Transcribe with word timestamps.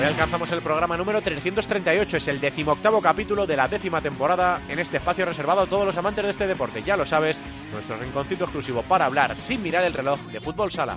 Hoy 0.00 0.06
alcanzamos 0.06 0.50
el 0.52 0.62
programa 0.62 0.96
número 0.96 1.20
338, 1.20 2.16
es 2.16 2.28
el 2.28 2.40
decimoctavo 2.40 3.02
capítulo 3.02 3.46
de 3.46 3.54
la 3.54 3.68
décima 3.68 4.00
temporada 4.00 4.62
en 4.66 4.78
este 4.78 4.96
espacio 4.96 5.26
reservado 5.26 5.60
a 5.60 5.66
todos 5.66 5.84
los 5.84 5.94
amantes 5.98 6.24
de 6.24 6.30
este 6.30 6.46
deporte. 6.46 6.82
Ya 6.82 6.96
lo 6.96 7.04
sabes, 7.04 7.38
nuestro 7.70 7.98
rinconcito 7.98 8.44
exclusivo 8.44 8.80
para 8.80 9.04
hablar 9.04 9.36
sin 9.36 9.62
mirar 9.62 9.84
el 9.84 9.92
reloj 9.92 10.18
de 10.32 10.40
fútbol 10.40 10.72
sala. 10.72 10.96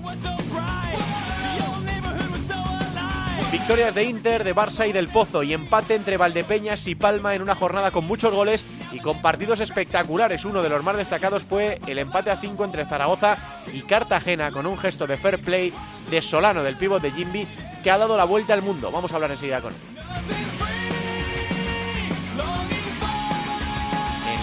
Victorias 3.52 3.94
de 3.94 4.06
Inter, 4.06 4.46
de 4.46 4.56
Barça 4.56 4.88
y 4.88 4.94
del 4.94 5.10
Pozo 5.10 5.44
y 5.44 5.54
empate 5.54 5.96
entre 5.96 6.16
Valdepeñas 6.16 6.88
y 6.88 6.96
Palma 6.96 7.36
en 7.36 7.42
una 7.42 7.56
jornada 7.56 7.92
con 7.92 8.06
muchos 8.06 8.34
goles 8.34 8.64
y 8.94 9.00
con 9.00 9.22
partidos 9.22 9.60
espectaculares. 9.60 10.46
Uno 10.46 10.64
de 10.64 10.70
los 10.70 10.82
más 10.82 10.96
destacados 10.96 11.44
fue 11.44 11.82
el 11.88 12.00
empate 12.00 12.32
a 12.32 12.38
5 12.38 12.64
entre 12.64 12.86
Zaragoza 12.86 13.36
y 13.74 13.82
Cartagena 13.82 14.50
con 14.52 14.66
un 14.66 14.78
gesto 14.78 15.06
de 15.06 15.18
fair 15.18 15.42
play 15.42 15.74
de 16.10 16.22
Solano 16.22 16.64
del 16.64 16.76
pívot 16.76 17.02
de 17.02 17.12
Jimby 17.12 17.48
que 17.84 17.92
ha 17.92 17.98
dado 17.98 18.18
la 18.18 18.26
vuelta 18.26 18.54
al 18.54 18.62
mundo. 18.62 18.92
Vamos 18.92 19.12
a 19.12 19.16
hablar 19.16 19.32
enseguida 19.32 19.62
con 19.62 19.74
él. 19.74 19.80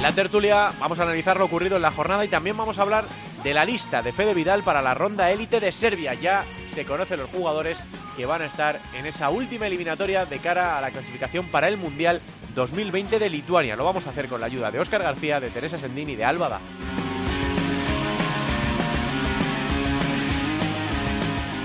En 0.00 0.02
la 0.02 0.12
tertulia 0.12 0.72
vamos 0.80 0.98
a 0.98 1.02
analizar 1.02 1.38
lo 1.38 1.44
ocurrido 1.44 1.76
en 1.76 1.82
la 1.82 1.90
jornada 1.90 2.24
y 2.24 2.28
también 2.28 2.56
vamos 2.56 2.78
a 2.78 2.82
hablar 2.82 3.04
de 3.42 3.52
la 3.52 3.66
lista 3.66 4.00
de 4.00 4.12
Fede 4.12 4.32
Vidal 4.32 4.62
para 4.62 4.80
la 4.80 4.94
ronda 4.94 5.30
élite 5.30 5.60
de 5.60 5.72
Serbia. 5.72 6.14
Ya 6.14 6.44
se 6.72 6.86
conocen 6.86 7.20
los 7.20 7.30
jugadores 7.30 7.78
que 8.16 8.24
van 8.24 8.42
a 8.42 8.46
estar 8.46 8.80
en 8.94 9.06
esa 9.06 9.28
última 9.30 9.66
eliminatoria 9.66 10.24
de 10.24 10.38
cara 10.38 10.78
a 10.78 10.80
la 10.80 10.90
clasificación 10.90 11.48
para 11.48 11.68
el 11.68 11.76
Mundial 11.76 12.20
2020 12.54 13.18
de 13.18 13.30
Lituania. 13.30 13.76
Lo 13.76 13.84
vamos 13.84 14.06
a 14.06 14.10
hacer 14.10 14.28
con 14.28 14.40
la 14.40 14.46
ayuda 14.46 14.70
de 14.70 14.80
Óscar 14.80 15.02
García, 15.02 15.40
de 15.40 15.50
Teresa 15.50 15.78
Sendini 15.78 16.12
y 16.12 16.16
de 16.16 16.24
Álvada. 16.24 16.60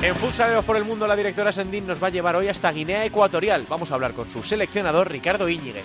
En 0.06 0.16
Futsaleros 0.16 0.64
por 0.64 0.78
el 0.78 0.84
Mundo, 0.84 1.08
la 1.08 1.16
directora 1.16 1.52
Sendín 1.52 1.88
nos 1.88 2.02
va 2.02 2.08
a 2.08 2.10
llevar 2.12 2.36
hoy 2.36 2.48
hasta 2.48 2.72
Guinea 2.72 3.04
Ecuatorial. 3.06 3.66
Vamos 3.68 3.90
a 3.90 3.96
hablar 3.96 4.14
con 4.14 4.30
su 4.30 4.44
seleccionador, 4.44 5.10
Ricardo 5.10 5.50
Íñiguez. 5.50 5.84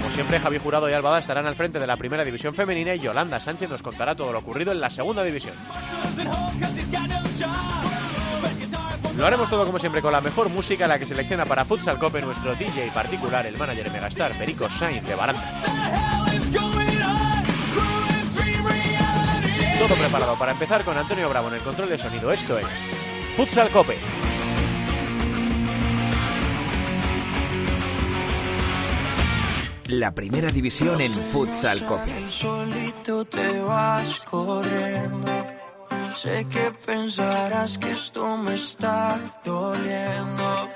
Como 0.00 0.14
siempre, 0.14 0.40
Javi 0.40 0.56
Jurado 0.56 0.88
y 0.88 0.94
Álvada 0.94 1.18
estarán 1.18 1.44
al 1.44 1.56
frente 1.56 1.78
de 1.78 1.86
la 1.86 1.98
primera 1.98 2.24
división 2.24 2.54
femenina 2.54 2.94
y 2.94 3.00
Yolanda 3.00 3.38
Sánchez 3.38 3.68
nos 3.68 3.82
contará 3.82 4.14
todo 4.14 4.32
lo 4.32 4.38
ocurrido 4.38 4.72
en 4.72 4.80
la 4.80 4.88
segunda 4.88 5.22
división. 5.22 5.52
Lo 9.18 9.26
haremos 9.26 9.50
todo 9.50 9.66
como 9.66 9.78
siempre 9.78 10.00
con 10.00 10.12
la 10.12 10.22
mejor 10.22 10.48
música, 10.48 10.86
la 10.86 10.98
que 10.98 11.04
selecciona 11.04 11.44
para 11.44 11.66
Futsal 11.66 11.98
Cope 11.98 12.22
nuestro 12.22 12.54
DJ 12.54 12.92
particular, 12.94 13.46
el 13.46 13.58
manager 13.58 13.90
Megastar, 13.90 14.38
Perico 14.38 14.70
Sainz 14.70 15.06
de 15.06 15.14
Baranda. 15.14 16.24
Todo 19.54 19.94
preparado 19.94 20.36
para 20.36 20.50
empezar 20.50 20.82
con 20.82 20.98
Antonio 20.98 21.28
Bravo 21.28 21.46
en 21.46 21.54
el 21.54 21.60
control 21.60 21.88
de 21.88 21.96
sonido. 21.96 22.32
Esto 22.32 22.58
es 22.58 22.66
Futsal 23.36 23.70
Cope. 23.70 23.96
La 29.86 30.12
primera 30.12 30.50
división 30.50 31.00
en 31.00 31.12
Futsal 31.12 31.84
Cope. 31.84 32.10
Solito 32.28 33.24
te 33.26 33.60
vas 33.60 34.20
corriendo. 34.20 35.46
Sé 36.16 36.46
que 36.46 36.72
pensarás 36.84 37.78
que 37.78 37.92
esto 37.92 38.36
me 38.36 38.54
está 38.54 39.20
doliendo. 39.44 40.68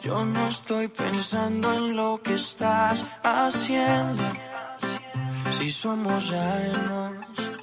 Yo 0.00 0.24
no 0.24 0.48
estoy 0.48 0.88
pensando 0.88 1.74
en 1.74 1.94
lo 1.94 2.22
que 2.22 2.34
estás 2.34 3.04
haciendo. 3.22 4.22
Si 5.58 5.70
somos 5.70 6.24
ajenos 6.32 7.53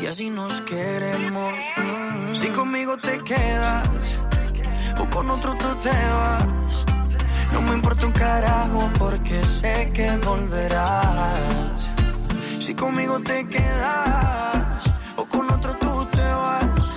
y 0.00 0.06
así 0.06 0.30
nos 0.30 0.60
queremos. 0.62 1.54
Si 2.34 2.48
conmigo 2.48 2.96
te 2.98 3.18
quedas 3.18 3.88
o 4.98 5.04
con 5.10 5.30
otro 5.30 5.54
tú 5.54 5.68
te 5.82 5.90
vas. 5.90 6.84
No 7.52 7.62
me 7.62 7.72
importa 7.72 8.06
un 8.06 8.12
carajo 8.12 8.90
porque 8.98 9.42
sé 9.42 9.90
que 9.94 10.10
volverás. 10.18 11.90
Si 12.60 12.74
conmigo 12.74 13.18
te 13.20 13.46
quedas 13.48 14.82
o 15.16 15.24
con 15.24 15.50
otro 15.50 15.74
tú 15.80 16.06
te 16.12 16.22
vas. 16.22 16.96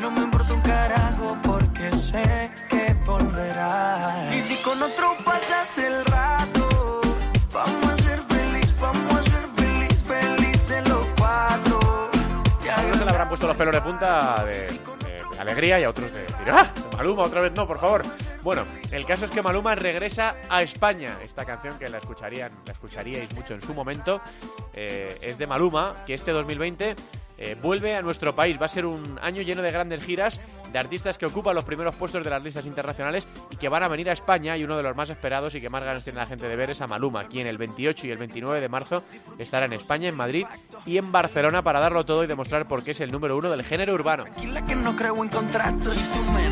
No 0.00 0.10
me 0.10 0.20
importa 0.22 0.54
un 0.54 0.62
carajo 0.62 1.36
porque 1.42 1.92
sé 1.92 2.50
que 2.70 2.94
volverás. 3.04 4.34
Y 4.34 4.40
si 4.40 4.56
con 4.62 4.82
otro 4.82 5.14
pasas 5.24 5.78
el 5.78 6.05
pelos 13.56 13.74
de 13.74 13.80
punta 13.80 14.44
de, 14.44 14.80
alegría 15.38 15.80
y 15.80 15.84
a 15.84 15.90
otros 15.90 16.12
de 16.12 16.20
decir, 16.20 16.48
¡ah! 16.50 16.70
Maluma, 16.96 17.24
otra 17.24 17.40
vez 17.40 17.52
no, 17.52 17.66
por 17.66 17.78
favor. 17.78 18.02
Bueno, 18.42 18.64
el 18.90 19.04
caso 19.04 19.24
es 19.26 19.30
que 19.30 19.42
Maluma 19.42 19.74
regresa 19.74 20.36
a 20.48 20.62
España. 20.62 21.18
Esta 21.22 21.44
canción 21.44 21.78
que 21.78 21.88
la 21.88 21.98
escucharían, 21.98 22.52
la 22.64 22.72
escucharíais 22.72 23.32
mucho 23.34 23.54
en 23.54 23.60
su 23.60 23.74
momento, 23.74 24.20
eh, 24.72 25.16
es 25.20 25.36
de 25.36 25.46
Maluma, 25.46 26.04
que 26.06 26.14
este 26.14 26.30
2020 26.30 26.96
eh, 27.38 27.56
vuelve 27.60 27.94
a 27.94 28.02
nuestro 28.02 28.34
país. 28.34 28.58
Va 28.60 28.66
a 28.66 28.68
ser 28.68 28.86
un 28.86 29.18
año 29.22 29.42
lleno 29.42 29.62
de 29.62 29.70
grandes 29.70 30.02
giras 30.02 30.40
de 30.72 30.78
artistas 30.78 31.18
que 31.18 31.26
ocupan 31.26 31.54
los 31.54 31.64
primeros 31.64 31.94
puestos 31.96 32.24
de 32.24 32.30
las 32.30 32.42
listas 32.42 32.66
internacionales 32.66 33.26
y 33.50 33.56
que 33.56 33.68
van 33.68 33.82
a 33.82 33.88
venir 33.88 34.08
a 34.10 34.12
España. 34.12 34.56
Y 34.56 34.64
uno 34.64 34.76
de 34.76 34.82
los 34.82 34.96
más 34.96 35.10
esperados 35.10 35.54
y 35.54 35.60
que 35.60 35.70
más 35.70 35.84
ganas 35.84 36.04
tiene 36.04 36.18
la 36.18 36.26
gente 36.26 36.48
de 36.48 36.56
ver 36.56 36.70
es 36.70 36.80
a 36.80 36.86
Maluma, 36.86 37.24
quien 37.24 37.46
el 37.46 37.58
28 37.58 38.06
y 38.06 38.10
el 38.10 38.18
29 38.18 38.60
de 38.60 38.68
marzo 38.68 39.02
estará 39.38 39.66
en 39.66 39.74
España, 39.74 40.08
en 40.08 40.16
Madrid 40.16 40.46
y 40.84 40.98
en 40.98 41.12
Barcelona 41.12 41.62
para 41.62 41.80
darlo 41.80 42.04
todo 42.04 42.24
y 42.24 42.26
demostrar 42.26 42.66
por 42.66 42.82
qué 42.82 42.92
es 42.92 43.00
el 43.00 43.12
número 43.12 43.36
uno 43.36 43.50
del 43.50 43.64
género 43.64 43.94
urbano. 43.94 44.24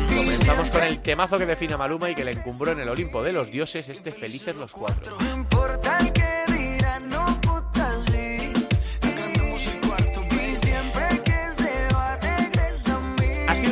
Comenzamos 0.07 0.69
con 0.69 0.83
el 0.83 0.99
temazo 1.01 1.37
que 1.37 1.45
define 1.45 1.73
a 1.73 1.77
Maluma 1.77 2.09
y 2.09 2.15
que 2.15 2.23
le 2.23 2.31
encumbró 2.31 2.71
en 2.71 2.79
el 2.79 2.89
Olimpo 2.89 3.23
de 3.23 3.33
los 3.33 3.51
dioses, 3.51 3.89
este 3.89 4.11
Felices 4.11 4.55
los 4.55 4.71
Cuatro. 4.71 5.17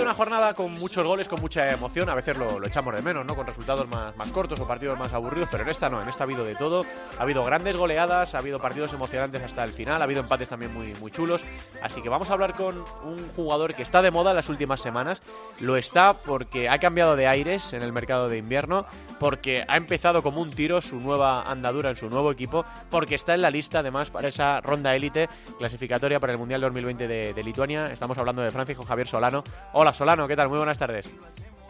Sido 0.03 0.11
una 0.11 0.17
jornada 0.17 0.53
con 0.53 0.71
muchos 0.73 1.05
goles, 1.05 1.27
con 1.27 1.39
mucha 1.39 1.67
emoción. 1.69 2.09
A 2.09 2.15
veces 2.15 2.37
lo, 2.37 2.59
lo 2.59 2.67
echamos 2.67 2.93
de 2.93 3.01
menos, 3.01 3.25
¿no? 3.25 3.35
Con 3.35 3.47
resultados 3.47 3.87
más, 3.87 4.15
más 4.17 4.27
cortos 4.29 4.59
o 4.59 4.67
partidos 4.67 4.99
más 4.99 5.13
aburridos, 5.13 5.47
pero 5.51 5.63
en 5.63 5.69
esta 5.69 5.89
no. 5.89 6.01
En 6.01 6.09
esta 6.09 6.23
ha 6.23 6.25
habido 6.25 6.43
de 6.43 6.55
todo. 6.55 6.85
Ha 7.17 7.23
habido 7.23 7.43
grandes 7.43 7.77
goleadas, 7.77 8.35
ha 8.35 8.39
habido 8.39 8.59
partidos 8.59 8.91
emocionantes 8.91 9.41
hasta 9.41 9.63
el 9.63 9.71
final, 9.71 10.01
ha 10.01 10.03
habido 10.03 10.21
empates 10.21 10.49
también 10.49 10.73
muy, 10.73 10.93
muy 10.95 11.11
chulos. 11.11 11.43
Así 11.81 12.01
que 12.01 12.09
vamos 12.09 12.29
a 12.29 12.33
hablar 12.33 12.53
con 12.53 12.79
un 13.03 13.29
jugador 13.35 13.73
que 13.73 13.83
está 13.83 14.01
de 14.01 14.11
moda 14.11 14.31
en 14.31 14.35
las 14.35 14.49
últimas 14.49 14.81
semanas. 14.81 15.21
Lo 15.59 15.77
está 15.77 16.13
porque 16.13 16.69
ha 16.69 16.79
cambiado 16.79 17.15
de 17.15 17.27
aires 17.27 17.71
en 17.73 17.81
el 17.81 17.93
mercado 17.93 18.27
de 18.27 18.37
invierno, 18.37 18.85
porque 19.19 19.63
ha 19.67 19.77
empezado 19.77 20.21
como 20.21 20.41
un 20.41 20.51
tiro 20.51 20.81
su 20.81 20.99
nueva 20.99 21.43
andadura 21.43 21.91
en 21.91 21.95
su 21.95 22.09
nuevo 22.09 22.31
equipo, 22.31 22.65
porque 22.89 23.15
está 23.15 23.35
en 23.35 23.41
la 23.41 23.49
lista 23.49 23.79
además 23.79 24.09
para 24.09 24.27
esa 24.27 24.59
ronda 24.59 24.95
élite 24.95 25.29
clasificatoria 25.57 26.19
para 26.19 26.33
el 26.33 26.39
Mundial 26.39 26.61
2020 26.61 27.07
de, 27.07 27.33
de 27.33 27.43
Lituania. 27.43 27.87
Estamos 27.87 28.17
hablando 28.17 28.41
de 28.41 28.51
Francisco 28.51 28.83
Javier 28.83 29.07
Solano. 29.07 29.43
Hola 29.71 29.92
Solano, 29.93 30.27
¿qué 30.27 30.35
tal? 30.35 30.49
Muy 30.49 30.57
buenas 30.57 30.77
tardes. 30.79 31.09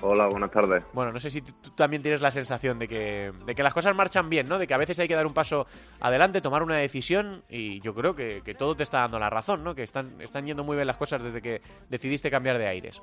Hola, 0.01 0.27
buenas 0.27 0.51
tardes. 0.51 0.83
Bueno, 0.91 1.13
no 1.13 1.19
sé 1.19 1.29
si 1.29 1.41
tú 1.41 1.69
también 1.77 2.01
tienes 2.01 2.21
la 2.21 2.29
sensación 2.29 2.77
de 2.77 2.89
que, 2.89 3.31
de 3.45 3.55
que 3.55 3.63
las 3.63 3.73
cosas 3.73 3.95
marchan 3.95 4.29
bien, 4.29 4.49
¿no? 4.49 4.59
De 4.59 4.67
que 4.67 4.73
a 4.73 4.77
veces 4.77 4.99
hay 4.99 5.07
que 5.07 5.15
dar 5.15 5.25
un 5.25 5.33
paso 5.33 5.65
adelante, 6.01 6.41
tomar 6.41 6.61
una 6.61 6.75
decisión 6.77 7.41
y 7.47 7.79
yo 7.79 7.93
creo 7.93 8.13
que, 8.13 8.41
que 8.43 8.53
todo 8.53 8.75
te 8.75 8.83
está 8.83 8.99
dando 8.99 9.17
la 9.17 9.29
razón, 9.29 9.63
¿no? 9.63 9.73
Que 9.73 9.83
están, 9.83 10.19
están 10.19 10.45
yendo 10.45 10.65
muy 10.65 10.75
bien 10.75 10.87
las 10.87 10.97
cosas 10.97 11.23
desde 11.23 11.41
que 11.41 11.61
decidiste 11.89 12.29
cambiar 12.29 12.57
de 12.57 12.67
aires. 12.67 13.01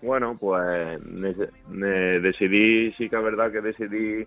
Bueno, 0.00 0.36
pues 0.38 1.00
ne- 1.04 2.20
decidí, 2.20 2.92
sí 2.92 3.10
que 3.10 3.16
es 3.16 3.22
verdad 3.24 3.50
que 3.50 3.60
decidí 3.60 4.26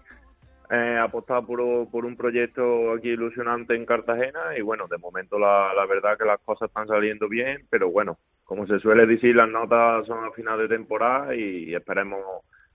eh, 0.69 0.99
apostar 1.01 1.45
por, 1.45 1.61
por 1.89 2.05
un 2.05 2.17
proyecto 2.17 2.91
aquí 2.91 3.09
ilusionante 3.09 3.73
en 3.73 3.85
Cartagena 3.85 4.57
y 4.57 4.61
bueno, 4.61 4.87
de 4.89 4.97
momento 4.97 5.39
la, 5.39 5.73
la 5.73 5.85
verdad 5.85 6.17
que 6.17 6.25
las 6.25 6.41
cosas 6.41 6.67
están 6.67 6.87
saliendo 6.87 7.29
bien, 7.29 7.65
pero 7.69 7.89
bueno, 7.89 8.17
como 8.43 8.67
se 8.67 8.79
suele 8.79 9.05
decir, 9.05 9.35
las 9.35 9.49
notas 9.49 10.05
son 10.07 10.25
a 10.25 10.31
final 10.31 10.59
de 10.59 10.67
temporada 10.67 11.35
y 11.35 11.73
esperemos 11.73 12.21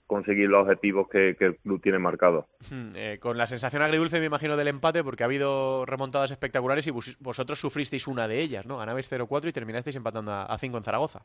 conseguir 0.06 0.48
los 0.48 0.62
objetivos 0.62 1.08
que, 1.08 1.36
que 1.38 1.46
el 1.46 1.56
club 1.58 1.80
tiene 1.82 1.98
marcados. 1.98 2.46
Hmm, 2.70 2.92
eh, 2.96 3.18
con 3.20 3.38
la 3.38 3.46
sensación 3.46 3.82
agridulce, 3.82 4.18
me 4.18 4.26
imagino, 4.26 4.56
del 4.56 4.68
empate, 4.68 5.04
porque 5.04 5.22
ha 5.22 5.26
habido 5.26 5.86
remontadas 5.86 6.30
espectaculares 6.32 6.86
y 6.86 6.90
vos- 6.90 7.16
vosotros 7.20 7.60
sufristeis 7.60 8.06
una 8.08 8.26
de 8.28 8.40
ellas, 8.40 8.66
¿no? 8.66 8.78
Ganabais 8.78 9.08
0-4 9.08 9.48
y 9.48 9.52
terminasteis 9.52 9.96
empatando 9.96 10.32
a, 10.32 10.44
a 10.44 10.58
5 10.58 10.76
en 10.78 10.84
Zaragoza. 10.84 11.24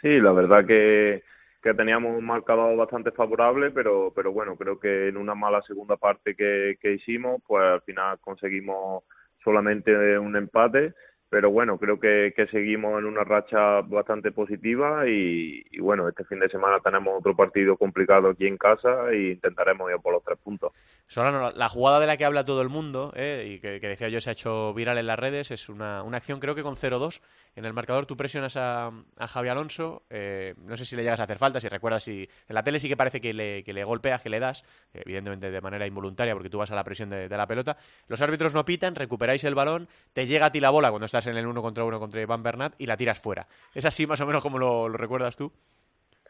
Sí, 0.00 0.20
la 0.20 0.32
verdad 0.32 0.66
que, 0.66 1.22
que 1.62 1.70
que 1.70 1.74
teníamos 1.74 2.16
un 2.16 2.24
marcador 2.24 2.76
bastante 2.76 3.10
favorable, 3.10 3.70
pero, 3.72 4.12
pero 4.14 4.32
bueno, 4.32 4.56
creo 4.56 4.78
que 4.78 5.08
en 5.08 5.16
una 5.16 5.34
mala 5.34 5.60
segunda 5.62 5.96
parte 5.96 6.36
que, 6.36 6.78
que 6.80 6.92
hicimos, 6.94 7.42
pues 7.46 7.64
al 7.64 7.82
final 7.82 8.18
conseguimos 8.20 9.02
solamente 9.42 10.18
un 10.18 10.36
empate 10.36 10.94
pero 11.30 11.50
bueno, 11.50 11.78
creo 11.78 12.00
que, 12.00 12.32
que, 12.34 12.46
seguimos 12.46 12.98
en 12.98 13.04
una 13.04 13.22
racha 13.22 13.82
bastante 13.82 14.32
positiva 14.32 15.06
y, 15.06 15.62
bueno, 15.78 16.08
este 16.08 16.24
fin 16.24 16.40
de 16.40 16.48
semana 16.48 16.80
tenemos 16.80 17.18
otro 17.18 17.36
partido 17.36 17.76
complicado 17.76 18.30
aquí 18.30 18.46
en 18.46 18.56
casa 18.56 19.10
e 19.10 19.32
intentaremos 19.32 19.90
ir 19.90 19.98
por 20.00 20.14
los 20.14 20.24
tres 20.24 20.38
puntos. 20.38 20.72
Solano, 21.06 21.50
la 21.50 21.68
jugada 21.68 22.00
de 22.00 22.06
la 22.06 22.16
que 22.16 22.24
habla 22.24 22.44
todo 22.44 22.62
el 22.62 22.68
mundo 22.68 23.12
eh, 23.14 23.56
y 23.56 23.60
que, 23.60 23.78
decía 23.78 24.08
yo 24.08 24.20
se 24.20 24.30
ha 24.30 24.32
hecho 24.32 24.72
viral 24.74 24.98
en 24.98 25.06
las 25.06 25.18
redes 25.18 25.50
es 25.50 25.68
una, 25.68 26.02
una 26.02 26.18
acción 26.18 26.40
creo 26.40 26.54
que 26.54 26.62
con 26.62 26.76
0-2 26.76 27.20
en 27.58 27.64
el 27.64 27.72
marcador 27.72 28.06
tú 28.06 28.16
presionas 28.16 28.56
a, 28.56 28.92
a 29.16 29.26
Javi 29.26 29.48
Alonso, 29.48 30.04
eh, 30.10 30.54
no 30.58 30.76
sé 30.76 30.84
si 30.84 30.94
le 30.94 31.02
llegas 31.02 31.18
a 31.18 31.24
hacer 31.24 31.38
falta, 31.38 31.58
si 31.58 31.68
recuerdas, 31.68 32.04
si 32.04 32.28
en 32.48 32.54
la 32.54 32.62
tele 32.62 32.78
sí 32.78 32.88
que 32.88 32.96
parece 32.96 33.20
que 33.20 33.34
le, 33.34 33.64
que 33.64 33.72
le 33.72 33.82
golpeas, 33.82 34.22
que 34.22 34.28
le 34.28 34.38
das, 34.38 34.62
evidentemente 34.94 35.50
de 35.50 35.60
manera 35.60 35.84
involuntaria 35.84 36.34
porque 36.34 36.50
tú 36.50 36.58
vas 36.58 36.70
a 36.70 36.76
la 36.76 36.84
presión 36.84 37.10
de, 37.10 37.28
la 37.28 37.46
pelota, 37.48 37.76
los 38.06 38.22
árbitros 38.22 38.54
no 38.54 38.64
pitan, 38.64 38.94
recuperáis 38.94 39.42
el 39.42 39.56
balón, 39.56 39.88
te 40.12 40.26
llega 40.28 40.46
a 40.46 40.52
ti 40.52 40.60
la 40.60 40.70
bola 40.70 40.90
cuando 40.90 41.06
estás 41.06 41.17
en 41.26 41.36
el 41.36 41.46
uno 41.46 41.62
contra 41.62 41.84
uno 41.84 41.98
contra 41.98 42.20
Iván 42.20 42.42
Bernat 42.42 42.74
y 42.78 42.86
la 42.86 42.96
tiras 42.96 43.20
fuera. 43.20 43.46
¿Es 43.74 43.84
así 43.84 44.06
más 44.06 44.20
o 44.20 44.26
menos 44.26 44.42
como 44.42 44.58
lo, 44.58 44.88
recuerdas 44.88 45.36
tú? 45.36 45.52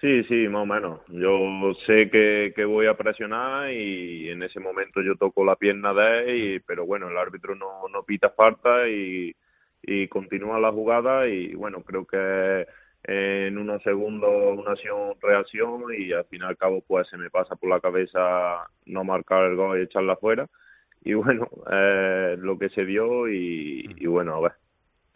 Sí, 0.01 0.23
sí, 0.25 0.49
más 0.49 0.63
o 0.63 0.67
menos. 0.67 1.01
Yo 1.09 1.75
sé 1.87 2.09
que, 2.09 2.53
que, 2.55 2.65
voy 2.65 2.87
a 2.87 2.97
presionar 2.97 3.73
y 3.73 4.31
en 4.31 4.43
ese 4.45 4.61
momento 4.61 5.03
yo 5.03 5.17
toco 5.17 5.45
la 5.45 5.57
pierna 5.57 5.93
de 5.93 6.21
él, 6.21 6.55
y, 6.55 6.61
pero 6.61 6.87
bueno, 6.87 7.09
el 7.09 7.19
árbitro 7.19 7.57
no, 7.57 7.89
no 7.93 8.05
pita 8.05 8.31
falta 8.31 8.89
y, 8.89 9.35
y 9.83 10.09
continúa 10.09 10.61
la 10.61 10.73
jugada 10.73 11.27
y 11.29 11.55
bueno, 11.55 11.83
creo 11.83 12.07
que 12.07 12.67
en 13.05 13.59
unos 13.59 13.83
segundos 13.83 14.59
una 14.59 14.73
acción, 14.73 15.15
reacción 15.21 15.85
y 15.97 16.13
al 16.13 16.25
fin 16.27 16.43
y 16.43 16.45
al 16.45 16.57
cabo 16.57 16.83
pues 16.87 17.09
se 17.09 17.17
me 17.17 17.31
pasa 17.31 17.57
por 17.57 17.71
la 17.71 17.81
cabeza 17.81 18.69
no 18.87 19.05
marcar 19.05 19.45
el 19.45 19.57
gol 19.57 19.79
y 19.79 19.83
echarla 19.83 20.17
fuera 20.17 20.49
y 21.03 21.15
bueno, 21.15 21.49
eh, 21.71 22.37
lo 22.39 22.59
que 22.59 22.69
se 22.71 22.85
dio 22.85 23.29
y, 23.29 23.95
y 23.97 24.07
bueno, 24.07 24.35
a 24.37 24.41
ver. 24.41 24.53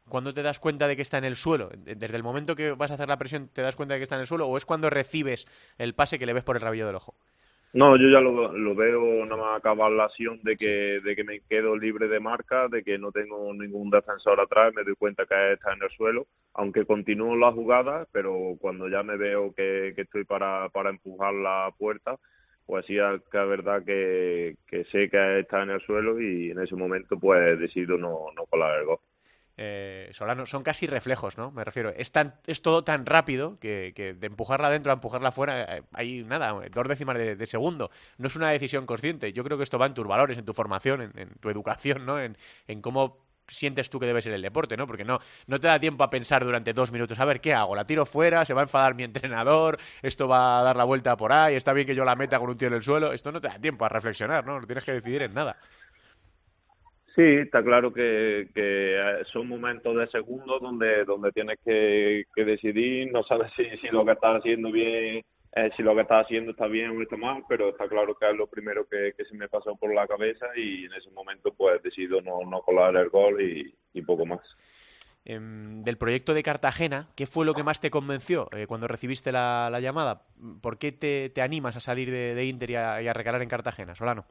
¿Cuándo 0.09 0.35
te 0.35 0.43
das 0.43 0.59
cuenta 0.59 0.89
de 0.89 0.97
que 0.97 1.03
está 1.03 1.19
en 1.19 1.25
el 1.25 1.37
suelo? 1.37 1.71
¿Desde 1.77 2.17
el 2.17 2.23
momento 2.23 2.55
que 2.55 2.73
vas 2.73 2.91
a 2.91 2.95
hacer 2.95 3.09
la 3.09 3.19
presión 3.19 3.49
te 3.49 3.63
das 3.63 3.77
cuenta 3.77 3.95
de 3.95 4.01
que 4.01 4.05
está 4.05 4.17
en 4.17 4.23
el 4.23 4.27
suelo 4.27 4.47
o 4.47 4.57
es 4.57 4.67
cuando 4.67 4.91
recibes 4.91 5.47
el 5.79 5.95
pase 5.95 6.19
que 6.19 6.27
le 6.27 6.33
ves 6.33 6.45
por 6.45 6.57
el 6.57 6.63
rabillo 6.63 6.87
del 6.87 6.97
ojo? 6.97 7.15
No, 7.75 7.97
yo 7.97 8.11
ya 8.11 8.21
lo, 8.21 8.75
veo 8.75 9.25
nada 9.25 9.41
más 9.41 9.57
acabar 9.57 9.91
la 9.91 10.05
acción 10.05 10.39
de 10.43 10.57
que, 10.57 11.25
me 11.25 11.41
quedo 11.49 11.75
libre 11.75 12.07
de 12.07 12.21
marca, 12.21 12.69
de 12.69 12.83
que 12.83 12.99
no 12.99 13.13
tengo 13.13 13.55
ningún 13.55 13.89
defensor 13.89 14.39
atrás, 14.39 14.75
me 14.75 14.85
doy 14.85 14.95
cuenta 14.95 15.25
que 15.25 15.55
está 15.55 15.73
en 15.73 15.83
el 15.83 15.89
suelo, 15.91 16.27
aunque 16.53 16.85
continúo 16.85 17.35
la 17.35 17.51
jugada, 17.51 18.07
pero 18.13 18.57
cuando 18.61 18.91
ya 18.91 19.03
me 19.03 19.17
veo 19.17 19.55
que, 19.55 19.95
estoy 19.97 20.25
para, 20.25 20.69
para 20.69 20.91
empujar 20.91 21.33
la 21.33 21.73
puerta, 21.79 22.19
pues 22.67 22.85
sí 22.85 22.97
que 23.31 23.39
verdad 23.39 23.83
que, 23.87 24.57
que 24.67 24.85
sé 24.85 25.09
que 25.09 25.41
está 25.41 25.63
en 25.63 25.71
el 25.71 25.81
suelo 25.81 26.21
y 26.21 26.51
en 26.51 26.61
ese 26.61 26.77
momento 26.77 27.19
pues 27.19 27.59
decido 27.59 27.97
no, 27.97 28.27
no 28.37 28.45
colar 28.47 28.81
el 28.81 28.87
gol 28.87 28.99
eh, 29.57 30.09
Solano, 30.13 30.47
son 30.47 30.63
casi 30.63 30.87
reflejos, 30.87 31.37
¿no? 31.37 31.51
Me 31.51 31.65
refiero, 31.65 31.93
es, 31.97 32.11
tan, 32.11 32.35
es 32.47 32.63
todo 32.63 32.85
tan 32.85 33.05
rápido 33.05 33.59
que, 33.59 33.93
que 33.95 34.15
de 34.15 34.27
empujarla 34.27 34.69
adentro 34.69 34.93
a 34.93 34.95
empujarla 34.95 35.29
afuera 35.29 35.77
eh, 35.77 35.83
hay 35.93 36.23
nada, 36.25 36.55
dos 36.71 36.89
décimas 36.89 37.19
de, 37.19 37.47
segundo. 37.47 37.91
No 38.19 38.29
es 38.29 38.37
una 38.37 38.51
decisión 38.51 38.87
consciente. 38.87 39.33
Yo 39.33 39.45
creo 39.45 39.59
que 39.59 39.65
esto 39.65 39.79
va 39.79 39.87
en 39.87 39.95
tus 39.95 40.07
valores, 40.07 40.39
en 40.39 40.45
tu 40.45 40.55
formación, 40.55 41.13
en, 41.17 41.29
tu 41.41 41.51
educación, 41.51 42.07
¿no? 42.07 42.21
En, 42.21 42.37
en 42.67 42.81
cómo 42.81 43.19
sientes 43.49 43.91
tú 43.91 44.01
que 44.01 44.07
debe 44.07 44.23
ser 44.23 44.33
el 44.33 44.43
deporte, 44.43 44.77
¿no? 44.77 44.87
Porque 44.87 45.05
no, 45.05 45.19
no 45.47 45.59
te 45.59 45.67
da 45.67 45.79
tiempo 45.79 46.05
a 46.05 46.11
pensar 46.11 46.45
durante 46.45 46.73
dos 46.73 46.91
minutos, 46.91 47.19
a 47.19 47.25
ver, 47.25 47.41
¿qué 47.41 47.55
hago? 47.55 47.75
¿La 47.75 47.85
tiro 47.85 48.07
fuera? 48.07 48.45
¿Se 48.45 48.55
va 48.55 48.63
a 48.63 48.65
enfadar 48.65 48.95
mi 48.95 49.05
entrenador? 49.05 49.79
¿Esto 50.03 50.29
va 50.29 50.61
a 50.61 50.63
dar 50.63 50.77
la 50.77 50.85
vuelta 50.85 51.17
por 51.17 51.33
ahí? 51.33 51.55
¿Está 51.55 51.73
bien 51.73 51.87
que 51.87 51.95
yo 51.95 52.05
la 52.05 52.17
meta 52.17 52.39
con 52.39 52.49
un 52.49 52.57
tío 52.57 52.69
en 52.69 52.75
el 52.75 52.83
suelo? 52.83 53.13
Esto 53.13 53.33
no 53.33 53.41
te 53.41 53.49
da 53.49 53.59
tiempo 53.59 53.85
a 53.85 53.89
reflexionar, 53.89 54.47
¿no? 54.47 54.61
No 54.61 54.67
tienes 54.67 54.85
que 54.85 54.93
decidir 54.93 55.23
en 55.23 55.35
nada. 55.35 55.57
Sí, 57.15 57.23
está 57.23 57.63
claro 57.63 57.93
que, 57.93 58.49
que 58.55 59.23
son 59.31 59.47
momentos 59.47 59.95
de 59.95 60.07
segundos 60.07 60.63
donde, 60.63 61.05
donde 61.05 61.31
tienes 61.31 61.59
que, 61.63 62.25
decidir, 62.35 63.13
no 63.13 63.23
sabes 63.23 63.53
si, 63.55 63.89
lo 63.89 64.03
que 64.05 64.13
estás 64.13 64.39
haciendo 64.39 64.73
bien, 64.73 65.23
eh, 65.55 65.71
si 65.77 65.83
lo 65.83 65.95
que 65.95 66.01
estás 66.03 66.25
haciendo 66.25 66.53
está 66.53 66.69
bien 66.69 66.97
o 66.97 67.03
está 67.03 67.19
mal, 67.19 67.45
pero 67.47 67.69
está 67.69 67.87
claro 67.87 68.15
que 68.15 68.31
es 68.31 68.35
lo 68.35 68.47
primero 68.47 68.87
que, 68.89 69.13
se 69.29 69.37
me 69.37 69.49
pasó 69.49 69.77
por 69.77 69.95
la 69.95 70.07
cabeza 70.07 70.47
y 70.57 70.87
en 70.87 70.95
ese 70.95 71.11
momento 71.11 71.53
pues 71.53 71.83
decido 71.83 72.23
no, 72.23 72.41
no 72.49 72.63
colar 72.63 72.97
el 72.97 73.11
gol 73.11 73.43
y, 73.43 74.03
poco 74.03 74.25
más. 74.25 74.57
Em, 75.27 75.85
del 75.85 75.99
proyecto 75.99 76.33
de 76.33 76.43
Cartagena, 76.43 77.11
¿qué 77.15 77.27
fue 77.27 77.45
lo 77.45 77.55
que 77.55 77.63
más 77.63 77.81
te 77.81 77.91
convenció 77.91 78.49
eh, 78.53 78.67
cuando 78.67 78.89
recibiste 78.89 79.33
la, 79.33 79.69
la, 79.71 79.81
llamada? 79.81 80.23
¿Por 80.63 80.79
qué 80.79 80.93
te, 80.93 81.29
te 81.29 81.43
animas 81.43 81.77
a 81.77 81.81
salir 81.81 82.11
de, 82.11 82.35
de 82.35 82.47
Inter 82.47 82.71
y 82.71 82.75
a, 82.75 83.03
y 83.03 83.07
a 83.07 83.13
recalar 83.13 83.43
en 83.43 83.51
Cartagena, 83.51 83.95
Solano? 83.95 84.25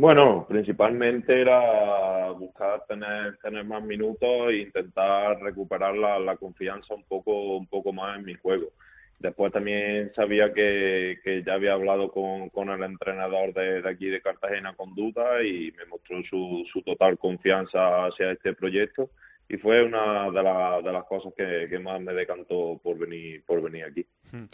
Bueno, 0.00 0.46
principalmente 0.48 1.42
era 1.42 2.30
buscar 2.30 2.86
tener, 2.88 3.36
tener 3.36 3.66
más 3.66 3.82
minutos 3.82 4.48
e 4.48 4.56
intentar 4.56 5.38
recuperar 5.42 5.94
la, 5.94 6.18
la 6.18 6.38
confianza 6.38 6.94
un 6.94 7.04
poco, 7.04 7.58
un 7.58 7.66
poco 7.66 7.92
más 7.92 8.16
en 8.16 8.24
mi 8.24 8.32
juego. 8.32 8.72
Después 9.18 9.52
también 9.52 10.10
sabía 10.14 10.54
que, 10.54 11.18
que 11.22 11.42
ya 11.42 11.52
había 11.52 11.74
hablado 11.74 12.10
con, 12.10 12.48
con 12.48 12.70
el 12.70 12.82
entrenador 12.82 13.52
de, 13.52 13.82
de, 13.82 13.90
aquí 13.90 14.06
de 14.06 14.22
Cartagena 14.22 14.74
con 14.74 14.94
duda 14.94 15.42
y 15.42 15.70
me 15.72 15.84
mostró 15.84 16.22
su, 16.22 16.64
su 16.72 16.80
total 16.80 17.18
confianza 17.18 18.06
hacia 18.06 18.32
este 18.32 18.54
proyecto 18.54 19.10
y 19.50 19.56
fue 19.56 19.82
una 19.82 20.30
de, 20.30 20.42
la, 20.44 20.80
de 20.80 20.92
las 20.92 21.04
cosas 21.06 21.32
que, 21.36 21.66
que, 21.68 21.78
más 21.80 22.00
me 22.00 22.12
decantó 22.12 22.80
por 22.80 22.96
venir, 22.96 23.44
por 23.44 23.60
venir 23.60 23.84
aquí. 23.84 24.06
Hmm. 24.30 24.44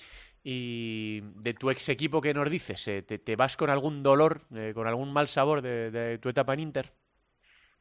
Y 0.42 1.20
de 1.42 1.52
tu 1.52 1.70
ex 1.70 1.90
equipo, 1.90 2.22
¿qué 2.22 2.32
nos 2.32 2.50
dices? 2.50 2.88
Eh, 2.88 3.02
¿Te, 3.02 3.18
te 3.18 3.36
vas 3.36 3.58
con 3.58 3.68
algún 3.68 4.02
dolor, 4.02 4.40
eh, 4.54 4.72
con 4.74 4.86
algún 4.86 5.12
mal 5.12 5.28
sabor 5.28 5.60
de, 5.60 5.90
de, 5.90 6.16
tu 6.16 6.30
etapa 6.30 6.54
en 6.54 6.60
Inter? 6.60 6.92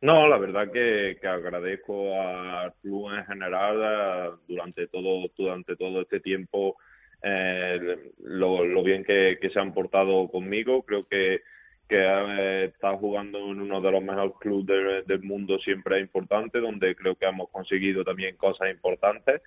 No, 0.01 0.27
la 0.27 0.37
verdad 0.37 0.69
que, 0.73 1.17
que 1.21 1.27
agradezco 1.27 2.19
al 2.19 2.73
club 2.81 3.13
en 3.15 3.25
general 3.25 4.37
durante 4.45 4.87
todo, 4.87 5.31
durante 5.37 5.77
todo 5.77 6.01
este 6.01 6.19
tiempo 6.19 6.75
eh, 7.21 8.11
lo, 8.23 8.65
lo, 8.65 8.83
bien 8.83 9.05
que, 9.05 9.37
que, 9.41 9.49
se 9.49 9.59
han 9.59 9.73
portado 9.73 10.27
conmigo. 10.27 10.83
Creo 10.83 11.07
que 11.07 11.43
que 11.87 11.97
eh, 11.97 12.65
está 12.65 12.95
jugando 12.97 13.37
en 13.37 13.61
uno 13.61 13.79
de 13.79 13.91
los 13.91 14.01
mejores 14.01 14.33
clubes 14.39 14.65
del, 14.65 15.05
del, 15.05 15.23
mundo 15.23 15.59
siempre 15.59 15.97
es 15.97 16.01
importante, 16.01 16.59
donde 16.59 16.95
creo 16.95 17.15
que 17.15 17.25
hemos 17.25 17.49
conseguido 17.49 18.03
también 18.03 18.35
cosas 18.37 18.69
importantes 18.71 19.41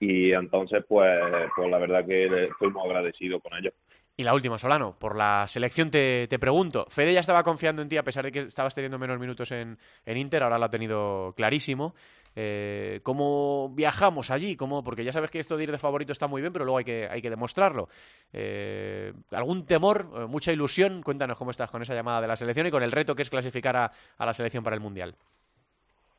y 0.00 0.32
entonces 0.32 0.84
pues, 0.88 1.20
pues 1.54 1.70
la 1.70 1.78
verdad 1.78 2.06
que 2.06 2.24
estoy 2.24 2.70
muy 2.70 2.86
agradecido 2.86 3.40
con 3.40 3.56
ellos. 3.58 3.74
Y 4.16 4.24
la 4.24 4.34
última, 4.34 4.58
Solano, 4.58 4.98
por 4.98 5.16
la 5.16 5.46
selección 5.48 5.90
te, 5.90 6.28
te, 6.28 6.38
pregunto. 6.38 6.86
Fede 6.90 7.14
ya 7.14 7.20
estaba 7.20 7.42
confiando 7.42 7.80
en 7.80 7.88
ti 7.88 7.96
a 7.96 8.02
pesar 8.02 8.24
de 8.24 8.32
que 8.32 8.40
estabas 8.40 8.74
teniendo 8.74 8.98
menos 8.98 9.18
minutos 9.18 9.50
en, 9.52 9.78
en 10.04 10.16
Inter, 10.18 10.42
ahora 10.42 10.58
lo 10.58 10.66
ha 10.66 10.70
tenido 10.70 11.32
clarísimo. 11.34 11.94
Eh, 12.34 13.00
¿Cómo 13.02 13.70
viajamos 13.74 14.30
allí? 14.30 14.56
¿Cómo? 14.56 14.82
Porque 14.82 15.04
ya 15.04 15.12
sabes 15.12 15.30
que 15.30 15.38
esto 15.38 15.56
de 15.56 15.64
ir 15.64 15.72
de 15.72 15.78
favorito 15.78 16.12
está 16.12 16.26
muy 16.26 16.40
bien, 16.40 16.52
pero 16.52 16.64
luego 16.64 16.78
hay 16.78 16.84
que, 16.84 17.08
hay 17.10 17.20
que 17.20 17.30
demostrarlo. 17.30 17.88
Eh, 18.32 19.12
¿Algún 19.30 19.66
temor? 19.66 20.08
Eh, 20.14 20.26
¿Mucha 20.26 20.52
ilusión? 20.52 21.02
Cuéntanos 21.02 21.36
cómo 21.36 21.50
estás 21.50 21.70
con 21.70 21.82
esa 21.82 21.94
llamada 21.94 22.20
de 22.20 22.28
la 22.28 22.36
selección 22.36 22.66
y 22.66 22.70
con 22.70 22.82
el 22.82 22.92
reto 22.92 23.14
que 23.14 23.22
es 23.22 23.30
clasificar 23.30 23.76
a, 23.76 23.92
a 24.18 24.26
la 24.26 24.34
selección 24.34 24.64
para 24.64 24.74
el 24.74 24.82
Mundial. 24.82 25.14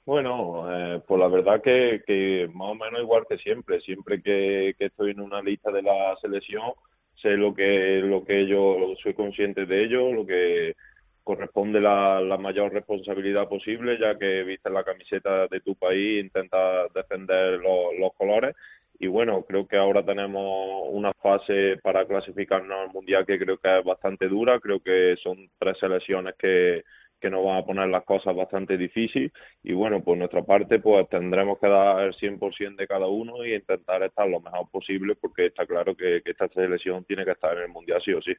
Bueno, 0.05 0.65
eh, 0.69 1.01
pues 1.07 1.19
la 1.19 1.29
verdad 1.29 1.61
que, 1.61 2.49
más 2.53 2.71
o 2.71 2.75
menos 2.75 2.99
igual 2.99 3.25
que 3.27 3.37
siempre. 3.37 3.79
Siempre 3.79 4.21
que, 4.21 4.75
que 4.77 4.85
estoy 4.85 5.11
en 5.11 5.21
una 5.21 5.41
lista 5.41 5.71
de 5.71 5.81
la 5.81 6.15
selección, 6.21 6.73
sé 7.15 7.37
lo 7.37 7.53
que, 7.53 8.01
lo 8.03 8.23
que 8.25 8.45
yo 8.45 8.93
soy 9.01 9.13
consciente 9.13 9.65
de 9.65 9.83
ello, 9.83 10.11
lo 10.11 10.25
que 10.25 10.75
corresponde 11.23 11.79
la, 11.81 12.37
mayor 12.39 12.73
responsabilidad 12.73 13.47
posible, 13.47 13.97
ya 13.99 14.17
que 14.17 14.43
viste 14.43 14.69
la 14.69 14.83
camiseta 14.83 15.47
de 15.47 15.61
tu 15.61 15.75
país, 15.75 16.23
intenta 16.23 16.87
defender 16.93 17.59
lo, 17.59 17.93
los 17.93 18.13
colores. 18.13 18.55
Y 18.99 19.07
bueno, 19.07 19.43
creo 19.43 19.67
que 19.67 19.77
ahora 19.77 20.05
tenemos 20.05 20.87
una 20.91 21.13
fase 21.13 21.77
para 21.83 22.05
clasificarnos 22.05 22.77
al 22.79 22.93
Mundial 22.93 23.25
que 23.25 23.39
creo 23.39 23.57
que 23.57 23.79
es 23.79 23.83
bastante 23.83 24.27
dura. 24.27 24.59
Creo 24.59 24.79
que 24.81 25.15
son 25.21 25.49
tres 25.57 25.77
selecciones 25.79 26.35
que, 26.37 26.83
que 27.23 27.29
nos 27.29 27.45
van 27.45 27.57
a 27.57 27.65
poner 27.65 27.87
las 27.87 28.03
cosas 28.03 28.35
bastante 28.35 28.77
difíciles 28.77 29.31
y 29.63 29.71
bueno, 29.71 30.03
por 30.03 30.17
nuestra 30.17 30.43
parte 30.43 30.79
pues 30.79 31.07
tendremos 31.07 31.57
que 31.57 31.69
dar 31.69 32.05
el 32.05 32.13
100% 32.13 32.75
de 32.75 32.85
cada 32.85 33.07
uno 33.07 33.45
y 33.45 33.53
intentar 33.53 34.03
estar 34.03 34.27
lo 34.27 34.41
mejor 34.41 34.69
posible 34.69 35.15
porque 35.15 35.45
está 35.45 35.65
claro 35.65 35.95
que, 35.95 36.21
que 36.21 36.31
esta 36.31 36.49
selección 36.49 37.05
tiene 37.05 37.23
que 37.23 37.31
estar 37.31 37.55
en 37.55 37.63
el 37.63 37.69
Mundial 37.69 38.01
sí 38.03 38.11
o 38.11 38.21
sí. 38.21 38.33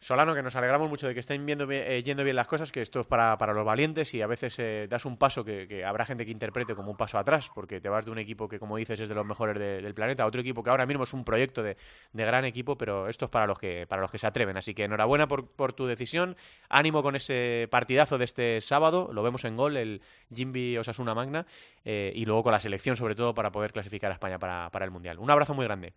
Solano, 0.00 0.34
que 0.34 0.42
nos 0.42 0.54
alegramos 0.54 0.90
mucho 0.90 1.08
de 1.08 1.14
que 1.14 1.20
estén 1.20 1.46
viendo, 1.46 1.66
eh, 1.70 2.02
yendo 2.02 2.24
bien 2.24 2.36
las 2.36 2.46
cosas, 2.46 2.70
que 2.70 2.82
esto 2.82 3.00
es 3.00 3.06
para, 3.06 3.38
para 3.38 3.54
los 3.54 3.64
valientes 3.64 4.12
y 4.12 4.20
a 4.20 4.26
veces 4.26 4.54
eh, 4.58 4.86
das 4.88 5.06
un 5.06 5.16
paso 5.16 5.44
que, 5.44 5.82
habrá 5.84 6.04
gente 6.04 6.26
que 6.26 6.30
interprete 6.30 6.74
como 6.74 6.90
un 6.90 6.96
paso 6.96 7.16
atrás, 7.16 7.50
porque 7.54 7.80
te 7.80 7.88
vas 7.88 8.04
de 8.04 8.10
un 8.10 8.18
equipo 8.18 8.46
que, 8.46 8.58
como 8.58 8.76
dices, 8.76 9.00
es 9.00 9.08
de 9.08 9.14
los 9.14 9.24
mejores 9.24 9.58
de, 9.58 9.80
del 9.80 9.94
planeta 9.94 10.22
a 10.22 10.26
otro 10.26 10.42
equipo 10.42 10.62
que 10.62 10.68
ahora 10.68 10.84
mismo 10.84 11.04
es 11.04 11.14
un 11.14 11.24
proyecto 11.24 11.62
de, 11.62 11.76
de, 12.12 12.24
gran 12.24 12.44
equipo, 12.44 12.76
pero 12.76 13.08
esto 13.08 13.24
es 13.24 13.30
para 13.30 13.46
los 13.46 13.58
que, 13.58 13.86
para 13.86 14.02
los 14.02 14.10
que 14.10 14.18
se 14.18 14.26
atreven. 14.26 14.56
Así 14.56 14.74
que 14.74 14.84
enhorabuena 14.84 15.26
por, 15.26 15.46
por 15.48 15.72
tu 15.72 15.86
decisión, 15.86 16.36
ánimo 16.68 17.02
con 17.02 17.16
ese 17.16 17.68
partidazo 17.70 18.18
de 18.18 18.24
este 18.24 18.60
sábado, 18.60 19.08
lo 19.12 19.22
vemos 19.22 19.44
en 19.44 19.56
gol, 19.56 19.76
el 19.76 20.02
Jimby 20.34 20.76
Osasuna 20.76 21.14
Magna, 21.14 21.46
eh, 21.84 22.12
y 22.14 22.24
luego 22.26 22.42
con 22.42 22.52
la 22.52 22.60
selección, 22.60 22.96
sobre 22.96 23.14
todo, 23.14 23.34
para 23.34 23.50
poder 23.52 23.72
clasificar 23.72 24.10
a 24.10 24.14
España 24.14 24.38
para, 24.38 24.68
para 24.70 24.84
el 24.84 24.90
Mundial. 24.90 25.18
Un 25.18 25.30
abrazo 25.30 25.54
muy 25.54 25.64
grande. 25.64 25.94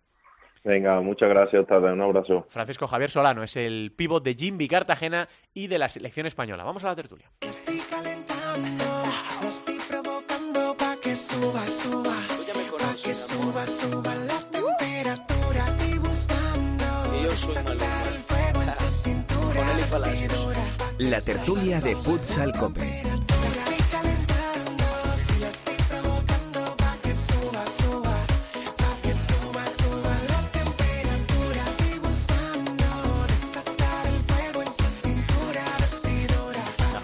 Venga, 0.64 1.00
muchas 1.00 1.28
gracias, 1.28 1.66
Tade. 1.66 1.92
Un 1.92 2.00
abrazo. 2.00 2.46
Francisco 2.48 2.86
Javier 2.86 3.10
Solano 3.10 3.42
es 3.42 3.56
el 3.56 3.92
pívot 3.96 4.22
de 4.22 4.34
Jimby 4.34 4.68
Cartagena 4.68 5.28
y 5.54 5.66
de 5.66 5.78
la 5.78 5.88
selección 5.88 6.26
española. 6.26 6.64
Vamos 6.64 6.84
a 6.84 6.88
la 6.88 6.96
tertulia. 6.96 7.30
Estoy 7.40 7.80
calentando, 7.90 8.84
lo 9.42 9.48
estoy 9.48 9.78
provocando 9.88 10.76
pa' 10.76 10.96
que 11.02 11.14
suba, 11.14 11.66
suba. 11.66 12.14
Pa' 12.78 12.94
que 13.02 13.14
suba, 13.14 13.66
suba 13.66 14.14
la 14.14 14.40
temperatura. 14.50 15.58
Estoy 15.58 15.98
buscando 15.98 17.12
desatar 17.22 18.06
el 18.08 18.18
fuego 18.18 18.62
en 18.62 18.70
su 18.70 18.90
cintura. 18.90 20.08
Decidora. 20.10 20.62
La 20.98 21.20
tertulia 21.20 21.80
de 21.80 21.94
Futsal 21.96 22.52
Cope. 22.52 23.07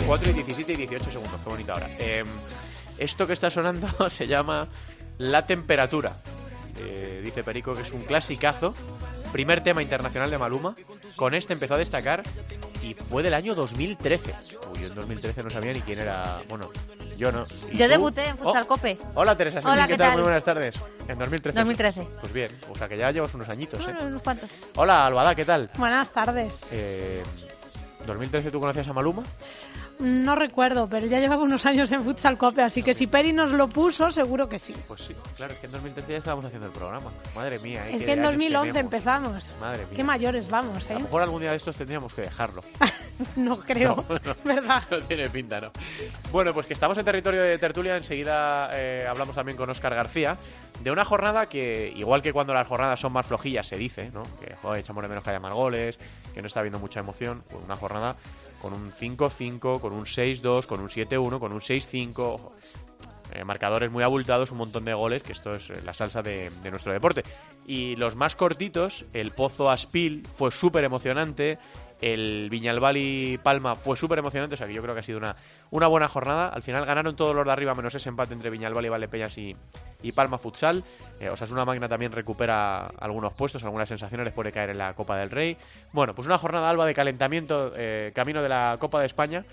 4 0.06 0.30
y 0.30 0.32
17 0.34 0.72
y 0.72 0.76
18 0.76 1.10
segundos, 1.10 1.40
qué 1.42 1.50
bonita 1.50 1.74
hora. 1.74 1.88
Eh, 1.98 2.24
esto 2.98 3.26
que 3.26 3.32
está 3.32 3.50
sonando 3.50 3.88
se 4.10 4.26
llama 4.26 4.68
La 5.18 5.46
Temperatura. 5.46 6.16
Eh, 6.78 7.20
dice 7.24 7.42
Perico 7.44 7.74
que 7.74 7.82
es 7.82 7.90
un 7.92 8.02
clasicazo. 8.02 8.74
Primer 9.32 9.64
tema 9.64 9.82
internacional 9.82 10.30
de 10.30 10.38
Maluma. 10.38 10.74
Con 11.16 11.34
este 11.34 11.54
empezó 11.54 11.74
a 11.74 11.78
destacar 11.78 12.22
y 12.82 12.94
fue 12.94 13.22
del 13.22 13.34
año 13.34 13.54
2013. 13.54 14.34
Uy, 14.72 14.80
yo 14.82 14.86
en 14.88 14.94
2013 14.94 15.42
no 15.42 15.50
sabía 15.50 15.72
ni 15.72 15.80
quién 15.80 15.98
era. 15.98 16.42
Bueno, 16.48 16.70
yo 17.16 17.32
no. 17.32 17.42
¿Y 17.72 17.76
Yo 17.78 17.86
tú? 17.86 17.90
debuté 17.90 18.26
en 18.28 18.36
Futsal 18.38 18.62
Oh, 18.64 18.68
Cope. 18.68 18.98
Hola 19.14 19.36
Teresa, 19.36 19.60
Hola, 19.64 19.86
¿qué 19.86 19.94
¿qué 19.94 19.98
tal? 19.98 20.08
tal? 20.10 20.16
Muy 20.18 20.22
buenas 20.24 20.44
tardes. 20.44 20.74
En 21.08 21.18
2013. 21.18 21.58
2013. 21.58 22.08
Pues 22.20 22.32
bien, 22.32 22.50
o 22.70 22.76
sea 22.76 22.88
que 22.88 22.96
ya 22.96 23.10
llevas 23.10 23.34
unos 23.34 23.48
añitos, 23.48 23.80
¿eh? 23.80 23.84
Bueno, 23.84 24.04
unos 24.04 24.22
cuantos. 24.22 24.50
Hola 24.76 25.06
Albada, 25.06 25.34
¿qué 25.34 25.44
tal? 25.44 25.70
Buenas 25.78 26.10
tardes. 26.10 26.68
Eh, 26.70 27.22
¿2013 28.06 28.50
tú 28.52 28.60
conocías 28.60 28.86
a 28.86 28.92
Maluma? 28.92 29.22
No 29.98 30.34
recuerdo, 30.34 30.88
pero 30.88 31.06
ya 31.06 31.20
llevaba 31.20 31.42
unos 31.42 31.66
años 31.66 31.90
en 31.92 32.04
Futsal 32.04 32.36
Cope, 32.36 32.62
así 32.62 32.82
que 32.82 32.94
si 32.94 33.06
Peri 33.06 33.32
nos 33.32 33.52
lo 33.52 33.68
puso, 33.68 34.10
seguro 34.10 34.48
que 34.48 34.58
sí. 34.58 34.74
Pues 34.88 35.02
sí, 35.02 35.14
claro, 35.36 35.54
es 35.54 35.60
que 35.60 35.66
en 35.66 35.72
2013 35.72 36.12
ya 36.12 36.18
estábamos 36.18 36.44
haciendo 36.44 36.66
el 36.66 36.72
programa. 36.72 37.10
Madre 37.34 37.58
mía, 37.60 37.88
¿eh? 37.88 37.96
Es 37.96 38.02
que 38.02 38.12
en 38.12 38.20
años 38.20 38.32
2011 38.32 38.72
tenemos. 38.72 38.84
empezamos. 38.94 39.54
Madre 39.60 39.86
mía. 39.86 39.96
Qué 39.96 40.04
mayores 40.04 40.48
vamos, 40.48 40.88
A 40.88 40.92
¿eh? 40.92 40.94
lo 40.94 41.00
mejor 41.00 41.22
algún 41.22 41.40
día 41.40 41.50
de 41.50 41.56
estos 41.56 41.76
tendríamos 41.76 42.12
que 42.12 42.22
dejarlo. 42.22 42.62
No 43.36 43.60
creo, 43.60 44.04
¿verdad? 44.44 44.82
No 44.90 45.00
tiene 45.02 45.30
pinta, 45.30 45.60
¿no? 45.60 45.70
Bueno, 46.32 46.52
pues 46.52 46.66
que 46.66 46.74
estamos 46.74 46.98
en 46.98 47.04
territorio 47.04 47.42
de 47.42 47.58
tertulia, 47.58 47.96
enseguida 47.96 48.70
eh, 48.72 49.06
hablamos 49.08 49.36
también 49.36 49.56
con 49.56 49.70
Óscar 49.70 49.94
García 49.94 50.36
de 50.80 50.90
una 50.90 51.04
jornada 51.04 51.46
que, 51.46 51.92
igual 51.94 52.22
que 52.22 52.32
cuando 52.32 52.52
las 52.52 52.66
jornadas 52.66 52.98
son 52.98 53.12
más 53.12 53.24
flojillas, 53.24 53.68
se 53.68 53.76
dice, 53.76 54.10
¿no? 54.12 54.24
Que, 54.40 54.56
joder, 54.56 54.80
echamos 54.80 55.00
de 55.02 55.08
menos 55.08 55.22
que 55.22 55.30
haya 55.30 55.38
más 55.38 55.52
goles, 55.52 55.96
que 56.34 56.40
no 56.42 56.48
está 56.48 56.58
habiendo 56.58 56.80
mucha 56.80 56.98
emoción, 56.98 57.44
pues 57.48 57.62
una 57.64 57.76
jornada 57.76 58.16
con 58.64 58.72
un 58.72 58.90
5-5, 58.90 59.78
con 59.78 59.92
un 59.92 60.04
6-2, 60.04 60.64
con 60.64 60.80
un 60.80 60.88
7-1, 60.88 61.38
con 61.38 61.52
un 61.52 61.60
6-5, 61.60 62.18
ojo, 62.20 62.54
eh, 63.34 63.44
marcadores 63.44 63.90
muy 63.90 64.02
abultados, 64.02 64.50
un 64.50 64.58
montón 64.58 64.84
de 64.84 64.94
goles, 64.94 65.22
que 65.22 65.32
esto 65.32 65.54
es 65.54 65.68
eh, 65.70 65.82
la 65.84 65.92
salsa 65.92 66.22
de, 66.22 66.50
de 66.62 66.70
nuestro 66.70 66.92
deporte. 66.92 67.22
Y 67.66 67.96
los 67.96 68.16
más 68.16 68.36
cortitos, 68.36 69.04
el 69.12 69.32
Pozo 69.32 69.70
Aspil 69.70 70.22
fue 70.34 70.50
súper 70.50 70.84
emocionante, 70.84 71.58
el 72.00 72.50
Viñalbali 72.50 73.38
Palma 73.42 73.74
fue 73.74 73.96
súper 73.96 74.18
emocionante, 74.18 74.54
o 74.54 74.58
sea 74.58 74.66
que 74.66 74.74
yo 74.74 74.82
creo 74.82 74.94
que 74.94 75.00
ha 75.00 75.04
sido 75.04 75.16
una, 75.16 75.36
una 75.70 75.86
buena 75.86 76.06
jornada. 76.08 76.48
Al 76.48 76.62
final 76.62 76.84
ganaron 76.84 77.16
todos 77.16 77.34
los 77.34 77.46
de 77.46 77.52
arriba, 77.52 77.74
menos 77.74 77.94
ese 77.94 78.10
empate 78.10 78.34
entre 78.34 78.50
Viñalbali, 78.50 78.90
Valdepeñas 78.90 79.38
y, 79.38 79.56
y 80.02 80.12
Palma 80.12 80.36
Futsal. 80.36 80.84
Eh, 81.18 81.30
o 81.30 81.36
sea, 81.36 81.46
es 81.46 81.50
una 81.52 81.64
máquina 81.64 81.88
también 81.88 82.12
recupera 82.12 82.86
algunos 82.98 83.32
puestos, 83.32 83.64
algunas 83.64 83.88
sensaciones 83.88 84.26
les 84.26 84.34
puede 84.34 84.52
caer 84.52 84.70
en 84.70 84.78
la 84.78 84.92
Copa 84.92 85.16
del 85.16 85.30
Rey. 85.30 85.56
Bueno, 85.92 86.14
pues 86.14 86.26
una 86.26 86.36
jornada 86.36 86.68
alba 86.68 86.84
de 86.84 86.92
calentamiento, 86.92 87.72
eh, 87.74 88.12
camino 88.14 88.42
de 88.42 88.48
la 88.50 88.76
Copa 88.78 89.00
de 89.00 89.06
España. 89.06 89.44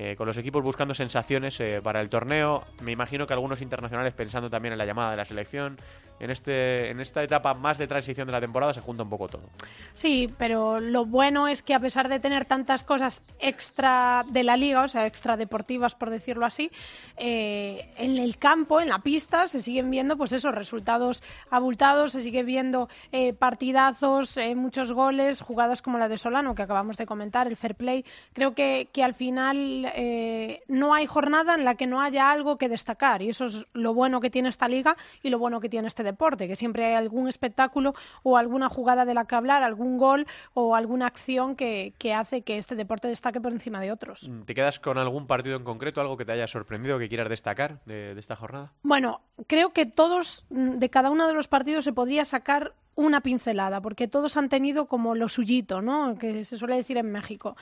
Eh, 0.00 0.14
con 0.14 0.28
los 0.28 0.36
equipos 0.36 0.62
buscando 0.62 0.94
sensaciones 0.94 1.58
eh, 1.58 1.80
para 1.82 2.00
el 2.00 2.08
torneo. 2.08 2.62
Me 2.84 2.92
imagino 2.92 3.26
que 3.26 3.32
algunos 3.32 3.60
internacionales 3.60 4.14
pensando 4.14 4.48
también 4.48 4.72
en 4.72 4.78
la 4.78 4.86
llamada 4.86 5.10
de 5.10 5.16
la 5.16 5.24
selección. 5.24 5.76
En, 6.20 6.30
este, 6.30 6.90
en 6.90 7.00
esta 7.00 7.22
etapa 7.22 7.54
más 7.54 7.78
de 7.78 7.86
transición 7.86 8.26
de 8.26 8.32
la 8.32 8.40
temporada 8.40 8.72
se 8.74 8.80
junta 8.80 9.02
un 9.02 9.10
poco 9.10 9.28
todo. 9.28 9.50
Sí, 9.94 10.32
pero 10.38 10.80
lo 10.80 11.04
bueno 11.06 11.48
es 11.48 11.62
que 11.62 11.74
a 11.74 11.80
pesar 11.80 12.08
de 12.08 12.20
tener 12.20 12.44
tantas 12.44 12.84
cosas 12.84 13.22
extra 13.38 14.24
de 14.30 14.42
la 14.42 14.56
liga, 14.56 14.82
o 14.82 14.88
sea, 14.88 15.06
extra 15.06 15.36
deportivas 15.36 15.94
por 15.94 16.10
decirlo 16.10 16.46
así, 16.46 16.70
eh, 17.16 17.90
en 17.96 18.18
el 18.18 18.36
campo, 18.38 18.80
en 18.80 18.88
la 18.88 19.00
pista, 19.00 19.48
se 19.48 19.60
siguen 19.60 19.90
viendo 19.90 20.16
pues 20.16 20.32
esos 20.32 20.54
resultados 20.54 21.22
abultados, 21.50 22.12
se 22.12 22.22
sigue 22.22 22.42
viendo 22.42 22.88
eh, 23.12 23.32
partidazos, 23.32 24.36
eh, 24.36 24.54
muchos 24.54 24.92
goles, 24.92 25.40
jugadas 25.40 25.82
como 25.82 25.98
la 25.98 26.08
de 26.08 26.18
Solano 26.18 26.54
que 26.54 26.62
acabamos 26.62 26.96
de 26.96 27.06
comentar, 27.06 27.46
el 27.46 27.56
fair 27.56 27.74
play. 27.74 28.04
Creo 28.32 28.54
que, 28.54 28.88
que 28.92 29.02
al 29.02 29.14
final 29.14 29.90
eh, 29.94 30.62
no 30.68 30.94
hay 30.94 31.06
jornada 31.06 31.54
en 31.54 31.64
la 31.64 31.74
que 31.74 31.86
no 31.86 32.00
haya 32.00 32.30
algo 32.30 32.58
que 32.58 32.68
destacar 32.68 33.22
y 33.22 33.30
eso 33.30 33.46
es 33.46 33.66
lo 33.72 33.94
bueno 33.94 34.20
que 34.20 34.30
tiene 34.30 34.48
esta 34.48 34.68
liga 34.68 34.96
y 35.22 35.30
lo 35.30 35.38
bueno 35.38 35.60
que 35.60 35.68
tiene 35.68 35.88
este 35.88 36.02
deporte, 36.08 36.48
que 36.48 36.56
siempre 36.56 36.84
hay 36.86 36.94
algún 36.94 37.28
espectáculo 37.28 37.94
o 38.22 38.36
alguna 38.36 38.68
jugada 38.68 39.04
de 39.04 39.14
la 39.14 39.26
que 39.26 39.36
hablar, 39.36 39.62
algún 39.62 39.98
gol 39.98 40.26
o 40.54 40.74
alguna 40.74 41.06
acción 41.06 41.54
que, 41.56 41.94
que 41.98 42.14
hace 42.14 42.42
que 42.42 42.58
este 42.58 42.74
deporte 42.74 43.08
destaque 43.08 43.40
por 43.40 43.52
encima 43.52 43.80
de 43.80 43.92
otros. 43.92 44.28
¿Te 44.46 44.54
quedas 44.54 44.80
con 44.80 44.98
algún 44.98 45.26
partido 45.26 45.56
en 45.56 45.64
concreto, 45.64 46.00
algo 46.00 46.16
que 46.16 46.24
te 46.24 46.32
haya 46.32 46.46
sorprendido, 46.46 46.98
que 46.98 47.08
quieras 47.08 47.28
destacar 47.28 47.80
de, 47.84 48.14
de 48.14 48.20
esta 48.20 48.36
jornada? 48.36 48.72
Bueno, 48.82 49.20
creo 49.46 49.72
que 49.72 49.86
todos, 49.86 50.46
mm, 50.50 50.78
de 50.78 50.90
cada 50.90 51.10
uno 51.10 51.26
de 51.26 51.34
los 51.34 51.48
partidos 51.48 51.84
se 51.84 51.92
podría 51.92 52.24
sacar 52.24 52.74
una 52.98 53.20
pincelada, 53.20 53.80
porque 53.80 54.08
todos 54.08 54.36
han 54.36 54.48
tenido 54.48 54.86
como 54.86 55.14
lo 55.14 55.28
suyito, 55.28 55.80
¿no? 55.80 56.18
Que 56.18 56.44
se 56.44 56.56
suele 56.56 56.76
decir 56.76 56.96
en 56.96 57.12
México. 57.12 57.56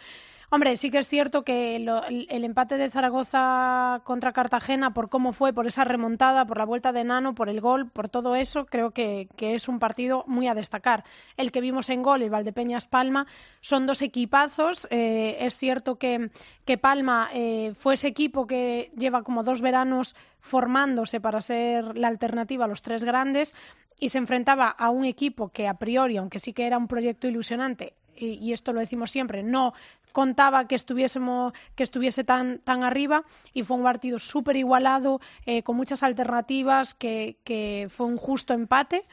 Hombre, 0.48 0.76
sí 0.76 0.92
que 0.92 0.98
es 0.98 1.08
cierto 1.08 1.42
que 1.42 1.80
lo- 1.80 2.04
el, 2.04 2.44
empate 2.44 2.76
de 2.76 2.88
Zaragoza 2.88 4.00
contra 4.04 4.32
Cartagena, 4.32 4.94
por 4.94 5.08
cómo 5.08 5.32
fue, 5.32 5.52
por 5.52 5.66
esa 5.66 5.82
remontada, 5.82 6.46
por 6.46 6.58
la 6.58 6.64
vuelta 6.64 6.92
de 6.92 7.02
Nano, 7.02 7.34
por 7.34 7.48
el 7.48 7.60
gol, 7.60 7.90
por 7.90 8.08
todo 8.08 8.36
eso, 8.36 8.64
creo 8.66 8.92
que, 8.92 9.28
es 9.38 9.66
un 9.68 9.80
partido 9.80 10.22
muy 10.28 10.46
a 10.46 10.54
destacar. 10.54 11.04
El 11.36 11.50
que 11.50 11.60
vimos 11.60 11.90
en 11.90 12.02
gol, 12.02 12.22
el 12.22 12.30
Valdepeñas 12.30 12.86
Palma, 12.86 13.26
son 13.60 13.86
dos 13.86 14.02
equipazos. 14.02 14.86
Eh, 14.90 15.36
es 15.40 15.56
cierto 15.56 15.96
que, 15.96 16.30
que 16.64 16.78
Palma 16.78 17.28
eh, 17.32 17.72
fue 17.76 17.94
ese 17.94 18.06
equipo 18.06 18.46
que 18.46 18.92
lleva 18.96 19.24
como 19.24 19.42
dos 19.42 19.60
veranos 19.62 20.14
formándose 20.38 21.20
para 21.20 21.42
ser 21.42 21.98
la 21.98 22.06
alternativa 22.06 22.66
a 22.66 22.68
los 22.68 22.82
tres 22.82 23.02
grandes 23.02 23.52
y 23.98 24.10
se 24.10 24.18
enfrentaba 24.18 24.68
a 24.68 24.90
un 24.90 25.04
equipo 25.04 25.48
que 25.48 25.66
a 25.66 25.74
priori, 25.74 26.18
aunque 26.18 26.38
sí 26.38 26.52
que 26.52 26.66
era 26.66 26.78
un 26.78 26.86
proyecto 26.86 27.26
ilusionante, 27.26 27.94
y, 28.14 28.34
y 28.34 28.52
esto 28.52 28.72
lo 28.72 28.80
decimos 28.80 29.10
siempre, 29.10 29.42
no 29.42 29.74
contaba 30.16 30.66
que 30.66 30.76
estuviésemos 30.76 31.52
que 31.75 31.82
estuviese 31.82 32.25
tan 32.25 32.61
tan 32.61 32.85
arriba 32.85 33.25
y 33.52 33.64
fue 33.64 33.76
un 33.76 33.82
partido 33.82 34.18
súper 34.18 34.56
igualado 34.56 35.20
eh, 35.44 35.62
con 35.62 35.76
muchas 35.76 36.02
alternativas 36.02 36.94
que, 36.94 37.37
que 37.44 37.88
fue 37.90 38.06
un 38.06 38.16
justo 38.16 38.54
empate. 38.54 39.04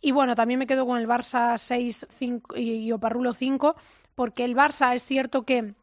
Y 0.00 0.12
bueno 0.12 0.36
también 0.36 0.60
me 0.60 0.68
quedo 0.68 0.86
con 0.86 0.96
el 0.96 1.08
Barça 1.08 1.58
6 1.58 2.06
5 2.08 2.56
y, 2.56 2.70
y 2.86 2.92
Oparrulo 2.92 3.32
5 3.32 3.74
porque 4.14 4.44
el 4.44 4.54
Barça 4.54 4.94
es 4.94 5.02
cierto 5.04 5.42
que 5.42 5.74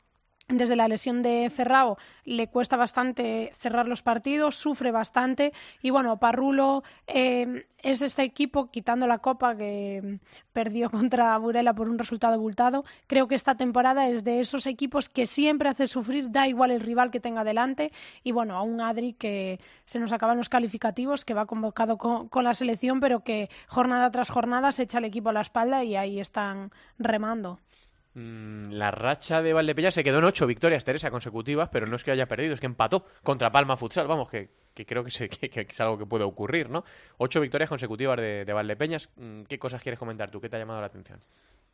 desde 0.48 0.76
la 0.76 0.88
lesión 0.88 1.22
de 1.22 1.50
Ferrao 1.50 1.98
le 2.26 2.48
cuesta 2.48 2.78
bastante 2.78 3.52
cerrar 3.54 3.88
los 3.88 4.02
partidos, 4.02 4.56
sufre 4.56 4.92
bastante 4.92 5.54
y 5.82 5.90
bueno, 5.90 6.18
Parrulo 6.18 6.84
eh, 7.08 7.66
es 7.80 8.02
este 8.02 8.24
equipo, 8.24 8.70
quitando 8.70 9.08
la 9.08 9.20
copa 9.20 9.56
que 9.56 10.20
perdió 10.54 10.90
contra 10.92 11.38
Burela 11.38 11.74
por 11.74 11.90
un 11.90 11.98
resultado 11.98 12.36
abultado, 12.36 12.84
creo 13.08 13.28
que 13.28 13.36
esta 13.36 13.56
temporada 13.56 14.08
es 14.10 14.24
de 14.24 14.40
esos 14.40 14.68
equipos 14.68 15.10
que 15.10 15.26
siempre 15.26 15.70
hace 15.70 15.88
sufrir, 15.88 16.32
da 16.32 16.48
igual 16.48 16.72
el 16.72 16.82
rival 16.82 17.12
que 17.12 17.20
tenga 17.20 17.44
delante 17.44 17.92
y 18.24 18.32
bueno, 18.32 18.56
a 18.56 18.62
un 18.62 18.82
Adri 18.82 19.14
que 19.14 19.60
se 19.86 20.00
nos 20.00 20.12
acaban 20.12 20.38
los 20.38 20.50
calificativos, 20.50 21.26
que 21.26 21.34
va 21.34 21.46
convocado 21.46 21.98
con, 21.98 22.28
con 22.28 22.44
la 22.44 22.54
selección, 22.54 23.00
pero 23.00 23.24
que 23.24 23.50
jornada 23.68 24.12
tras 24.12 24.30
jornada 24.30 24.72
se 24.72 24.84
echa 24.84 25.00
el 25.00 25.06
equipo 25.06 25.30
a 25.30 25.34
la 25.34 25.42
espalda 25.42 25.84
y 25.84 25.96
ahí 25.96 26.20
están 26.20 26.72
remando. 27.00 27.60
Mm, 28.14 28.72
La 28.74 28.92
racha 28.92 29.42
de 29.42 29.54
Valdepeñas 29.54 29.94
se 29.94 30.04
quedó 30.04 30.20
en 30.20 30.26
ocho 30.26 30.46
victorias, 30.48 30.84
Teresa, 30.84 31.10
consecutivas, 31.12 31.70
pero 31.70 31.88
no 31.88 31.96
es 31.96 32.04
que 32.04 32.12
haya 32.12 32.26
perdido, 32.26 32.54
es 32.54 32.60
que 32.60 32.66
empató 32.66 33.06
contra 33.24 33.52
Palma 33.52 33.78
Futsal. 33.78 34.08
Vamos, 34.08 34.30
que, 34.30 34.50
que 34.74 34.86
creo 34.86 35.04
que, 35.04 35.12
se- 35.12 35.30
que- 35.30 35.50
que 35.50 35.62
es 35.62 35.80
algo 35.82 35.98
que 35.98 36.06
puede 36.06 36.24
ocurrir, 36.26 36.70
¿no? 36.70 36.84
Ocho 37.18 37.40
victorias 37.40 37.70
consecutivas 37.70 38.18
de, 38.18 38.44
de 38.46 38.54
Valdepeñas. 38.54 39.10
Mm, 39.16 39.44
¿Qué 39.44 39.58
cosas 39.60 39.82
quieres 39.82 40.00
comentar 40.00 40.30
tú? 40.30 40.42
¿Qué 40.42 40.50
te 40.50 40.58
ha 40.58 40.60
llamado 40.60 40.82
la 40.82 40.88
atención? 40.88 41.20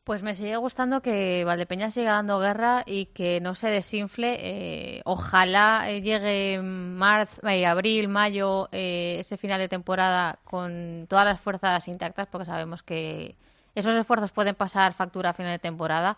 Pues 0.04 0.24
me 0.24 0.36
sigue 0.36 0.56
gustando 0.56 1.02
que 1.02 1.44
Valdepeñas 1.44 1.94
siga 1.94 2.14
dando 2.14 2.40
guerra 2.40 2.84
y 2.86 3.08
que 3.08 3.42
no 3.42 3.56
se 3.56 3.68
desinfle. 3.70 4.38
Eh, 4.40 5.02
ojalá 5.04 5.90
eh, 5.90 6.02
llegue 6.02 6.62
marzo, 6.62 7.46
eh, 7.46 7.66
abril, 7.66 8.08
mayo, 8.08 8.70
eh, 8.72 9.18
ese 9.20 9.36
final 9.36 9.60
de 9.60 9.68
temporada 9.68 10.40
con 10.46 11.08
todas 11.10 11.26
las 11.26 11.42
fuerzas 11.42 11.86
intactas, 11.90 12.28
porque 12.32 12.46
sabemos 12.46 12.84
que 12.84 13.36
esos 13.80 13.96
esfuerzos 13.96 14.32
pueden 14.32 14.56
pasar 14.56 14.94
factura 14.94 15.30
a 15.32 15.34
final 15.34 15.52
de 15.52 15.60
temporada. 15.60 16.18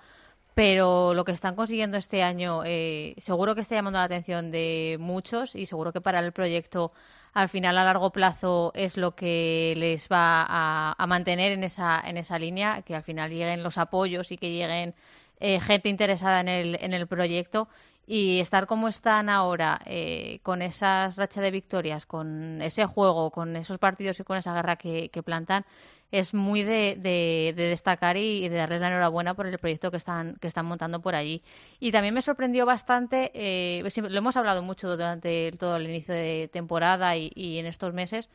pero 0.56 1.14
lo 1.14 1.24
que 1.26 1.32
están 1.32 1.56
consiguiendo 1.56 1.98
este 1.98 2.24
año 2.24 2.64
eh, 2.66 3.16
seguro 3.18 3.56
que 3.56 3.62
está 3.62 3.76
llamando 3.76 4.00
la 4.00 4.06
atención 4.06 4.52
de 4.52 4.98
muchos 5.00 5.56
y 5.56 5.66
seguro 5.66 5.94
que 5.94 6.02
para 6.02 6.20
el 6.20 6.34
proyecto 6.34 6.92
al 7.34 7.50
final 7.50 7.78
a 7.78 7.84
largo 7.84 8.12
plazo 8.12 8.72
es 8.76 8.98
lo 8.98 9.16
que 9.16 9.74
les 9.78 10.10
va 10.10 10.46
a, 10.50 11.08
mantener 11.08 11.52
en 11.52 11.64
esa, 11.64 12.02
en 12.04 12.18
esa 12.18 12.40
línea, 12.40 12.82
que 12.82 12.96
al 12.96 13.04
final 13.04 13.30
lleguen 13.30 13.64
los 13.64 13.78
apoyos 13.78 14.32
y 14.32 14.38
que 14.38 14.52
lleguen 14.52 14.96
eh, 15.40 15.60
gente 15.60 15.90
interesada 15.90 16.42
en 16.42 16.48
el, 16.48 16.78
en 16.82 16.94
el 16.94 17.08
proyecto 17.08 17.70
y 18.12 18.40
estar 18.40 18.66
como 18.66 18.88
están 18.88 19.30
ahora, 19.30 19.80
eh, 19.86 20.40
con 20.42 20.64
esas 20.64 21.16
rachas 21.16 21.44
de 21.44 21.52
victorias, 21.52 22.08
con 22.08 22.60
ese 22.60 22.88
juego, 22.88 23.30
con 23.30 23.56
esos 23.56 23.78
partidos 23.78 24.20
y 24.20 24.24
con 24.24 24.36
esa 24.36 24.52
guerra 24.52 24.78
que, 24.78 25.12
plantan, 25.24 25.64
es 26.10 26.34
muy 26.34 26.64
de, 26.64 26.98
de, 27.00 27.54
destacar 27.56 28.18
y, 28.18 28.50
de 28.50 28.58
darles 28.58 28.82
la 28.82 28.88
enhorabuena 28.88 29.36
por 29.36 29.46
el 29.46 29.56
proyecto 29.60 29.92
que 29.92 29.98
están, 29.98 30.38
que 30.42 30.48
están 30.48 30.66
montando 30.66 31.04
por 31.04 31.14
allí. 31.14 31.44
Y 31.80 31.92
también 31.92 32.16
me 32.16 32.24
sorprendió 32.24 32.66
bastante, 32.66 33.30
eh, 33.36 33.88
lo 33.96 34.18
hemos 34.18 34.36
hablado 34.38 34.64
mucho 34.64 34.90
durante 34.90 35.52
todo 35.52 35.76
el 35.76 35.84
inicio 35.88 36.16
de 36.16 36.50
temporada 36.52 37.16
y 37.16 37.60
en 37.60 37.68
estos 37.68 37.94
meses, 37.94 38.28